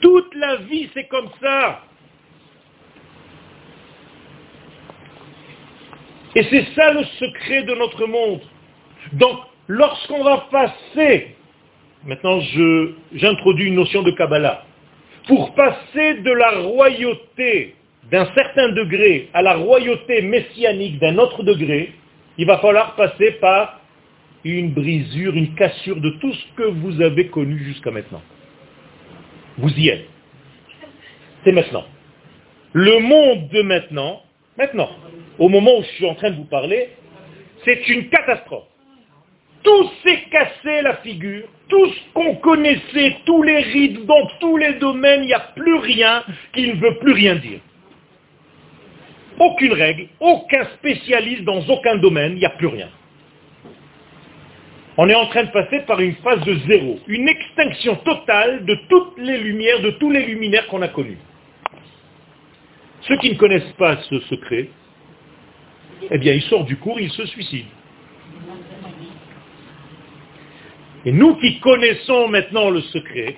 Toute 0.02 0.34
la 0.36 0.58
vie, 0.58 0.90
c'est 0.94 1.08
comme 1.08 1.30
ça. 1.42 1.82
Et 6.36 6.44
c'est 6.50 6.66
ça 6.76 6.92
le 6.94 7.04
secret 7.04 7.64
de 7.64 7.76
notre 7.76 8.06
monde. 8.08 8.42
Donc, 9.14 9.40
lorsqu'on 9.68 10.24
va 10.24 10.48
passer 10.52 11.36
Maintenant, 12.06 12.40
j'introduis 13.14 13.68
une 13.68 13.76
notion 13.76 14.04
de 14.04 14.12
Kabbalah. 14.12 14.64
Pour 15.28 15.56
passer 15.56 16.22
de 16.22 16.32
la 16.32 16.52
royauté 16.60 17.74
d'un 18.12 18.28
certain 18.36 18.70
degré 18.70 19.30
à 19.34 19.42
la 19.42 19.56
royauté 19.56 20.22
messianique 20.22 21.00
d'un 21.00 21.18
autre 21.18 21.42
degré, 21.42 21.94
il 22.38 22.46
va 22.46 22.60
falloir 22.60 22.96
passer 22.96 23.32
par 23.42 23.82
une 24.44 24.70
brisure, 24.70 25.34
une 25.34 25.56
cassure 25.56 26.00
de 26.00 26.12
tout 26.22 26.32
ce 26.32 26.46
que 26.56 26.68
vous 26.68 27.02
avez 27.02 27.28
connu 27.28 27.58
jusqu'à 27.58 27.90
maintenant. 27.90 28.22
Vous 29.58 29.70
y 29.70 29.90
êtes. 29.90 30.08
C'est 31.44 31.52
maintenant. 31.52 31.86
Le 32.74 33.00
monde 33.00 33.50
de 33.50 33.62
maintenant, 33.62 34.22
maintenant, 34.58 34.90
au 35.40 35.50
moment 35.50 35.80
où 35.80 35.84
je 35.84 35.88
suis 35.96 36.06
en 36.06 36.16
train 36.16 36.32
de 36.32 36.36
vous 36.36 36.46
parler, 36.46 36.90
c'est 37.64 37.88
une 37.88 38.10
catastrophe. 38.10 38.68
Tout 39.64 39.90
s'est 40.04 40.24
cassé 40.30 40.82
la 40.82 40.98
figure 40.98 41.48
tout 41.68 41.88
ce 41.88 42.14
qu'on 42.14 42.36
connaissait, 42.36 43.18
tous 43.26 43.42
les 43.44 43.58
rites, 43.58 44.06
dans 44.06 44.28
tous 44.40 44.58
les 44.58 44.74
domaines, 44.74 45.24
il 45.24 45.28
n'y 45.28 45.34
a 45.34 45.52
plus 45.56 45.76
rien 45.76 46.24
qui 46.54 46.68
ne 46.68 46.76
veut 46.76 46.98
plus 47.00 47.14
rien 47.14 47.36
dire. 47.36 47.60
Aucune 49.40 49.74
règle, 49.74 50.08
aucun 50.20 50.66
spécialiste 50.78 51.44
dans 51.44 51.62
aucun 51.68 51.98
domaine, 51.98 52.34
il 52.34 52.40
n'y 52.40 52.46
a 52.46 52.52
plus 52.52 52.68
rien. 52.68 52.90
On 54.98 55.10
est 55.10 55.16
en 55.16 55.26
train 55.28 55.44
de 55.44 55.52
passer 55.52 55.82
par 55.82 56.00
une 56.00 56.16
phase 56.16 56.42
de 56.46 56.56
zéro, 56.68 57.00
une 57.08 57.28
extinction 57.28 57.98
totale 57.98 58.66
de 58.66 58.76
toutes 58.88 59.18
les 59.18 59.38
lumières, 59.40 59.82
de 59.82 59.92
tous 59.92 60.10
les 60.10 60.26
luminaires 60.26 60.68
qu'on 60.68 60.82
a 60.82 60.88
connus. 60.88 61.18
Ceux 63.02 63.18
qui 63.18 63.32
ne 63.32 63.36
connaissent 63.36 63.74
pas 63.78 63.98
ce 64.10 64.20
secret, 64.22 64.70
eh 66.10 66.18
bien, 66.18 66.34
ils 66.34 66.42
sortent 66.44 66.68
du 66.68 66.78
cours, 66.78 67.00
ils 67.00 67.12
se 67.12 67.26
suicident. 67.26 67.70
Et 71.06 71.12
nous 71.12 71.36
qui 71.36 71.60
connaissons 71.60 72.30
maintenant 72.30 72.70
le 72.70 72.82
secret, 72.82 73.38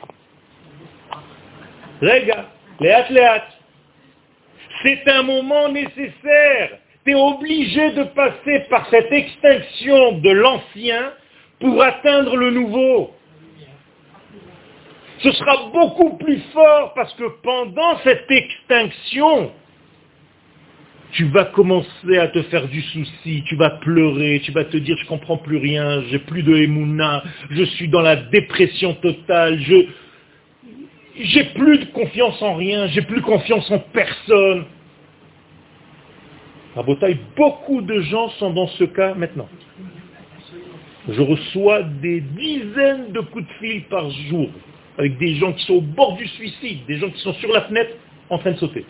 Rega, 2.01 2.49
léat 2.79 3.09
léat, 3.09 3.47
c'est 4.83 5.07
un 5.07 5.23
moment 5.23 5.69
nécessaire. 5.69 6.77
Tu 7.03 7.15
obligé 7.15 7.91
de 7.91 8.03
passer 8.03 8.65
par 8.69 8.89
cette 8.89 9.11
extinction 9.11 10.19
de 10.19 10.29
l'ancien 10.29 11.13
pour 11.59 11.81
atteindre 11.81 12.35
le 12.35 12.51
nouveau. 12.51 13.11
Ce 15.19 15.31
sera 15.31 15.69
beaucoup 15.73 16.17
plus 16.17 16.39
fort 16.53 16.93
parce 16.93 17.13
que 17.15 17.23
pendant 17.41 17.97
cette 18.03 18.29
extinction, 18.29 19.51
tu 21.11 21.25
vas 21.25 21.45
commencer 21.45 22.17
à 22.19 22.27
te 22.27 22.41
faire 22.43 22.67
du 22.67 22.81
souci, 22.81 23.43
tu 23.47 23.55
vas 23.55 23.71
pleurer, 23.71 24.41
tu 24.43 24.51
vas 24.51 24.65
te 24.65 24.77
dire 24.77 24.95
je 25.01 25.07
comprends 25.07 25.37
plus 25.37 25.57
rien, 25.57 26.03
j'ai 26.09 26.19
plus 26.19 26.43
de 26.43 26.55
émouna, 26.55 27.23
je 27.49 27.63
suis 27.63 27.87
dans 27.87 28.01
la 28.01 28.15
dépression 28.15 28.93
totale, 28.95 29.59
je 29.59 29.87
j'ai 31.19 31.45
plus 31.45 31.79
de 31.79 31.85
confiance 31.85 32.39
en 32.43 32.55
rien, 32.55 32.87
j'ai 32.87 33.01
plus 33.01 33.21
confiance 33.21 33.71
en 33.71 33.79
personne. 33.79 34.65
À 36.75 36.83
Botaï, 36.83 37.17
beaucoup 37.35 37.81
de 37.81 38.01
gens 38.01 38.29
sont 38.37 38.53
dans 38.53 38.67
ce 38.67 38.83
cas 38.83 39.15
maintenant. 39.15 39.49
Je 41.09 41.21
reçois 41.21 41.83
des 41.83 42.21
dizaines 42.21 43.11
de 43.13 43.21
coups 43.21 43.45
de 43.47 43.53
fil 43.59 43.83
par 43.85 44.09
jour 44.09 44.49
avec 44.97 45.17
des 45.17 45.35
gens 45.35 45.53
qui 45.53 45.65
sont 45.65 45.75
au 45.75 45.81
bord 45.81 46.17
du 46.17 46.27
suicide, 46.27 46.85
des 46.87 46.97
gens 46.97 47.09
qui 47.09 47.19
sont 47.21 47.33
sur 47.35 47.51
la 47.51 47.61
fenêtre 47.61 47.91
en 48.29 48.39
train 48.39 48.51
de 48.51 48.57
sauter. 48.57 48.85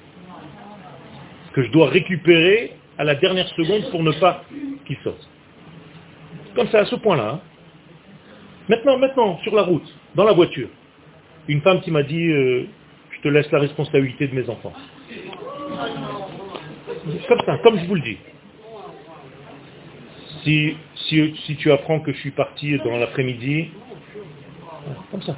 Que 1.53 1.63
je 1.63 1.72
dois 1.72 1.89
récupérer 1.89 2.72
à 2.97 3.03
la 3.03 3.15
dernière 3.15 3.47
seconde 3.49 3.89
pour 3.91 4.03
ne 4.03 4.11
pas 4.13 4.43
qu'ils 4.86 4.97
sautent. 5.03 5.28
Comme 6.55 6.68
ça, 6.70 6.80
à 6.80 6.86
ce 6.86 6.95
point-là. 6.95 7.34
Hein. 7.34 7.41
Maintenant, 8.70 8.97
maintenant, 8.97 9.39
sur 9.43 9.53
la 9.55 9.63
route, 9.63 9.88
dans 10.15 10.24
la 10.24 10.34
voiture, 10.34 10.70
une 11.47 11.61
femme 11.61 11.82
qui 11.82 11.91
m'a 11.91 12.03
dit, 12.03 12.32
euh, 12.32 12.65
je 13.11 13.22
te 13.22 13.28
laisse 13.28 13.51
la 13.51 13.59
responsabilité 13.59 14.28
de 14.28 14.36
mes 14.36 14.49
enfants. 14.49 14.74
Comme 17.28 17.39
ça, 17.45 17.57
comme 17.59 17.80
je 17.80 17.86
vous 17.86 17.95
le 17.95 18.01
dis. 18.01 18.18
Si, 20.43 20.76
si, 21.08 21.55
tu 21.58 21.72
apprends 21.72 21.99
que 21.99 22.12
je 22.12 22.18
suis 22.18 22.32
parti 22.32 22.78
dans 22.80 22.97
l'après-midi, 22.97 23.70
comme 25.12 25.22
ça. 25.22 25.36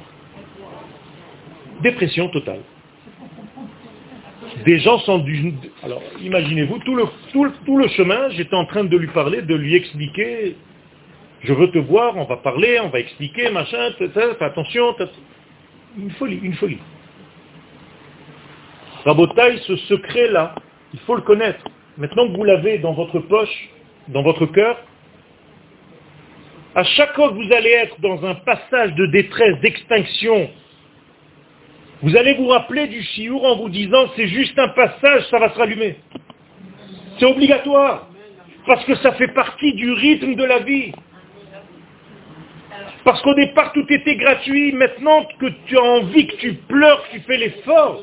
Dépression 1.82 2.28
totale. 2.28 2.60
Des 4.64 4.80
gens 4.80 4.98
sont 5.00 5.18
du... 5.18 5.54
Alors, 5.82 6.02
imaginez-vous, 6.20 6.78
tout 6.80 6.94
le, 6.94 7.04
tout, 7.32 7.78
le 7.78 7.88
chemin, 7.88 8.30
j'étais 8.30 8.54
en 8.54 8.66
train 8.66 8.84
de 8.84 8.96
lui 8.96 9.08
parler, 9.08 9.42
de 9.42 9.54
lui 9.54 9.74
expliquer, 9.74 10.56
je 11.42 11.52
veux 11.52 11.70
te 11.70 11.78
voir, 11.78 12.16
on 12.16 12.24
va 12.24 12.36
parler, 12.36 12.78
on 12.80 12.88
va 12.88 12.98
expliquer, 12.98 13.50
machin, 13.50 13.90
attention, 14.40 14.94
une 15.98 16.10
folie, 16.12 16.40
une 16.42 16.54
folie. 16.54 16.78
Rabotaille, 19.04 19.58
ce 19.66 19.76
secret-là, 19.76 20.54
il 20.92 21.00
faut 21.00 21.14
le 21.14 21.22
connaître. 21.22 21.64
Maintenant 21.96 22.28
que 22.28 22.36
vous 22.36 22.44
l'avez 22.44 22.78
dans 22.78 22.92
votre 22.92 23.18
poche, 23.20 23.70
dans 24.08 24.22
votre 24.22 24.46
cœur, 24.46 24.76
à 26.74 26.84
chaque 26.84 27.14
fois 27.14 27.30
que 27.30 27.34
vous 27.34 27.52
allez 27.52 27.70
être 27.70 28.00
dans 28.00 28.24
un 28.24 28.34
passage 28.36 28.94
de 28.94 29.06
détresse, 29.06 29.58
d'extinction, 29.60 30.50
vous 32.02 32.16
allez 32.16 32.34
vous 32.34 32.48
rappeler 32.48 32.86
du 32.86 33.02
chiour 33.02 33.44
en 33.44 33.56
vous 33.56 33.68
disant 33.68 34.08
c'est 34.16 34.28
juste 34.28 34.58
un 34.58 34.68
passage, 34.68 35.24
ça 35.30 35.38
va 35.38 35.50
se 35.50 35.58
rallumer. 35.58 35.96
C'est 37.18 37.26
obligatoire. 37.26 38.06
Parce 38.66 38.84
que 38.84 38.94
ça 38.96 39.12
fait 39.12 39.28
partie 39.28 39.74
du 39.74 39.90
rythme 39.92 40.34
de 40.34 40.44
la 40.44 40.60
vie. 40.60 40.92
Parce 43.04 43.20
qu'au 43.22 43.34
départ 43.34 43.72
tout 43.72 43.86
était 43.90 44.16
gratuit. 44.16 44.72
Maintenant 44.72 45.26
que 45.38 45.46
tu 45.66 45.76
as 45.76 45.82
envie, 45.82 46.26
que 46.26 46.36
tu 46.36 46.54
pleures, 46.54 47.06
que 47.08 47.16
tu 47.16 47.20
fais 47.20 47.36
l'effort, 47.36 48.02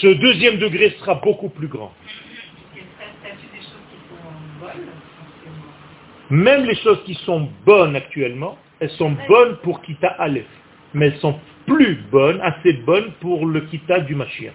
ce 0.00 0.06
deuxième 0.06 0.58
degré 0.58 0.90
sera 0.98 1.14
beaucoup 1.16 1.48
plus 1.48 1.68
grand. 1.68 1.92
Même 6.32 6.64
les 6.64 6.76
choses 6.76 7.04
qui 7.04 7.12
sont 7.26 7.46
bonnes 7.66 7.94
actuellement, 7.94 8.56
elles 8.80 8.88
sont 8.92 9.14
bonnes 9.28 9.58
pour 9.58 9.82
Kita 9.82 10.08
Aleph. 10.08 10.46
Mais 10.94 11.08
elles 11.08 11.18
sont 11.18 11.38
plus 11.66 11.96
bonne, 12.10 12.40
assez 12.40 12.72
bonne 12.72 13.12
pour 13.20 13.44
le 13.44 13.60
kita 13.60 14.00
du 14.00 14.14
Mashiach. 14.14 14.54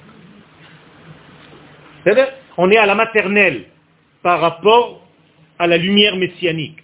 On 2.58 2.72
est 2.72 2.78
à 2.78 2.88
la 2.88 2.96
maternelle 2.96 3.66
par 4.24 4.42
rapport 4.42 5.08
à 5.60 5.68
la 5.68 5.78
lumière 5.78 6.16
messianique. 6.16 6.80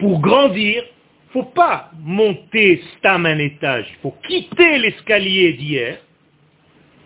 Pour 0.00 0.20
grandir, 0.20 0.82
il 0.82 1.38
ne 1.38 1.44
faut 1.44 1.50
pas 1.50 1.92
monter 2.00 2.82
stam 2.96 3.24
un 3.24 3.38
étage, 3.38 3.86
il 3.88 4.00
faut 4.02 4.16
quitter 4.26 4.78
l'escalier 4.78 5.52
d'hier, 5.52 5.98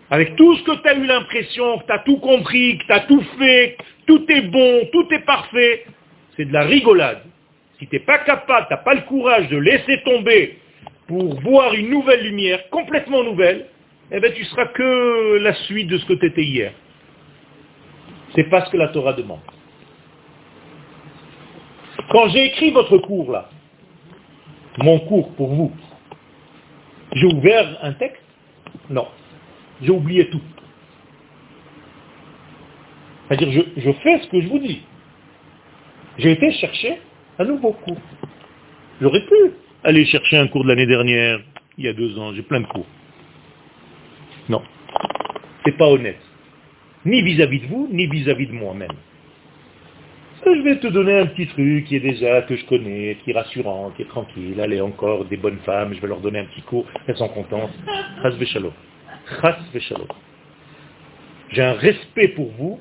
avec 0.09 0.35
tout 0.35 0.55
ce 0.55 0.63
que 0.63 0.81
tu 0.81 0.87
as 0.87 0.95
eu 0.95 1.05
l'impression, 1.05 1.77
que 1.77 1.85
tu 1.85 1.91
as 1.91 1.99
tout 1.99 2.17
compris, 2.17 2.79
que 2.79 2.85
tu 2.85 2.91
as 2.91 3.01
tout 3.01 3.23
fait, 3.37 3.77
tout 4.07 4.25
est 4.29 4.41
bon, 4.41 4.89
tout 4.91 5.07
est 5.11 5.25
parfait. 5.25 5.85
C'est 6.37 6.45
de 6.45 6.53
la 6.53 6.61
rigolade. 6.61 7.23
Si 7.79 7.87
tu 7.87 7.95
n'es 7.95 7.99
pas 7.99 8.19
capable, 8.19 8.67
tu 8.67 8.73
n'as 8.73 8.79
pas 8.79 8.93
le 8.93 9.01
courage 9.01 9.49
de 9.49 9.57
laisser 9.57 10.01
tomber 10.03 10.59
pour 11.07 11.39
voir 11.41 11.73
une 11.73 11.89
nouvelle 11.89 12.23
lumière, 12.23 12.69
complètement 12.69 13.23
nouvelle, 13.23 13.67
eh 14.11 14.19
bien 14.19 14.31
tu 14.31 14.43
seras 14.45 14.67
que 14.67 15.37
la 15.41 15.53
suite 15.65 15.87
de 15.87 15.97
ce 15.97 16.05
que 16.05 16.13
tu 16.13 16.25
étais 16.27 16.43
hier. 16.43 16.73
C'est 18.35 18.45
pas 18.45 18.65
ce 18.65 18.71
que 18.71 18.77
la 18.77 18.89
Torah 18.89 19.13
demande. 19.13 19.39
Quand 22.09 22.29
j'ai 22.29 22.45
écrit 22.45 22.71
votre 22.71 22.97
cours 22.99 23.31
là, 23.31 23.49
mon 24.77 24.99
cours 24.99 25.33
pour 25.33 25.53
vous, 25.53 25.71
j'ai 27.13 27.25
ouvert 27.25 27.77
un 27.81 27.93
texte? 27.93 28.21
Non. 28.89 29.07
J'ai 29.81 29.91
oublié 29.91 30.29
tout. 30.29 30.41
C'est-à-dire, 33.27 33.51
je, 33.51 33.81
je, 33.81 33.91
fais 33.91 34.19
ce 34.19 34.27
que 34.27 34.41
je 34.41 34.47
vous 34.47 34.59
dis. 34.59 34.83
J'ai 36.17 36.31
été 36.31 36.51
chercher 36.51 36.99
un 37.39 37.45
nouveau 37.45 37.73
cours. 37.73 38.01
J'aurais 39.01 39.25
pu 39.25 39.35
Allez 39.83 40.05
chercher 40.05 40.37
un 40.37 40.47
cours 40.47 40.63
de 40.63 40.69
l'année 40.69 40.87
dernière, 40.87 41.39
il 41.77 41.85
y 41.85 41.87
a 41.87 41.93
deux 41.93 42.17
ans, 42.17 42.33
j'ai 42.33 42.41
plein 42.41 42.59
de 42.59 42.65
cours. 42.65 42.85
Non. 44.49 44.61
C'est 45.63 45.77
pas 45.77 45.87
honnête. 45.87 46.19
Ni 47.05 47.21
vis-à-vis 47.21 47.61
de 47.61 47.67
vous, 47.67 47.87
ni 47.91 48.07
vis-à-vis 48.07 48.47
de 48.47 48.53
moi-même. 48.53 48.91
Je 50.45 50.61
vais 50.61 50.77
te 50.77 50.87
donner 50.87 51.19
un 51.19 51.25
petit 51.27 51.47
truc 51.47 51.85
qui 51.85 51.97
est 51.97 51.99
déjà, 51.99 52.41
que 52.41 52.55
je 52.55 52.65
connais, 52.65 53.17
qui 53.23 53.31
est 53.31 53.33
rassurant, 53.33 53.91
qui 53.95 54.01
est 54.01 54.07
tranquille. 54.07 54.59
Allez, 54.59 54.81
encore 54.81 55.25
des 55.25 55.37
bonnes 55.37 55.59
femmes, 55.59 55.93
je 55.93 56.01
vais 56.01 56.07
leur 56.07 56.19
donner 56.19 56.39
un 56.39 56.45
petit 56.45 56.61
cours, 56.61 56.85
elles 57.07 57.17
sont 57.17 57.29
contentes. 57.29 57.71
Chas 58.21 58.31
v'shalom. 58.31 58.73
Chas. 59.41 59.57
J'ai 61.51 61.63
un 61.63 61.73
respect 61.73 62.29
pour 62.29 62.51
vous 62.57 62.79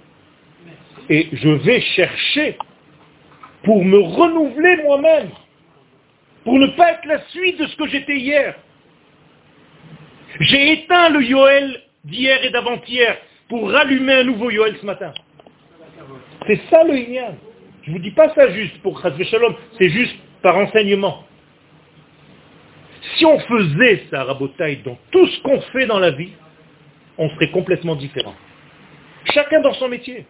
et 1.08 1.28
je 1.32 1.48
vais 1.48 1.80
chercher 1.80 2.56
pour 3.66 3.84
me 3.84 3.98
renouveler 3.98 4.76
moi-même 4.84 5.30
pour 6.44 6.56
ne 6.56 6.68
pas 6.68 6.92
être 6.92 7.04
la 7.06 7.20
suite 7.30 7.58
de 7.58 7.66
ce 7.66 7.76
que 7.76 7.88
j'étais 7.88 8.16
hier. 8.16 8.54
J'ai 10.38 10.72
éteint 10.72 11.08
le 11.08 11.20
Yoel 11.20 11.82
d'hier 12.04 12.44
et 12.44 12.50
d'avant-hier 12.50 13.18
pour 13.48 13.68
rallumer 13.68 14.14
un 14.14 14.24
nouveau 14.24 14.50
Yoel 14.50 14.76
ce 14.80 14.86
matin. 14.86 15.12
C'est 16.46 16.60
ça 16.70 16.84
le 16.84 16.96
Inyan. 16.96 17.34
Je 17.82 17.90
ne 17.90 17.96
vous 17.96 18.02
dis 18.02 18.12
pas 18.12 18.32
ça 18.34 18.48
juste 18.52 18.80
pour 18.82 19.02
Chazve 19.02 19.24
Shalom, 19.24 19.56
c'est 19.76 19.88
juste 19.88 20.16
par 20.42 20.56
enseignement. 20.56 21.24
Si 23.16 23.26
on 23.26 23.40
faisait 23.40 24.04
ça, 24.10 24.22
Rabotaï, 24.22 24.76
dans 24.84 24.96
tout 25.10 25.26
ce 25.26 25.42
qu'on 25.42 25.60
fait 25.72 25.86
dans 25.86 25.98
la 25.98 26.12
vie, 26.12 26.32
on 27.18 27.28
serait 27.30 27.50
complètement 27.50 27.96
différent. 27.96 28.34
Chacun 29.34 29.60
dans 29.60 29.74
son 29.74 29.88
métier. 29.88 30.24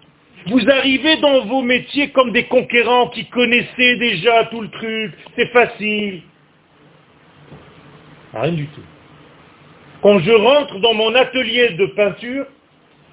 Vous 0.46 0.70
arrivez 0.70 1.16
dans 1.16 1.44
vos 1.46 1.62
métiers 1.62 2.10
comme 2.10 2.30
des 2.30 2.44
conquérants 2.44 3.08
qui 3.08 3.26
connaissaient 3.26 3.96
déjà 3.96 4.44
tout 4.44 4.60
le 4.60 4.70
truc, 4.70 5.12
c'est 5.34 5.48
facile. 5.48 6.22
Rien 8.32 8.52
du 8.52 8.66
tout. 8.68 8.82
Quand 10.02 10.20
je 10.20 10.30
rentre 10.30 10.78
dans 10.78 10.94
mon 10.94 11.14
atelier 11.16 11.70
de 11.70 11.86
peinture, 11.86 12.46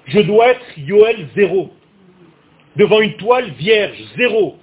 je 0.06 0.20
dois 0.20 0.50
être 0.50 0.78
Yoel 0.78 1.28
zéro. 1.34 1.72
Devant 2.76 3.00
une 3.00 3.16
toile 3.16 3.50
vierge, 3.52 3.98
zéro. 4.16 4.58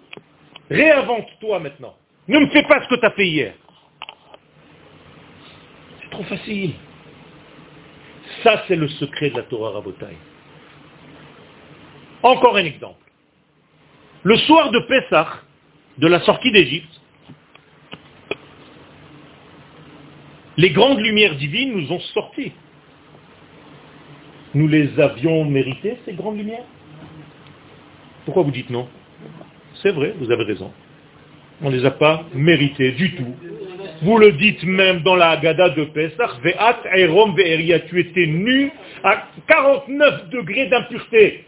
Réinvente-toi 0.70 1.60
maintenant. 1.60 1.96
Ne 2.28 2.40
me 2.40 2.48
fais 2.48 2.64
pas 2.64 2.82
ce 2.84 2.88
que 2.88 3.00
tu 3.00 3.06
as 3.06 3.12
fait 3.12 3.28
hier. 3.28 3.54
C'est 6.02 6.10
trop 6.10 6.24
facile. 6.24 6.74
Ça, 8.44 8.64
c'est 8.68 8.78
le 8.78 8.88
secret 8.88 9.30
de 9.32 9.38
la 9.38 9.44
Torah 9.44 9.72
Rabotai. 9.72 10.16
Encore 12.24 12.58
un 12.58 12.66
exemple. 12.66 13.00
Le 14.24 14.38
soir 14.38 14.72
de 14.72 14.80
Pessah, 14.80 15.28
de 15.98 16.08
la 16.08 16.20
sortie 16.22 16.52
d'Égypte, 16.52 17.02
les 20.58 20.70
grandes 20.70 21.00
lumières 21.00 21.36
divines 21.36 21.74
nous 21.74 21.92
ont 21.92 22.00
sortis. 22.00 22.52
Nous 24.54 24.68
les 24.68 25.00
avions 25.00 25.46
méritées, 25.46 25.98
ces 26.06 26.14
grandes 26.14 26.38
lumières? 26.38 26.66
Pourquoi 28.26 28.44
vous 28.44 28.52
dites 28.52 28.70
non? 28.70 28.88
C'est 29.82 29.92
vrai, 29.92 30.14
vous 30.20 30.30
avez 30.30 30.44
raison. 30.44 30.72
On 31.62 31.72
ne 31.72 31.78
les 31.78 31.86
a 31.86 31.92
pas 31.92 32.26
méritées 32.34 32.92
du 32.92 33.16
tout. 33.16 33.36
Vous 34.02 34.18
le 34.18 34.34
dites 34.34 34.64
même 34.64 35.02
dans 35.02 35.16
la 35.16 35.30
Haggadah 35.32 35.70
de 35.70 35.86
Pesach, 35.86 36.32
Ve'at 36.44 36.80
Erom 36.96 37.36
Ve'eria, 37.36 37.80
tu 37.82 38.00
étais 38.00 38.26
nu 38.26 38.72
à 39.04 39.28
49 39.48 40.30
degrés 40.30 40.68
d'impureté. 40.68 41.46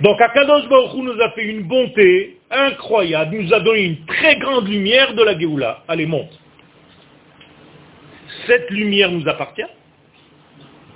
Donc 0.00 0.20
Akadosh 0.20 0.68
Baruch 0.68 0.94
Hu 0.94 1.02
nous 1.02 1.20
a 1.20 1.30
fait 1.32 1.44
une 1.44 1.62
bonté 1.62 2.38
incroyable, 2.50 3.36
nous 3.36 3.52
a 3.52 3.60
donné 3.60 3.84
une 3.84 4.04
très 4.06 4.36
grande 4.36 4.68
lumière 4.68 5.14
de 5.14 5.22
la 5.22 5.38
Géoula. 5.38 5.84
Allez, 5.86 6.06
monte. 6.06 6.38
Cette 8.46 8.70
lumière 8.70 9.10
nous 9.10 9.28
appartient 9.28 9.62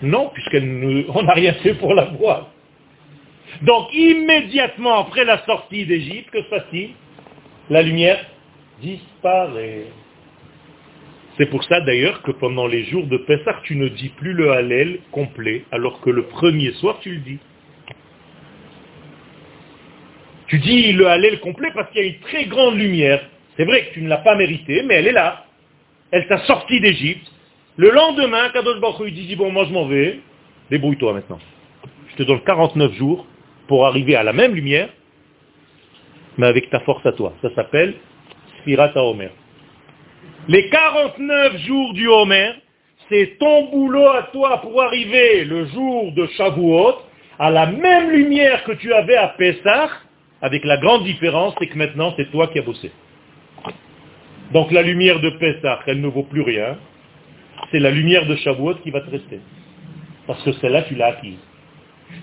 Non, 0.03 0.31
puisqu'on 0.33 1.23
n'a 1.23 1.35
rien 1.35 1.53
fait 1.55 1.75
pour 1.75 1.95
la 1.95 2.05
voir. 2.05 2.49
Donc 3.63 3.93
immédiatement 3.93 4.99
après 4.99 5.25
la 5.25 5.45
sortie 5.45 5.87
d'Égypte, 5.87 6.31
que 6.31 6.43
se 6.43 6.49
passe-t-il? 6.49 6.91
La 7.71 7.83
lumière 7.83 8.25
disparaît. 8.81 9.87
C'est 11.37 11.47
pour 11.47 11.63
ça 11.65 11.81
d'ailleurs 11.83 12.23
que 12.23 12.31
pendant 12.33 12.67
les 12.67 12.85
jours 12.85 13.07
de 13.07 13.19
Pessah, 13.19 13.61
tu 13.65 13.77
ne 13.77 13.89
dis 13.89 14.09
plus 14.11 14.33
le 14.33 14.53
Hallel 14.53 15.01
complet, 15.13 15.65
alors 15.71 16.01
que 16.01 16.11
le 16.11 16.25
premier 16.25 16.73
soir, 16.73 16.99
tu 17.01 17.11
le 17.11 17.19
dis. 17.19 17.39
Tu 20.49 20.59
dis 20.59 20.93
le 20.93 21.09
Hallel 21.09 21.41
complet 21.41 21.71
parce 21.75 21.91
qu'il 21.91 22.03
y 22.03 22.05
a 22.05 22.09
une 22.09 22.21
très 22.21 22.45
grande 22.45 22.77
lumière. 22.77 23.21
C'est 23.57 23.65
vrai 23.65 23.87
que 23.87 23.95
tu 23.95 24.03
ne 24.03 24.09
l'as 24.09 24.19
pas 24.19 24.37
mérité, 24.37 24.83
mais 24.85 24.97
elle 24.97 25.09
est 25.09 25.13
là. 25.13 25.45
Elle 26.11 26.27
t'a 26.29 26.39
sorti 26.47 26.81
d'Égypte. 26.81 27.27
Le 27.77 27.91
lendemain, 27.91 28.49
Kadosh 28.51 28.81
Baruch 28.81 29.13
dit, 29.13 29.37
bon, 29.37 29.51
moi 29.51 29.65
je 29.67 29.73
m'en 29.73 29.87
vais, 29.87 30.21
débrouille-toi 30.71 31.15
maintenant. 31.15 31.39
Je 32.11 32.17
te 32.17 32.23
donne 32.23 32.41
49 32.41 32.93
jours 32.95 33.27
pour 33.67 33.87
arriver 33.87 34.15
à 34.15 34.23
la 34.23 34.33
même 34.33 34.55
lumière, 34.55 34.89
mais 36.39 36.47
avec 36.47 36.71
ta 36.71 36.81
force 36.81 37.05
à 37.05 37.13
toi. 37.13 37.35
Ça 37.43 37.55
s'appelle 37.55 37.95
Spirata 38.61 39.03
Homer. 39.03 39.31
Les 40.49 40.69
49 40.69 41.59
jours 41.67 41.93
du 41.93 42.09
Homer, 42.09 42.53
c'est 43.09 43.37
ton 43.39 43.71
boulot 43.71 44.09
à 44.09 44.25
toi 44.33 44.61
pour 44.63 44.81
arriver 44.81 45.45
le 45.45 45.67
jour 45.67 46.13
de 46.13 46.27
Shavuot 46.37 46.95
à 47.39 47.51
la 47.51 47.67
même 47.67 48.11
lumière 48.11 48.65
que 48.65 48.73
tu 48.73 48.93
avais 48.93 49.17
à 49.17 49.29
Pessah, 49.29 49.91
avec 50.47 50.65
la 50.65 50.77
grande 50.77 51.03
différence, 51.03 51.55
c'est 51.59 51.67
que 51.67 51.77
maintenant 51.77 52.15
c'est 52.17 52.31
toi 52.31 52.47
qui 52.47 52.61
as 52.61 52.63
bossé. 52.63 52.93
Donc 54.53 54.71
la 54.71 54.83
lumière 54.83 55.19
de 55.19 55.31
Pessah, 55.31 55.81
elle 55.87 56.01
ne 56.01 56.07
vaut 56.07 56.23
plus 56.23 56.43
rien. 56.43 56.79
C'est 57.73 57.81
la 57.81 57.91
lumière 57.91 58.27
de 58.27 58.37
Shavuot 58.37 58.77
qui 58.77 58.93
va 58.93 59.01
te 59.01 59.11
rester. 59.11 59.41
Parce 60.29 60.41
que 60.45 60.53
celle-là, 60.53 60.83
tu 60.83 60.95
l'as 60.95 61.09
acquise. 61.09 61.39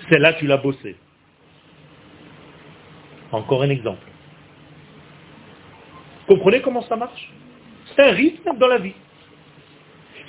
Celle-là, 0.09 0.33
tu 0.33 0.47
l'as 0.47 0.55
bossé. 0.55 0.95
Encore 3.33 3.63
un 3.63 3.69
exemple. 3.69 4.07
Comprenez 6.27 6.61
comment 6.61 6.83
ça 6.83 6.95
marche? 6.95 7.29
C'est 7.87 8.03
un 8.03 8.11
rythme 8.11 8.57
dans 8.57 8.67
la 8.67 8.77
vie. 8.77 8.95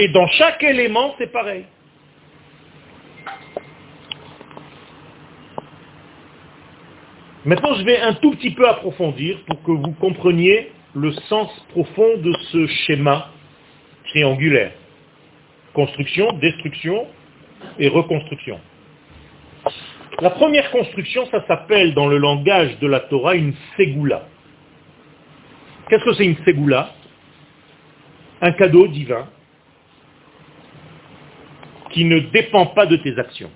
Et 0.01 0.09
dans 0.09 0.27
chaque 0.27 0.65
élément, 0.65 1.15
c'est 1.19 1.31
pareil. 1.31 1.65
Maintenant, 7.45 7.75
je 7.75 7.85
vais 7.85 8.01
un 8.01 8.15
tout 8.15 8.31
petit 8.33 8.53
peu 8.53 8.67
approfondir 8.67 9.39
pour 9.47 9.63
que 9.63 9.73
vous 9.73 9.93
compreniez 10.01 10.73
le 10.95 11.13
sens 11.13 11.51
profond 11.71 12.17
de 12.17 12.33
ce 12.51 12.67
schéma 12.67 13.31
triangulaire. 14.07 14.73
Construction, 15.75 16.33
destruction 16.39 17.07
et 17.79 17.89
reconstruction. 17.89 18.59
La 20.21 20.31
première 20.31 20.71
construction, 20.71 21.27
ça 21.27 21.45
s'appelle 21.47 21.93
dans 21.93 22.07
le 22.07 22.17
langage 22.17 22.79
de 22.79 22.87
la 22.87 23.01
Torah 23.01 23.35
une 23.35 23.55
ségoula. 23.77 24.27
Qu'est-ce 25.89 26.05
que 26.05 26.15
c'est 26.15 26.25
une 26.25 26.43
ségoula? 26.45 26.95
Un 28.41 28.53
cadeau 28.53 28.87
divin 28.87 29.29
qui 31.91 32.05
ne 32.05 32.21
dépend 32.21 32.67
pas 32.67 32.87
de 32.87 32.97
tes 32.97 33.19
actions. 33.19 33.51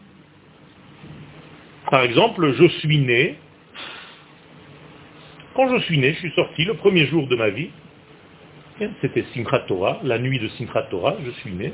Par 1.90 2.02
exemple, 2.02 2.52
je 2.52 2.68
suis 2.80 2.98
né. 2.98 3.38
Quand 5.58 5.76
je 5.76 5.82
suis 5.86 5.98
né, 5.98 6.12
je 6.12 6.18
suis 6.20 6.30
sorti 6.36 6.64
le 6.64 6.74
premier 6.74 7.06
jour 7.06 7.26
de 7.26 7.34
ma 7.34 7.48
vie. 7.48 7.70
C'était 9.00 9.24
Simchat 9.34 9.58
Torah, 9.66 9.98
la 10.04 10.20
nuit 10.20 10.38
de 10.38 10.46
Simchat 10.50 10.82
Torah, 10.82 11.16
je 11.24 11.32
suis 11.32 11.50
né 11.50 11.72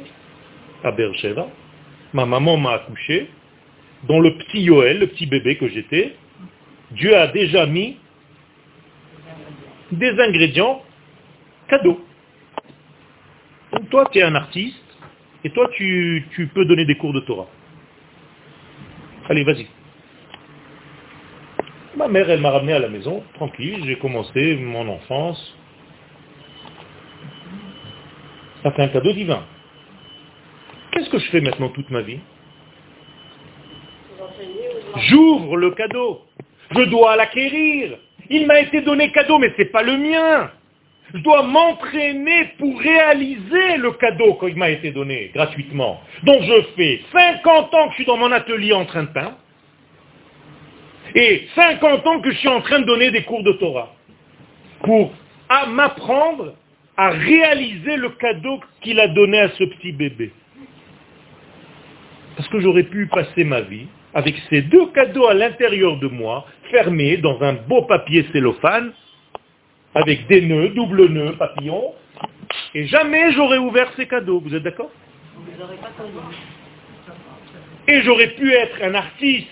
à 0.82 0.91
Beersheba. 0.91 1.49
Ma 2.14 2.24
maman 2.24 2.57
m'a 2.57 2.72
accouché, 2.76 3.28
dans 4.05 4.20
le 4.20 4.39
petit 4.39 4.62
Yoel, 4.62 5.01
le 5.01 5.09
petit 5.09 5.26
bébé 5.26 5.59
que 5.59 5.68
j'étais, 5.68 6.14
Dieu 6.93 7.14
a 7.14 7.26
déjà 7.26 7.66
mis 7.66 7.99
des 9.93 10.18
ingrédients 10.18 10.82
cadeaux. 11.68 12.03
Donc 13.70 13.91
toi, 13.91 14.09
tu 14.11 14.20
es 14.20 14.22
un 14.22 14.35
artiste, 14.35 14.82
et 15.45 15.51
toi, 15.51 15.68
tu 15.76 16.51
peux 16.55 16.64
donner 16.64 16.87
des 16.87 16.97
cours 16.97 17.12
de 17.12 17.20
Torah. 17.20 17.49
Allez, 19.28 19.45
vas-y. 19.45 19.66
Ma 21.97 22.09
mère, 22.09 22.28
elle 22.28 22.40
m'a 22.40 22.51
ramené 22.51 22.72
à 22.72 22.80
la 22.80 22.88
maison, 22.88 23.22
tranquille, 23.34 23.82
j'ai 23.86 23.97
commencé 23.99 24.57
mon 24.57 24.88
enfance. 24.88 25.57
Ça 28.62 28.72
fait 28.72 28.82
un 28.82 28.88
cadeau 28.88 29.12
divin. 29.12 29.45
Qu'est-ce 30.90 31.11
que 31.11 31.18
je 31.18 31.30
fais 31.30 31.40
maintenant 31.40 31.68
toute 31.68 31.90
ma 31.90 32.01
vie? 32.01 32.18
J'ouvre 34.97 35.57
le 35.57 35.70
cadeau. 35.72 36.22
Je 36.70 36.82
dois 36.82 37.16
l'acquérir. 37.16 37.99
Il 38.30 38.47
m'a 38.47 38.61
été 38.61 38.80
donné 38.80 39.12
cadeau, 39.12 39.38
mais 39.38 39.53
ce 39.57 39.62
n'est 39.62 39.68
pas 39.68 39.82
le 39.82 39.97
mien. 39.97 40.51
Je 41.12 41.20
dois 41.20 41.42
m'entraîner 41.42 42.55
pour 42.59 42.80
réaliser 42.80 43.76
le 43.76 43.92
cadeau 43.92 44.34
qu'il 44.34 44.57
m'a 44.57 44.70
été 44.70 44.90
donné 44.90 45.30
gratuitement. 45.32 46.01
Donc 46.24 46.42
je 46.42 46.62
fais 46.76 47.03
50 47.12 47.74
ans 47.74 47.84
que 47.86 47.90
je 47.90 47.95
suis 47.97 48.05
dans 48.07 48.16
mon 48.16 48.32
atelier 48.32 48.72
en 48.72 48.84
train 48.84 49.05
de 49.05 49.09
peindre. 49.09 49.36
Et 51.15 51.47
50 51.55 52.07
ans 52.07 52.21
que 52.21 52.31
je 52.31 52.39
suis 52.39 52.49
en 52.49 52.61
train 52.61 52.81
de 52.81 52.87
donner 52.87 53.11
des 53.11 53.23
cours 53.23 53.43
de 53.43 53.53
Torah. 53.53 53.95
Pour 54.83 55.12
m'apprendre 55.69 56.55
à 56.97 57.11
réaliser 57.11 57.97
le 57.97 58.11
cadeau 58.11 58.61
qu'il 58.81 58.99
a 59.01 59.09
donné 59.09 59.41
à 59.41 59.49
ce 59.51 59.65
petit 59.65 59.93
bébé. 59.93 60.33
Parce 62.37 62.49
que 62.49 62.61
j'aurais 62.61 62.85
pu 62.85 63.07
passer 63.07 63.45
ma 63.45 63.61
vie 63.61 63.87
avec 64.15 64.37
ces 64.49 64.62
deux 64.62 64.87
cadeaux 64.93 65.27
à 65.27 65.35
l'intérieur 65.35 65.99
de 65.99 66.07
moi, 66.07 66.47
fermés 66.71 67.17
dans 67.17 67.41
un 67.43 67.55
beau 67.55 67.83
papier 67.83 68.27
cellophane, 68.33 68.93
avec 69.95 70.27
des 70.29 70.41
nœuds, 70.43 70.69
double 70.71 71.07
nœuds, 71.07 71.37
papillons, 71.37 71.93
et 72.75 72.87
jamais 72.87 73.33
j'aurais 73.33 73.59
ouvert 73.59 73.93
ces 73.97 74.07
cadeaux. 74.07 74.41
Vous 74.41 74.55
êtes 74.55 74.62
d'accord? 74.62 74.91
Et 77.87 78.03
j'aurais 78.03 78.29
pu 78.29 78.53
être 78.53 78.83
un 78.83 78.95
artiste 78.95 79.49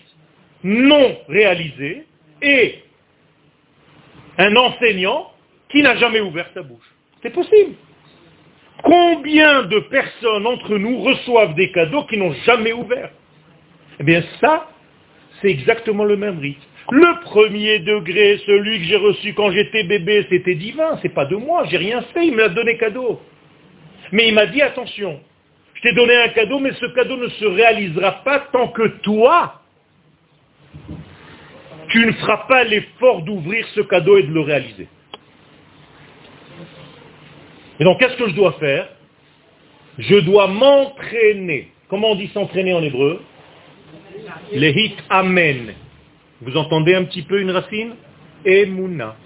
non 0.65 1.19
réalisé 1.29 2.05
et 2.41 2.77
un 4.39 4.55
enseignant 4.57 5.31
qui 5.69 5.83
n'a 5.83 5.97
jamais 5.97 6.21
ouvert 6.21 6.49
sa 6.55 6.63
bouche. 6.63 6.85
C'est 7.23 7.33
possible. 7.33 7.75
Combien 8.83 9.63
de 9.65 9.79
personnes 9.81 10.47
entre 10.47 10.77
nous 10.77 11.01
reçoivent 11.01 11.55
des 11.55 11.71
cadeaux 11.71 12.05
qui 12.05 12.17
n'ont 12.17 12.33
jamais 12.45 12.73
ouvert 12.73 13.11
Eh 14.01 14.03
bien 14.03 14.23
ça, 14.41 14.69
c'est 15.41 15.49
exactement 15.49 16.05
le 16.05 16.17
même 16.17 16.39
rythme. 16.39 16.61
Le 16.91 17.21
premier 17.23 17.79
degré, 17.79 18.41
celui 18.45 18.79
que 18.81 18.85
j'ai 18.85 18.97
reçu 18.97 19.35
quand 19.35 19.53
j'étais 19.53 19.85
bébé, 19.85 20.27
c'était 20.29 20.57
divin, 20.57 20.99
c'est 21.01 21.15
pas 21.15 21.27
de 21.27 21.37
moi, 21.37 21.65
j'ai 21.71 21.77
rien 21.77 22.03
fait, 22.13 22.27
il 22.27 22.33
me 22.33 22.39
l'a 22.39 22.49
donné 22.49 22.77
cadeau. 22.77 23.21
Mais 24.11 24.29
il 24.29 24.35
m'a 24.35 24.47
dit 24.47 24.61
attention, 24.61 25.21
je 25.75 25.83
t'ai 25.83 25.93
donné 25.95 26.15
un 26.17 26.29
cadeau, 26.29 26.59
mais 26.59 26.73
ce 26.73 26.87
cadeau 26.87 27.17
ne 27.17 27.29
se 27.29 27.45
réalisera 27.45 28.25
pas 28.25 28.41
tant 28.53 28.69
que 28.69 28.89
toi, 29.03 29.62
tu 31.93 32.07
ne 32.07 32.13
feras 32.13 32.47
pas 32.49 32.65
l'effort 32.65 33.23
d'ouvrir 33.23 33.67
ce 33.75 33.83
cadeau 33.83 34.17
et 34.17 34.23
de 34.23 34.33
le 34.33 34.41
réaliser. 34.41 34.89
Et 37.79 37.85
donc, 37.85 37.99
qu'est-ce 38.01 38.17
que 38.17 38.29
je 38.31 38.35
dois 38.35 38.53
faire? 38.53 38.89
Je 39.99 40.17
dois 40.21 40.49
m'entraîner. 40.49 41.69
Comment 41.89 42.13
on 42.13 42.15
dit 42.15 42.29
s'entraîner 42.29 42.73
en 42.73 42.83
hébreu? 42.83 43.21
Hit 44.53 44.97
amen. 45.11 45.75
Vous 46.41 46.57
entendez 46.57 46.95
un 46.95 47.05
petit 47.05 47.23
peu 47.23 47.41
une 47.41 47.51
racine? 47.51 47.95
Emuna. 48.45 49.17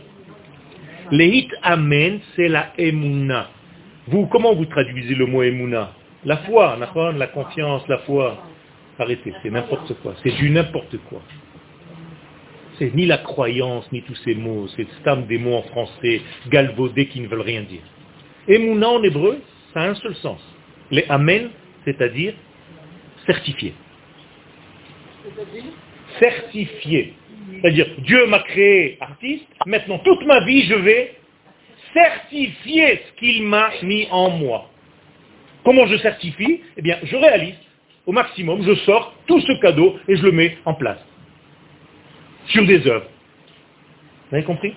hit 1.13 1.51
amen, 1.63 2.19
c'est 2.35 2.49
la 2.49 2.73
emuna. 2.79 3.49
Vous, 4.09 4.27
comment 4.27 4.55
vous 4.55 4.67
traduisez 4.67 5.15
le 5.15 5.27
mot 5.27 5.43
emuna? 5.45 5.93
La 6.25 6.39
foi, 6.39 6.77
la 7.17 7.27
confiance, 7.29 7.87
la 7.87 7.99
foi. 7.99 8.43
Arrêtez, 8.99 9.33
c'est 9.43 9.51
n'importe 9.51 9.95
quoi. 10.03 10.15
C'est 10.25 10.35
du 10.35 10.51
n'importe 10.51 10.97
quoi. 11.09 11.23
C'est 12.79 12.95
ni 12.95 13.07
la 13.07 13.19
croyance, 13.19 13.91
ni 13.93 14.03
tous 14.03 14.17
ces 14.25 14.35
mots. 14.35 14.69
C'est 14.77 14.87
des 15.29 15.39
mots 15.39 15.57
en 15.57 15.63
français 15.63 16.21
galvaudés 16.49 17.07
qui 17.07 17.21
ne 17.21 17.29
veulent 17.29 17.41
rien 17.41 17.63
dire. 17.63 17.83
Emouna 18.49 18.89
en 18.89 19.03
hébreu, 19.03 19.41
ça 19.73 19.81
a 19.81 19.89
un 19.89 19.95
seul 19.95 20.15
sens. 20.17 20.41
Les 20.91 21.05
amen, 21.09 21.51
c'est-à-dire 21.85 22.35
certifié. 23.25 23.75
Certifié. 26.19 27.15
C'est-à-dire, 27.61 27.87
Dieu 27.99 28.27
m'a 28.27 28.41
créé 28.41 28.99
artiste, 29.01 29.47
maintenant 29.67 29.99
toute 30.01 30.25
ma 30.27 30.45
vie, 30.45 30.63
je 30.65 30.75
vais 30.75 31.15
certifier 31.93 33.01
ce 33.07 33.19
qu'il 33.19 33.43
m'a 33.45 33.71
mis 33.83 34.07
en 34.11 34.31
moi. 34.31 34.71
Comment 35.65 35.87
je 35.87 35.97
certifie? 35.99 36.61
Eh 36.77 36.83
bien, 36.83 36.99
je 37.03 37.17
réalise 37.17 37.57
au 38.05 38.13
maximum, 38.13 38.63
je 38.63 38.75
sors 38.85 39.15
tout 39.27 39.41
ce 39.41 39.61
cadeau 39.61 39.97
et 40.07 40.17
je 40.17 40.23
le 40.23 40.33
mets 40.33 40.59
en 40.65 40.75
place. 40.75 41.05
Sur 42.49 42.67
des 42.67 42.87
œuvres. 42.87 43.09
Vous 44.31 44.37
avez 44.37 44.45
compris? 44.45 44.75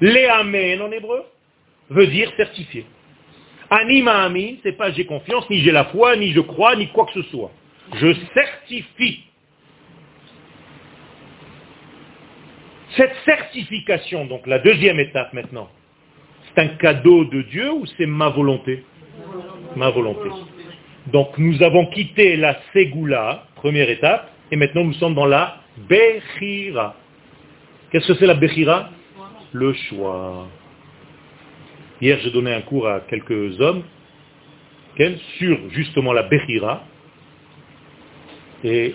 Léamen 0.00 0.80
en 0.80 0.90
hébreu 0.90 1.24
veut 1.90 2.06
dire 2.06 2.32
certifié. 2.36 2.86
Anima 3.70 4.24
ami, 4.24 4.60
c'est 4.62 4.72
pas 4.72 4.92
j'ai 4.92 5.06
confiance, 5.06 5.48
ni 5.50 5.60
j'ai 5.60 5.72
la 5.72 5.86
foi, 5.86 6.16
ni 6.16 6.32
je 6.32 6.40
crois, 6.40 6.76
ni 6.76 6.88
quoi 6.88 7.06
que 7.06 7.12
ce 7.12 7.22
soit. 7.30 7.50
Je 7.94 8.14
certifie. 8.34 9.24
Cette 12.96 13.14
certification, 13.24 14.26
donc 14.26 14.46
la 14.46 14.58
deuxième 14.58 15.00
étape 15.00 15.32
maintenant, 15.32 15.68
c'est 16.46 16.62
un 16.62 16.68
cadeau 16.68 17.24
de 17.24 17.42
Dieu 17.42 17.72
ou 17.72 17.86
c'est 17.98 18.06
ma 18.06 18.28
volonté? 18.28 18.84
Ma 19.74 19.90
volonté. 19.90 20.28
Donc 21.08 21.36
nous 21.38 21.62
avons 21.62 21.86
quitté 21.86 22.36
la 22.36 22.56
Ségoula, 22.72 23.46
première 23.56 23.90
étape, 23.90 24.30
et 24.50 24.56
maintenant 24.56 24.84
nous 24.84 24.94
sommes 24.94 25.14
dans 25.14 25.26
la 25.26 25.63
Bechira. 25.76 26.94
Qu'est-ce 27.90 28.08
que 28.08 28.14
c'est 28.14 28.26
la 28.26 28.34
Bechira 28.34 28.90
Le 29.52 29.72
choix. 29.72 30.48
Hier, 32.00 32.18
j'ai 32.22 32.30
donné 32.30 32.52
un 32.52 32.62
cours 32.62 32.88
à 32.88 33.00
quelques 33.00 33.60
hommes 33.60 33.82
sur 35.38 35.58
justement 35.70 36.12
la 36.12 36.22
Bechira. 36.22 36.84
Et 38.62 38.94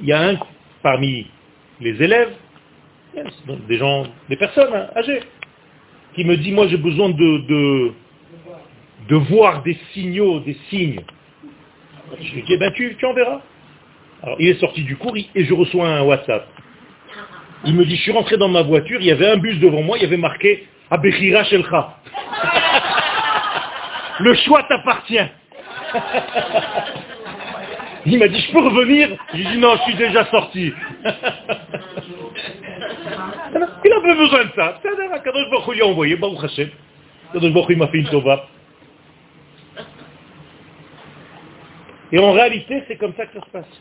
il 0.00 0.06
y 0.06 0.12
a 0.12 0.28
un 0.28 0.38
parmi 0.82 1.26
les 1.80 2.02
élèves, 2.02 2.32
des 3.68 3.78
gens, 3.78 4.06
des 4.28 4.36
personnes 4.36 4.72
hein, 4.74 4.88
âgées, 4.96 5.20
qui 6.14 6.24
me 6.24 6.36
dit, 6.36 6.52
moi 6.52 6.66
j'ai 6.68 6.76
besoin 6.76 7.10
de, 7.10 7.92
voir 9.10 9.62
des 9.62 9.76
signaux, 9.92 10.40
des 10.40 10.56
signes. 10.70 11.02
Je 12.20 12.34
lui 12.34 12.42
dis, 12.42 12.54
eh 12.54 12.58
ben 12.58 12.72
tu 12.72 12.96
en 13.04 13.12
verras. 13.12 13.42
Alors 14.22 14.36
il 14.40 14.48
est 14.48 14.60
sorti 14.60 14.82
du 14.82 14.96
cours 14.96 15.16
et 15.16 15.44
je 15.44 15.54
reçois 15.54 15.88
un 15.88 16.02
WhatsApp. 16.02 16.46
Il 17.64 17.74
me 17.74 17.84
dit, 17.84 17.96
je 17.96 18.02
suis 18.02 18.12
rentré 18.12 18.36
dans 18.36 18.48
ma 18.48 18.62
voiture, 18.62 19.00
il 19.00 19.06
y 19.06 19.10
avait 19.10 19.28
un 19.28 19.38
bus 19.38 19.58
devant 19.58 19.82
moi, 19.82 19.98
il 19.98 20.02
y 20.02 20.06
avait 20.06 20.16
marqué 20.16 20.68
Abechira 20.90 21.42
Shelcha. 21.44 21.96
Le 24.20 24.34
choix 24.34 24.62
t'appartient. 24.64 25.18
Il 28.08 28.20
m'a 28.20 28.28
dit, 28.28 28.40
je 28.40 28.52
peux 28.52 28.60
revenir 28.60 29.08
J'ai 29.34 29.44
dit, 29.44 29.58
non, 29.58 29.74
je 29.78 29.82
suis 29.82 29.96
déjà 29.96 30.24
sorti. 30.26 30.72
Il 33.84 33.92
avait 33.92 34.14
besoin 34.14 34.44
de 34.44 34.50
ça. 34.54 34.80
Et 42.12 42.18
en 42.18 42.32
réalité, 42.32 42.84
c'est 42.86 42.96
comme 42.96 43.14
ça 43.16 43.26
que 43.26 43.40
ça 43.40 43.44
se 43.44 43.50
passe. 43.50 43.80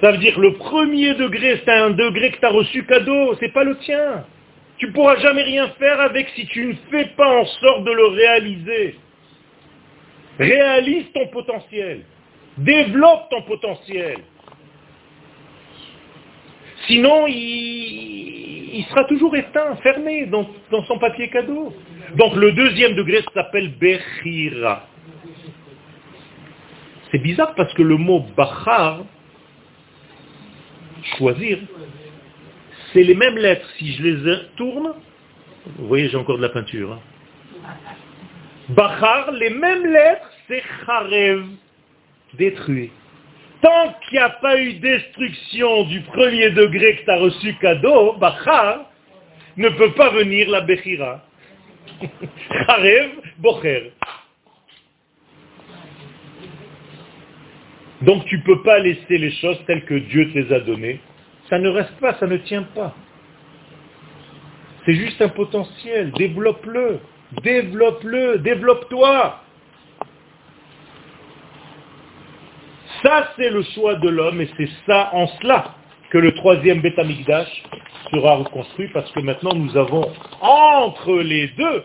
Ça 0.00 0.12
veut 0.12 0.18
dire 0.18 0.38
le 0.38 0.54
premier 0.54 1.14
degré, 1.14 1.60
c'est 1.64 1.72
un 1.72 1.90
degré 1.90 2.30
que 2.30 2.38
tu 2.38 2.46
as 2.46 2.50
reçu 2.50 2.84
cadeau, 2.84 3.34
c'est 3.40 3.52
pas 3.52 3.64
le 3.64 3.76
tien. 3.78 4.24
Tu 4.78 4.86
ne 4.86 4.92
pourras 4.92 5.16
jamais 5.16 5.42
rien 5.42 5.68
faire 5.78 6.00
avec 6.00 6.28
si 6.36 6.46
tu 6.46 6.66
ne 6.66 6.74
fais 6.90 7.06
pas 7.16 7.28
en 7.28 7.44
sorte 7.44 7.84
de 7.84 7.90
le 7.90 8.06
réaliser. 8.06 8.94
Réalise 10.38 11.10
ton 11.12 11.26
potentiel. 11.28 12.04
Développe 12.58 13.28
ton 13.30 13.42
potentiel. 13.42 14.18
Sinon, 16.86 17.26
il, 17.26 18.84
sera 18.90 19.04
toujours 19.04 19.34
éteint, 19.34 19.74
fermé 19.82 20.26
dans, 20.26 20.48
dans, 20.70 20.84
son 20.84 20.98
papier 20.98 21.28
cadeau. 21.28 21.74
Donc 22.14 22.36
le 22.36 22.52
deuxième 22.52 22.94
degré 22.94 23.22
s'appelle 23.34 23.72
Bechira. 23.78 24.86
C'est 27.10 27.18
bizarre 27.18 27.54
parce 27.56 27.72
que 27.74 27.82
le 27.82 27.96
mot 27.96 28.24
Bachar, 28.36 29.00
choisir, 31.16 31.58
c'est 32.92 33.02
les 33.02 33.14
mêmes 33.14 33.36
lettres. 33.36 33.68
Si 33.78 33.92
je 33.94 34.02
les 34.02 34.38
tourne, 34.56 34.94
vous 35.76 35.86
voyez, 35.86 36.08
j'ai 36.08 36.16
encore 36.16 36.36
de 36.36 36.42
la 36.42 36.48
peinture. 36.48 36.92
Hein. 36.92 37.00
Bachar, 38.70 39.32
les 39.32 39.50
mêmes 39.50 39.86
lettres, 39.86 40.30
c'est 40.46 40.62
Charev, 40.84 41.44
détruit. 42.34 42.90
Tant 43.62 43.94
qu'il 44.08 44.18
n'y 44.18 44.24
a 44.24 44.30
pas 44.30 44.60
eu 44.60 44.74
destruction 44.74 45.84
du 45.84 46.00
premier 46.02 46.50
degré 46.50 46.96
que 46.96 47.04
tu 47.04 47.10
as 47.10 47.18
reçu 47.18 47.54
cadeau, 47.54 48.14
Bachar 48.14 48.90
ne 49.56 49.68
peut 49.70 49.92
pas 49.92 50.10
venir 50.10 50.48
la 50.50 50.60
Bechira. 50.60 51.24
Charev, 52.66 53.10
Bocher. 53.38 53.92
Donc 58.02 58.24
tu 58.26 58.38
ne 58.38 58.42
peux 58.42 58.62
pas 58.62 58.78
laisser 58.78 59.18
les 59.18 59.32
choses 59.32 59.58
telles 59.66 59.84
que 59.84 59.94
Dieu 59.94 60.30
te 60.30 60.38
les 60.38 60.52
a 60.52 60.60
données. 60.60 61.00
Ça 61.48 61.58
ne 61.58 61.68
reste 61.68 61.96
pas, 62.00 62.14
ça 62.14 62.26
ne 62.26 62.36
tient 62.36 62.62
pas. 62.62 62.94
C'est 64.84 64.94
juste 64.94 65.20
un 65.20 65.28
potentiel. 65.28 66.12
Développe-le. 66.12 67.00
Développe-le. 67.42 68.38
Développe-toi. 68.38 69.42
Ça, 73.02 73.32
c'est 73.36 73.50
le 73.50 73.62
choix 73.74 73.94
de 73.96 74.08
l'homme 74.08 74.40
et 74.40 74.48
c'est 74.56 74.68
ça, 74.86 75.10
en 75.12 75.26
cela, 75.40 75.74
que 76.10 76.18
le 76.18 76.32
troisième 76.32 76.80
Betamikdash 76.80 77.62
sera 78.10 78.36
reconstruit 78.36 78.88
parce 78.88 79.10
que 79.12 79.20
maintenant 79.20 79.54
nous 79.54 79.76
avons 79.76 80.10
entre 80.40 81.20
les 81.20 81.48
deux 81.48 81.84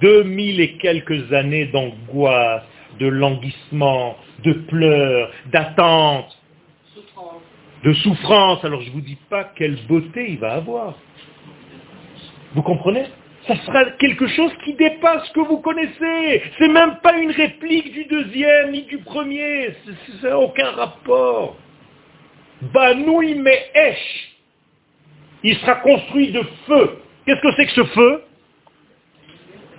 deux 0.00 0.22
mille 0.24 0.60
et 0.60 0.76
quelques 0.78 1.32
années 1.32 1.66
d'angoisse, 1.66 2.64
de 3.00 3.06
languissement, 3.06 4.16
de 4.44 4.52
pleurs, 4.52 5.30
d'attente, 5.46 6.38
de 7.82 7.92
souffrance. 7.94 8.64
Alors 8.64 8.82
je 8.82 8.88
ne 8.88 8.92
vous 8.92 9.00
dis 9.00 9.18
pas 9.28 9.44
quelle 9.56 9.76
beauté 9.86 10.26
il 10.30 10.38
va 10.38 10.52
avoir. 10.52 10.94
Vous 12.54 12.62
comprenez? 12.62 13.06
Ça 13.46 13.56
sera 13.64 13.84
quelque 13.92 14.26
chose 14.28 14.52
qui 14.64 14.74
dépasse 14.74 15.26
ce 15.28 15.32
que 15.32 15.40
vous 15.40 15.58
connaissez. 15.58 16.42
C'est 16.58 16.68
même 16.68 16.96
pas 17.02 17.16
une 17.16 17.30
réplique 17.30 17.90
du 17.92 18.04
deuxième 18.04 18.72
ni 18.72 18.82
du 18.82 18.98
premier. 18.98 19.74
Ça 20.20 20.28
n'a 20.28 20.38
aucun 20.38 20.70
rapport. 20.72 21.56
Banoui 22.60 23.34
Me'esh. 23.36 24.36
Il 25.42 25.56
sera 25.56 25.76
construit 25.76 26.32
de 26.32 26.42
feu. 26.66 26.98
Qu'est-ce 27.24 27.40
que 27.40 27.52
c'est 27.56 27.66
que 27.66 27.72
ce 27.72 27.84
feu? 27.84 28.22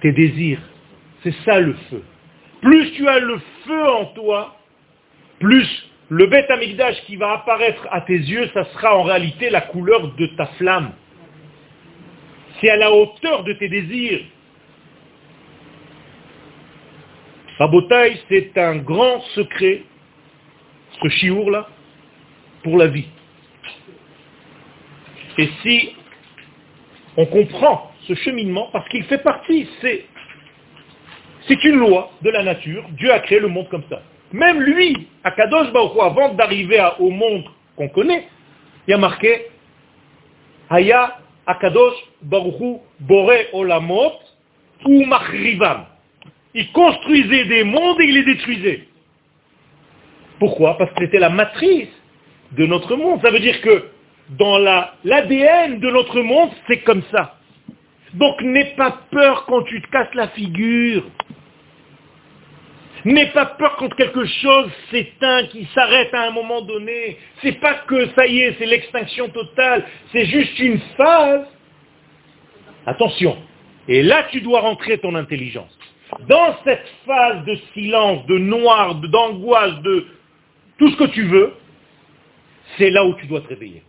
Tes 0.02 0.12
désirs. 0.12 0.60
C'est 1.22 1.36
ça 1.46 1.60
le 1.60 1.74
feu. 1.92 2.04
Plus 2.62 2.92
tu 2.92 3.08
as 3.08 3.20
le 3.20 3.40
feu 3.66 3.90
en 3.90 4.06
toi, 4.06 4.56
plus 5.40 5.68
le 6.10 6.28
bête 6.28 6.50
amigdash 6.52 7.02
qui 7.06 7.16
va 7.16 7.34
apparaître 7.34 7.88
à 7.90 8.02
tes 8.02 8.18
yeux, 8.18 8.50
ça 8.54 8.66
sera 8.66 8.98
en 8.98 9.04
réalité 9.04 9.50
la 9.50 9.62
couleur 9.62 10.14
de 10.14 10.26
ta 10.38 10.46
flamme. 10.58 10.92
C'est 12.60 12.70
à 12.70 12.76
la 12.76 12.92
hauteur 12.92 13.44
de 13.44 13.54
tes 13.54 13.70
désirs. 13.70 14.22
Rabotaï, 17.58 18.20
c'est 18.28 18.58
un 18.58 18.78
grand 18.78 19.22
secret, 19.36 19.84
ce 21.02 21.10
chiour-là, 21.10 21.68
pour 22.64 22.78
la 22.78 22.88
vie. 22.88 23.08
Et 25.38 25.50
si 25.64 25.96
on 27.18 27.26
comprend 27.26 27.92
ce 28.08 28.16
cheminement, 28.16 28.70
parce 28.74 28.88
qu'il 28.90 29.04
fait 29.06 29.24
partie, 29.24 29.68
c'est 29.80 30.06
c'est 31.48 31.64
une 31.64 31.78
loi 31.78 32.12
de 32.22 32.30
la 32.30 32.44
nature. 32.44 32.86
Dieu 32.92 33.12
a 33.12 33.20
créé 33.20 33.40
le 33.40 33.48
monde 33.48 33.68
comme 33.70 33.84
ça. 33.90 34.02
Même 34.32 34.62
lui, 34.62 35.08
à 35.24 35.32
Kadosh 35.32 35.68
avant 36.00 36.34
d'arriver 36.34 36.82
au 37.00 37.10
monde 37.10 37.44
qu'on 37.76 37.90
connaît, 37.90 38.28
il 38.88 38.92
y 38.92 38.94
a 38.94 38.98
marqué 38.98 39.48
Haya 40.70 41.18
Akadosh 41.46 41.96
Baruch 42.22 42.80
Bore 43.00 43.32
Olamot 43.54 44.14
ou 44.86 45.06
Machrivam. 45.06 45.86
Il 46.54 46.72
construisait 46.72 47.46
des 47.46 47.64
mondes 47.64 48.00
et 48.02 48.06
il 48.06 48.16
les 48.16 48.24
détruisait. 48.24 48.88
Pourquoi? 50.40 50.78
Parce 50.78 50.92
que 50.92 51.06
c'était 51.06 51.20
la 51.20 51.30
matrice 51.30 51.90
de 52.54 52.66
notre 52.66 52.96
monde. 52.96 53.22
Ça 53.22 53.32
veut 53.32 53.40
dire 53.40 53.62
que 53.62 53.86
dans 54.30 54.58
l'ADN 54.58 55.80
de 55.80 55.90
notre 55.90 56.22
monde, 56.22 56.50
c'est 56.68 56.80
comme 56.80 57.04
ça. 57.12 57.36
Donc 58.14 58.42
n'aie 58.42 58.74
pas 58.76 59.00
peur 59.12 59.46
quand 59.46 59.64
tu 59.64 59.82
te 59.82 59.88
casses 59.90 60.14
la 60.14 60.30
figure. 60.30 61.04
N'aie 63.04 63.32
pas 63.32 63.46
peur 63.46 63.78
quand 63.78 63.94
quelque 63.96 64.26
chose 64.26 64.70
s'éteint, 64.92 65.46
qui 65.48 65.68
s'arrête 65.74 66.14
à 66.14 66.28
un 66.28 66.32
moment 66.32 66.62
donné. 66.62 67.18
C'est 67.42 67.60
pas 67.60 67.74
que 67.88 68.10
ça 68.14 68.28
y 68.28 68.42
est, 68.42 68.56
c'est 68.60 68.66
l'extinction 68.66 69.30
totale. 69.30 69.86
C'est 70.12 70.26
juste 70.26 70.60
une 70.60 70.80
phase. 70.98 71.48
Attention. 72.86 73.38
Et 73.88 74.04
là, 74.04 74.28
tu 74.32 74.42
dois 74.42 74.62
rentrer 74.62 75.00
ton 75.00 75.16
intelligence. 75.16 75.78
Dans 76.28 76.56
cette 76.64 76.86
phase 77.06 77.44
de 77.46 77.56
silence, 77.74 78.26
de 78.28 78.38
noir, 78.38 78.96
d'angoisse, 78.96 79.82
de 79.82 80.06
tout 80.78 80.90
ce 80.92 80.98
que 80.98 81.06
tu 81.06 81.24
veux, 81.24 81.54
c'est 82.78 82.90
là 82.90 83.06
où 83.06 83.16
tu 83.16 83.26
dois 83.28 83.42
te 83.42 83.48
réveiller. 83.48 83.84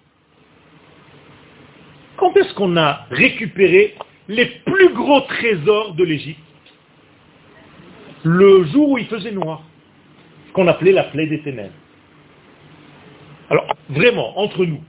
Quand 2.16 2.36
est-ce 2.36 2.54
qu'on 2.54 2.76
a 2.76 3.06
récupéré 3.10 3.94
les 4.28 4.46
plus 4.46 4.90
gros 4.90 5.22
trésors 5.22 5.94
de 5.94 6.04
l'Égypte? 6.04 6.41
Le 8.24 8.64
jour 8.64 8.90
où 8.90 8.98
il 8.98 9.06
faisait 9.06 9.32
noir, 9.32 9.62
ce 10.48 10.52
qu'on 10.52 10.68
appelait 10.68 10.92
la 10.92 11.04
plaie 11.04 11.26
des 11.26 11.40
ténèbres. 11.42 11.72
Alors, 13.50 13.66
vraiment, 13.88 14.38
entre 14.38 14.64
nous, 14.64 14.82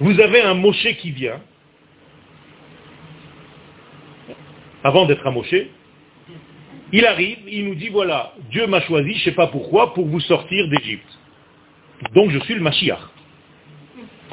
vous 0.00 0.20
avez 0.20 0.40
un 0.40 0.54
Moshe 0.54 0.88
qui 0.98 1.10
vient, 1.10 1.40
avant 4.82 5.06
d'être 5.06 5.26
un 5.26 5.30
Moshe, 5.30 5.54
il 6.92 7.04
arrive, 7.04 7.38
il 7.48 7.66
nous 7.66 7.74
dit, 7.74 7.88
voilà, 7.88 8.32
Dieu 8.50 8.66
m'a 8.66 8.80
choisi, 8.82 9.12
je 9.12 9.18
ne 9.18 9.24
sais 9.24 9.32
pas 9.32 9.48
pourquoi, 9.48 9.92
pour 9.94 10.06
vous 10.06 10.20
sortir 10.20 10.68
d'Égypte. 10.68 11.18
Donc 12.14 12.30
je 12.30 12.38
suis 12.40 12.54
le 12.54 12.60
Mashiach. 12.60 13.00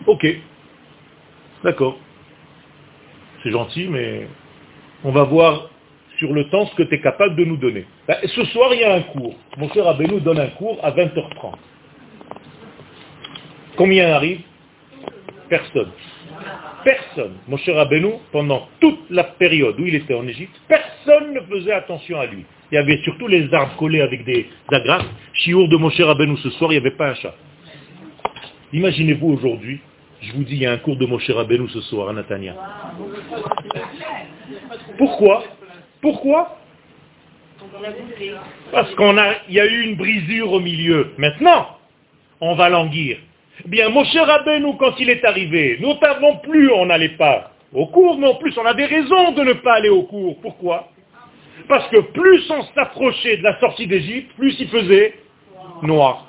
Ok. 0.05 0.27
D'accord. 1.63 1.97
C'est 3.41 3.51
gentil, 3.51 3.87
mais 3.87 4.27
on 5.03 5.11
va 5.11 5.23
voir 5.23 5.69
sur 6.23 6.33
le 6.33 6.45
temps 6.45 6.65
ce 6.67 6.75
que 6.75 6.83
tu 6.83 6.95
es 6.95 7.01
capable 7.01 7.35
de 7.35 7.43
nous 7.43 7.57
donner. 7.57 7.85
Ben, 8.07 8.15
ce 8.23 8.45
soir, 8.45 8.73
il 8.73 8.79
y 8.79 8.83
a 8.85 8.93
un 8.93 9.01
cours. 9.01 9.35
Mon 9.57 9.69
cher 9.73 9.85
Abelou 9.85 10.21
donne 10.21 10.39
un 10.39 10.47
cours 10.47 10.79
à 10.81 10.91
20h30. 10.91 11.55
Combien 13.75 14.13
arrive? 14.13 14.39
Personne. 15.49 15.91
Personne. 16.85 17.33
Mon 17.49 17.57
cher 17.57 17.77
Abelou, 17.77 18.21
pendant 18.31 18.69
toute 18.79 19.09
la 19.09 19.25
période 19.25 19.77
où 19.77 19.85
il 19.85 19.95
était 19.95 20.13
en 20.13 20.25
Égypte, 20.25 20.55
personne 20.69 21.33
ne 21.33 21.41
faisait 21.41 21.73
attention 21.73 22.21
à 22.21 22.25
lui. 22.25 22.45
Il 22.71 22.75
y 22.75 22.77
avait 22.77 23.01
surtout 23.03 23.27
les 23.27 23.53
arbres 23.53 23.75
collés 23.75 24.01
avec 24.01 24.23
des 24.23 24.47
agrafes. 24.71 25.05
Chiour 25.33 25.67
de 25.67 25.75
mon 25.75 25.89
cher 25.89 26.07
Abelou 26.07 26.37
ce 26.37 26.51
soir, 26.51 26.71
il 26.71 26.75
n'y 26.75 26.87
avait 26.87 26.95
pas 26.95 27.09
un 27.09 27.15
chat. 27.15 27.35
Imaginez-vous 28.71 29.27
aujourd'hui, 29.27 29.81
je 30.21 30.31
vous 30.31 30.43
dis, 30.45 30.53
il 30.53 30.61
y 30.61 30.65
a 30.65 30.71
un 30.71 30.77
cours 30.77 30.95
de 30.95 31.05
Moshe 31.05 31.29
Rabbeinu 31.29 31.67
ce 31.69 31.81
soir 31.81 32.07
à 32.07 32.13
Natania. 32.13 32.55
Pourquoi? 34.97 35.43
Pourquoi 36.03 36.57
Parce 38.73 38.93
qu'on 38.95 39.17
a, 39.17 39.35
il 39.47 39.55
y 39.55 39.59
a 39.61 39.65
eu 39.65 39.83
une 39.83 39.95
brisure 39.95 40.51
au 40.51 40.59
milieu. 40.59 41.13
Maintenant, 41.17 41.77
on 42.41 42.55
va 42.55 42.67
languir. 42.67 43.17
Eh 43.63 43.69
bien, 43.69 43.87
Moshe 43.87 44.13
Rabbeinu, 44.13 44.75
quand 44.77 44.99
il 44.99 45.09
est 45.09 45.23
arrivé, 45.23 45.77
nous 45.79 45.95
non 46.19 46.37
plus, 46.39 46.69
on 46.73 46.87
n'allait 46.87 47.15
pas 47.17 47.51
au 47.71 47.87
cours, 47.87 48.19
mais 48.19 48.27
en 48.27 48.35
plus, 48.35 48.53
on 48.57 48.65
a 48.65 48.73
des 48.73 48.83
raisons 48.85 49.31
de 49.31 49.43
ne 49.43 49.53
pas 49.53 49.75
aller 49.75 49.87
au 49.87 50.03
cours. 50.03 50.41
Pourquoi? 50.41 50.89
Parce 51.69 51.87
que 51.87 52.01
plus 52.11 52.51
on 52.51 52.63
s'approchait 52.75 53.37
de 53.37 53.43
la 53.43 53.57
sortie 53.61 53.87
d'Égypte, 53.87 54.35
plus 54.35 54.53
il 54.59 54.67
faisait 54.67 55.13
noir. 55.83 56.25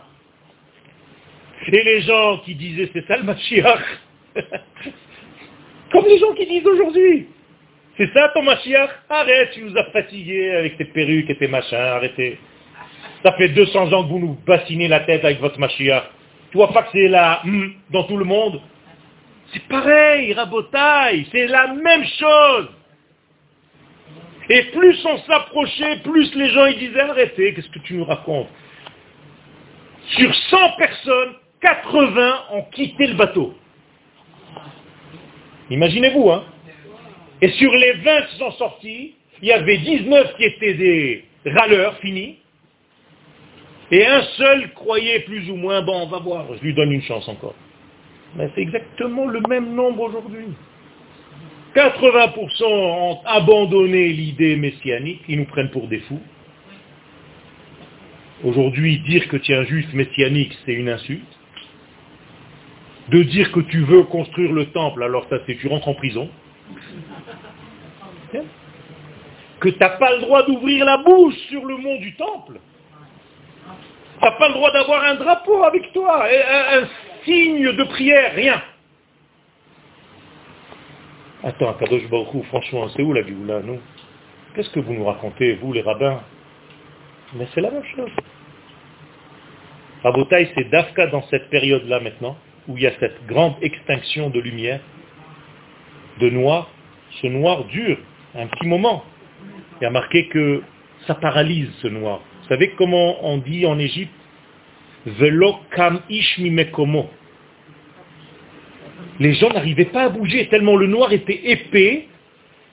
Et 1.67 1.83
les 1.83 2.03
gens 2.03 2.39
qui 2.45 2.55
disaient 2.55 2.91
c'est 2.93 3.07
ça 3.09 3.17
le 3.17 3.25
comme 5.91 6.05
les 6.07 6.19
gens 6.19 6.33
qui 6.35 6.47
disent 6.47 6.67
aujourd'hui, 6.67 7.27
c'est 7.97 8.13
ça 8.13 8.31
ton 8.35 8.43
Mashiach 8.43 8.91
Arrête, 9.09 9.53
tu 9.53 9.63
nous 9.63 9.77
as 9.77 9.85
fatigués 9.85 10.51
avec 10.51 10.77
tes 10.77 10.85
perruques 10.85 11.31
et 11.31 11.37
tes 11.37 11.47
machins, 11.47 11.77
arrêtez. 11.77 12.39
Ça 13.23 13.33
fait 13.35 13.49
200 13.49 13.93
ans 13.93 14.05
que 14.05 14.09
vous 14.09 14.19
nous 14.19 14.39
bassinez 14.47 14.89
la 14.89 15.01
tête 15.01 15.25
avec 15.25 15.41
votre 15.41 15.59
Mashiach. 15.59 16.05
Tu 16.51 16.57
vois 16.57 16.73
pas 16.73 16.83
que 16.85 16.91
c'est 16.93 17.09
là, 17.09 17.41
hmm, 17.45 17.69
dans 17.91 18.05
tout 18.05 18.17
le 18.17 18.25
monde? 18.25 18.61
C'est 19.53 19.67
pareil, 19.69 20.33
rabotaille, 20.33 21.27
c'est 21.31 21.47
la 21.47 21.69
même 21.69 22.05
chose. 22.05 22.69
Et 24.51 24.63
plus 24.65 25.05
on 25.07 25.19
s'approchait, 25.19 25.99
plus 25.99 26.35
les 26.35 26.49
gens 26.49 26.67
ils 26.67 26.79
disaient 26.79 27.01
arrêtez, 27.01 27.55
qu'est-ce 27.55 27.71
que 27.71 27.79
tu 27.79 27.95
nous 27.95 28.05
racontes? 28.05 28.49
Sur 30.09 30.35
100 30.35 30.73
personnes, 30.77 31.35
80 31.61 32.35
ont 32.53 32.63
quitté 32.73 33.07
le 33.07 33.15
bateau. 33.15 33.55
Imaginez-vous, 35.71 36.31
hein 36.31 36.45
Et 37.43 37.49
sur 37.51 37.73
les 37.73 37.93
20 37.93 38.23
qui 38.23 38.37
sont 38.39 38.53
sortis, 38.53 39.15
il 39.43 39.49
y 39.49 39.53
avait 39.53 39.79
19 39.79 40.37
qui 40.37 40.45
étaient 40.45 40.75
des 40.75 41.25
râleurs 41.47 41.99
finis, 41.99 42.39
et 43.91 44.07
un 44.07 44.23
seul 44.23 44.73
croyait 44.73 45.21
plus 45.21 45.51
ou 45.51 45.57
moins, 45.57 45.83
bon, 45.83 46.03
on 46.03 46.07
va 46.07 46.19
voir, 46.19 46.47
je 46.57 46.63
lui 46.63 46.75
donne 46.75 46.93
une 46.93 47.03
chance 47.03 47.29
encore. 47.29 47.55
Mais 48.37 48.51
c'est 48.55 48.63
exactement 48.63 49.27
le 49.27 49.41
même 49.49 49.75
nombre 49.75 50.03
aujourd'hui. 50.03 50.47
80% 51.75 52.65
ont 52.65 53.21
abandonné 53.27 54.09
l'idée 54.09 54.57
messianique, 54.57 55.23
ils 55.29 55.39
nous 55.39 55.45
prennent 55.45 55.71
pour 55.71 55.89
des 55.89 56.01
fous. 56.01 56.23
Aujourd'hui, 58.43 58.99
dire 59.01 59.29
que 59.29 59.37
tu 59.37 59.53
es 59.53 59.57
un 59.57 59.65
juif 59.65 59.93
messianique, 59.93 60.57
c'est 60.65 60.73
une 60.73 60.89
insulte 60.89 61.23
de 63.11 63.23
dire 63.23 63.53
que 63.53 63.61
tu 63.61 63.81
veux 63.81 64.05
construire 64.05 64.53
le 64.53 64.67
temple, 64.67 65.03
alors 65.03 65.27
ça 65.29 65.37
c'est 65.47 65.57
tu 65.57 65.69
rentres 65.69 65.89
en 65.89 65.95
prison. 65.95 66.29
Que 69.61 69.69
tu 69.69 69.79
n'as 69.79 69.91
pas 69.91 70.15
le 70.17 70.21
droit 70.23 70.45
d'ouvrir 70.45 70.85
la 70.85 70.99
bouche 70.99 71.37
sur 71.49 71.65
le 71.65 71.77
mont 71.77 71.99
du 71.99 72.15
temple. 72.17 72.59
Tu 74.19 74.25
n'as 74.25 74.33
pas 74.33 74.49
le 74.49 74.55
droit 74.55 74.73
d'avoir 74.73 75.05
un 75.05 75.15
drapeau 75.15 75.65
avec 75.65 75.93
toi, 75.93 76.27
un, 76.27 76.85
signe 77.25 77.73
de 77.73 77.85
prière, 77.85 78.35
rien. 78.35 78.63
Attends, 81.43 81.75
Kadosh 81.75 82.09
Baruch 82.09 82.45
franchement, 82.47 82.89
c'est 82.89 83.03
où 83.03 83.13
la 83.13 83.23
là, 83.23 83.61
nous 83.63 83.81
Qu'est-ce 84.55 84.71
que 84.71 84.81
vous 84.81 84.93
nous 84.93 85.05
racontez, 85.05 85.55
vous 85.55 85.73
les 85.73 85.83
rabbins? 85.83 86.21
Mais 87.35 87.47
c'est 87.55 87.61
la 87.61 87.71
même 87.71 87.85
chose. 87.97 88.11
Rabotaï, 90.05 90.51
c'est 90.55 90.71
Dafka 90.71 91.09
dans 91.09 91.23
cette 91.25 91.51
période-là 91.51 91.99
maintenant, 92.01 92.37
où 92.69 92.77
il 92.77 92.85
y 92.85 92.87
a 92.87 92.93
cette 93.01 93.27
grande 93.27 93.55
extinction 93.63 94.31
de 94.31 94.39
lumière, 94.39 94.81
de 96.21 96.31
noir, 96.31 96.71
ce 97.23 97.27
noir 97.27 97.65
dure 97.65 97.99
un 98.35 98.47
petit 98.47 98.67
moment. 98.67 99.05
Il 99.81 99.85
y 99.85 99.87
a 99.87 99.91
marqué 99.91 100.27
que 100.29 100.63
ça 101.07 101.15
paralyse 101.15 101.71
ce 101.83 101.89
noir. 101.89 102.21
Vous 102.43 102.49
savez 102.49 102.71
comment 102.77 103.25
on 103.25 103.39
dit 103.39 103.67
en 103.67 103.79
Égypte 103.79 104.13
Les 109.21 109.35
gens 109.35 109.51
n'arrivaient 109.51 109.85
pas 109.87 110.05
à 110.05 110.09
bouger 110.09 110.49
tellement 110.49 110.77
le 110.77 110.87
noir 110.87 111.13
était 111.13 111.51
épais 111.51 112.09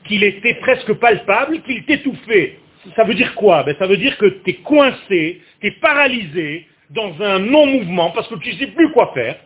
qu'il 0.05 0.23
était 0.23 0.55
presque 0.55 0.93
palpable, 0.93 1.61
qu'il 1.61 1.83
t'étouffait. 1.85 2.59
Ça 2.95 3.03
veut 3.03 3.13
dire 3.13 3.35
quoi? 3.35 3.63
Ben, 3.63 3.75
Ça 3.77 3.87
veut 3.87 3.97
dire 3.97 4.17
que 4.17 4.25
tu 4.25 4.49
es 4.51 4.53
coincé, 4.55 5.41
tu 5.59 5.67
es 5.67 5.71
paralysé 5.71 6.67
dans 6.89 7.13
un 7.21 7.39
non-mouvement 7.39 8.11
parce 8.11 8.27
que 8.27 8.35
tu 8.35 8.53
ne 8.53 8.57
sais 8.57 8.67
plus 8.67 8.91
quoi 8.91 9.11
faire 9.13 9.37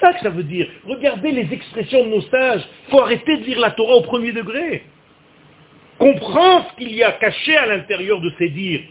ça 0.00 0.12
que 0.12 0.20
ça 0.20 0.30
veut 0.30 0.44
dire. 0.44 0.68
Regardez 0.84 1.32
les 1.32 1.52
expressions 1.52 2.04
de 2.04 2.10
nos 2.10 2.22
sages. 2.22 2.62
Il 2.86 2.90
faut 2.90 3.00
arrêter 3.00 3.36
de 3.36 3.44
lire 3.44 3.60
la 3.60 3.70
Torah 3.72 3.96
au 3.96 4.02
premier 4.02 4.32
degré. 4.32 4.84
Comprends 5.98 6.64
ce 6.70 6.76
qu'il 6.76 6.94
y 6.94 7.02
a 7.02 7.12
caché 7.12 7.56
à 7.56 7.66
l'intérieur 7.66 8.20
de 8.20 8.32
ces 8.38 8.48
dires. 8.48 8.82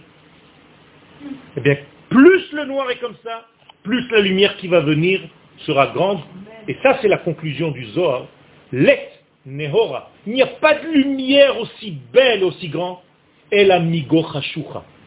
Eh 1.57 1.61
bien, 1.61 1.77
plus 2.09 2.51
le 2.53 2.65
noir 2.65 2.89
est 2.91 2.99
comme 2.99 3.15
ça, 3.23 3.47
plus 3.83 4.07
la 4.11 4.21
lumière 4.21 4.55
qui 4.57 4.67
va 4.67 4.79
venir 4.81 5.21
sera 5.65 5.87
grande. 5.87 6.19
Et 6.67 6.77
ça, 6.83 6.97
c'est 7.01 7.07
la 7.07 7.17
conclusion 7.17 7.71
du 7.71 7.85
Zohar. 7.85 8.27
Let 8.71 9.09
nehora. 9.45 10.11
Il 10.27 10.33
n'y 10.33 10.41
a 10.41 10.47
pas 10.47 10.75
de 10.75 10.87
lumière 10.87 11.59
aussi 11.59 11.97
belle, 12.13 12.43
aussi 12.43 12.69
grande, 12.69 12.97
el 13.51 13.71
amigo 13.71 14.23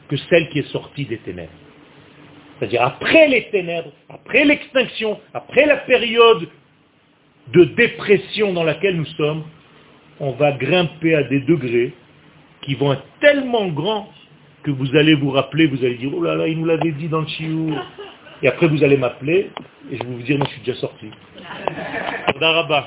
que 0.09 0.17
celle 0.17 0.49
qui 0.51 0.59
est 0.59 0.69
sortie 0.69 1.05
des 1.05 1.19
ténèbres. 1.19 1.53
C'est-à-dire 2.63 2.83
après 2.83 3.27
les 3.27 3.49
ténèbres, 3.51 3.91
après 4.09 4.45
l'extinction, 4.45 5.19
après 5.35 5.67
la 5.67 5.79
période 5.79 6.49
de 7.53 7.65
dépression 7.65 8.53
dans 8.53 8.63
laquelle 8.63 8.99
nous 8.99 9.07
sommes, 9.17 9.43
on 10.21 10.31
va 10.31 10.53
grimper 10.53 11.17
à 11.17 11.25
des 11.25 11.41
degrés 11.41 11.93
qui 12.61 12.77
vont 12.77 12.93
être 12.93 13.03
tellement 13.21 13.67
grands 13.67 14.09
que 14.63 14.71
vous 14.71 14.95
allez 14.95 15.15
vous 15.15 15.33
rappeler, 15.33 15.67
vous 15.67 15.85
allez 15.85 15.97
dire, 15.97 16.13
oh 16.15 16.23
là 16.23 16.37
là, 16.37 16.47
il 16.47 16.57
nous 16.57 16.67
l'avait 16.67 16.93
dit 16.93 17.09
dans 17.09 17.23
le 17.23 17.27
chiou. 17.27 17.75
Et 18.45 18.47
après 18.47 18.69
vous 18.69 18.85
allez 18.85 18.97
m'appeler 18.97 19.51
et 19.91 19.97
je 19.97 20.05
vais 20.05 20.15
vous 20.15 20.23
dire, 20.23 20.39
moi 20.39 20.47
je 20.49 20.53
suis 20.53 20.63
déjà 20.63 20.79
sorti. 20.79 21.11
Daraba. 22.39 22.87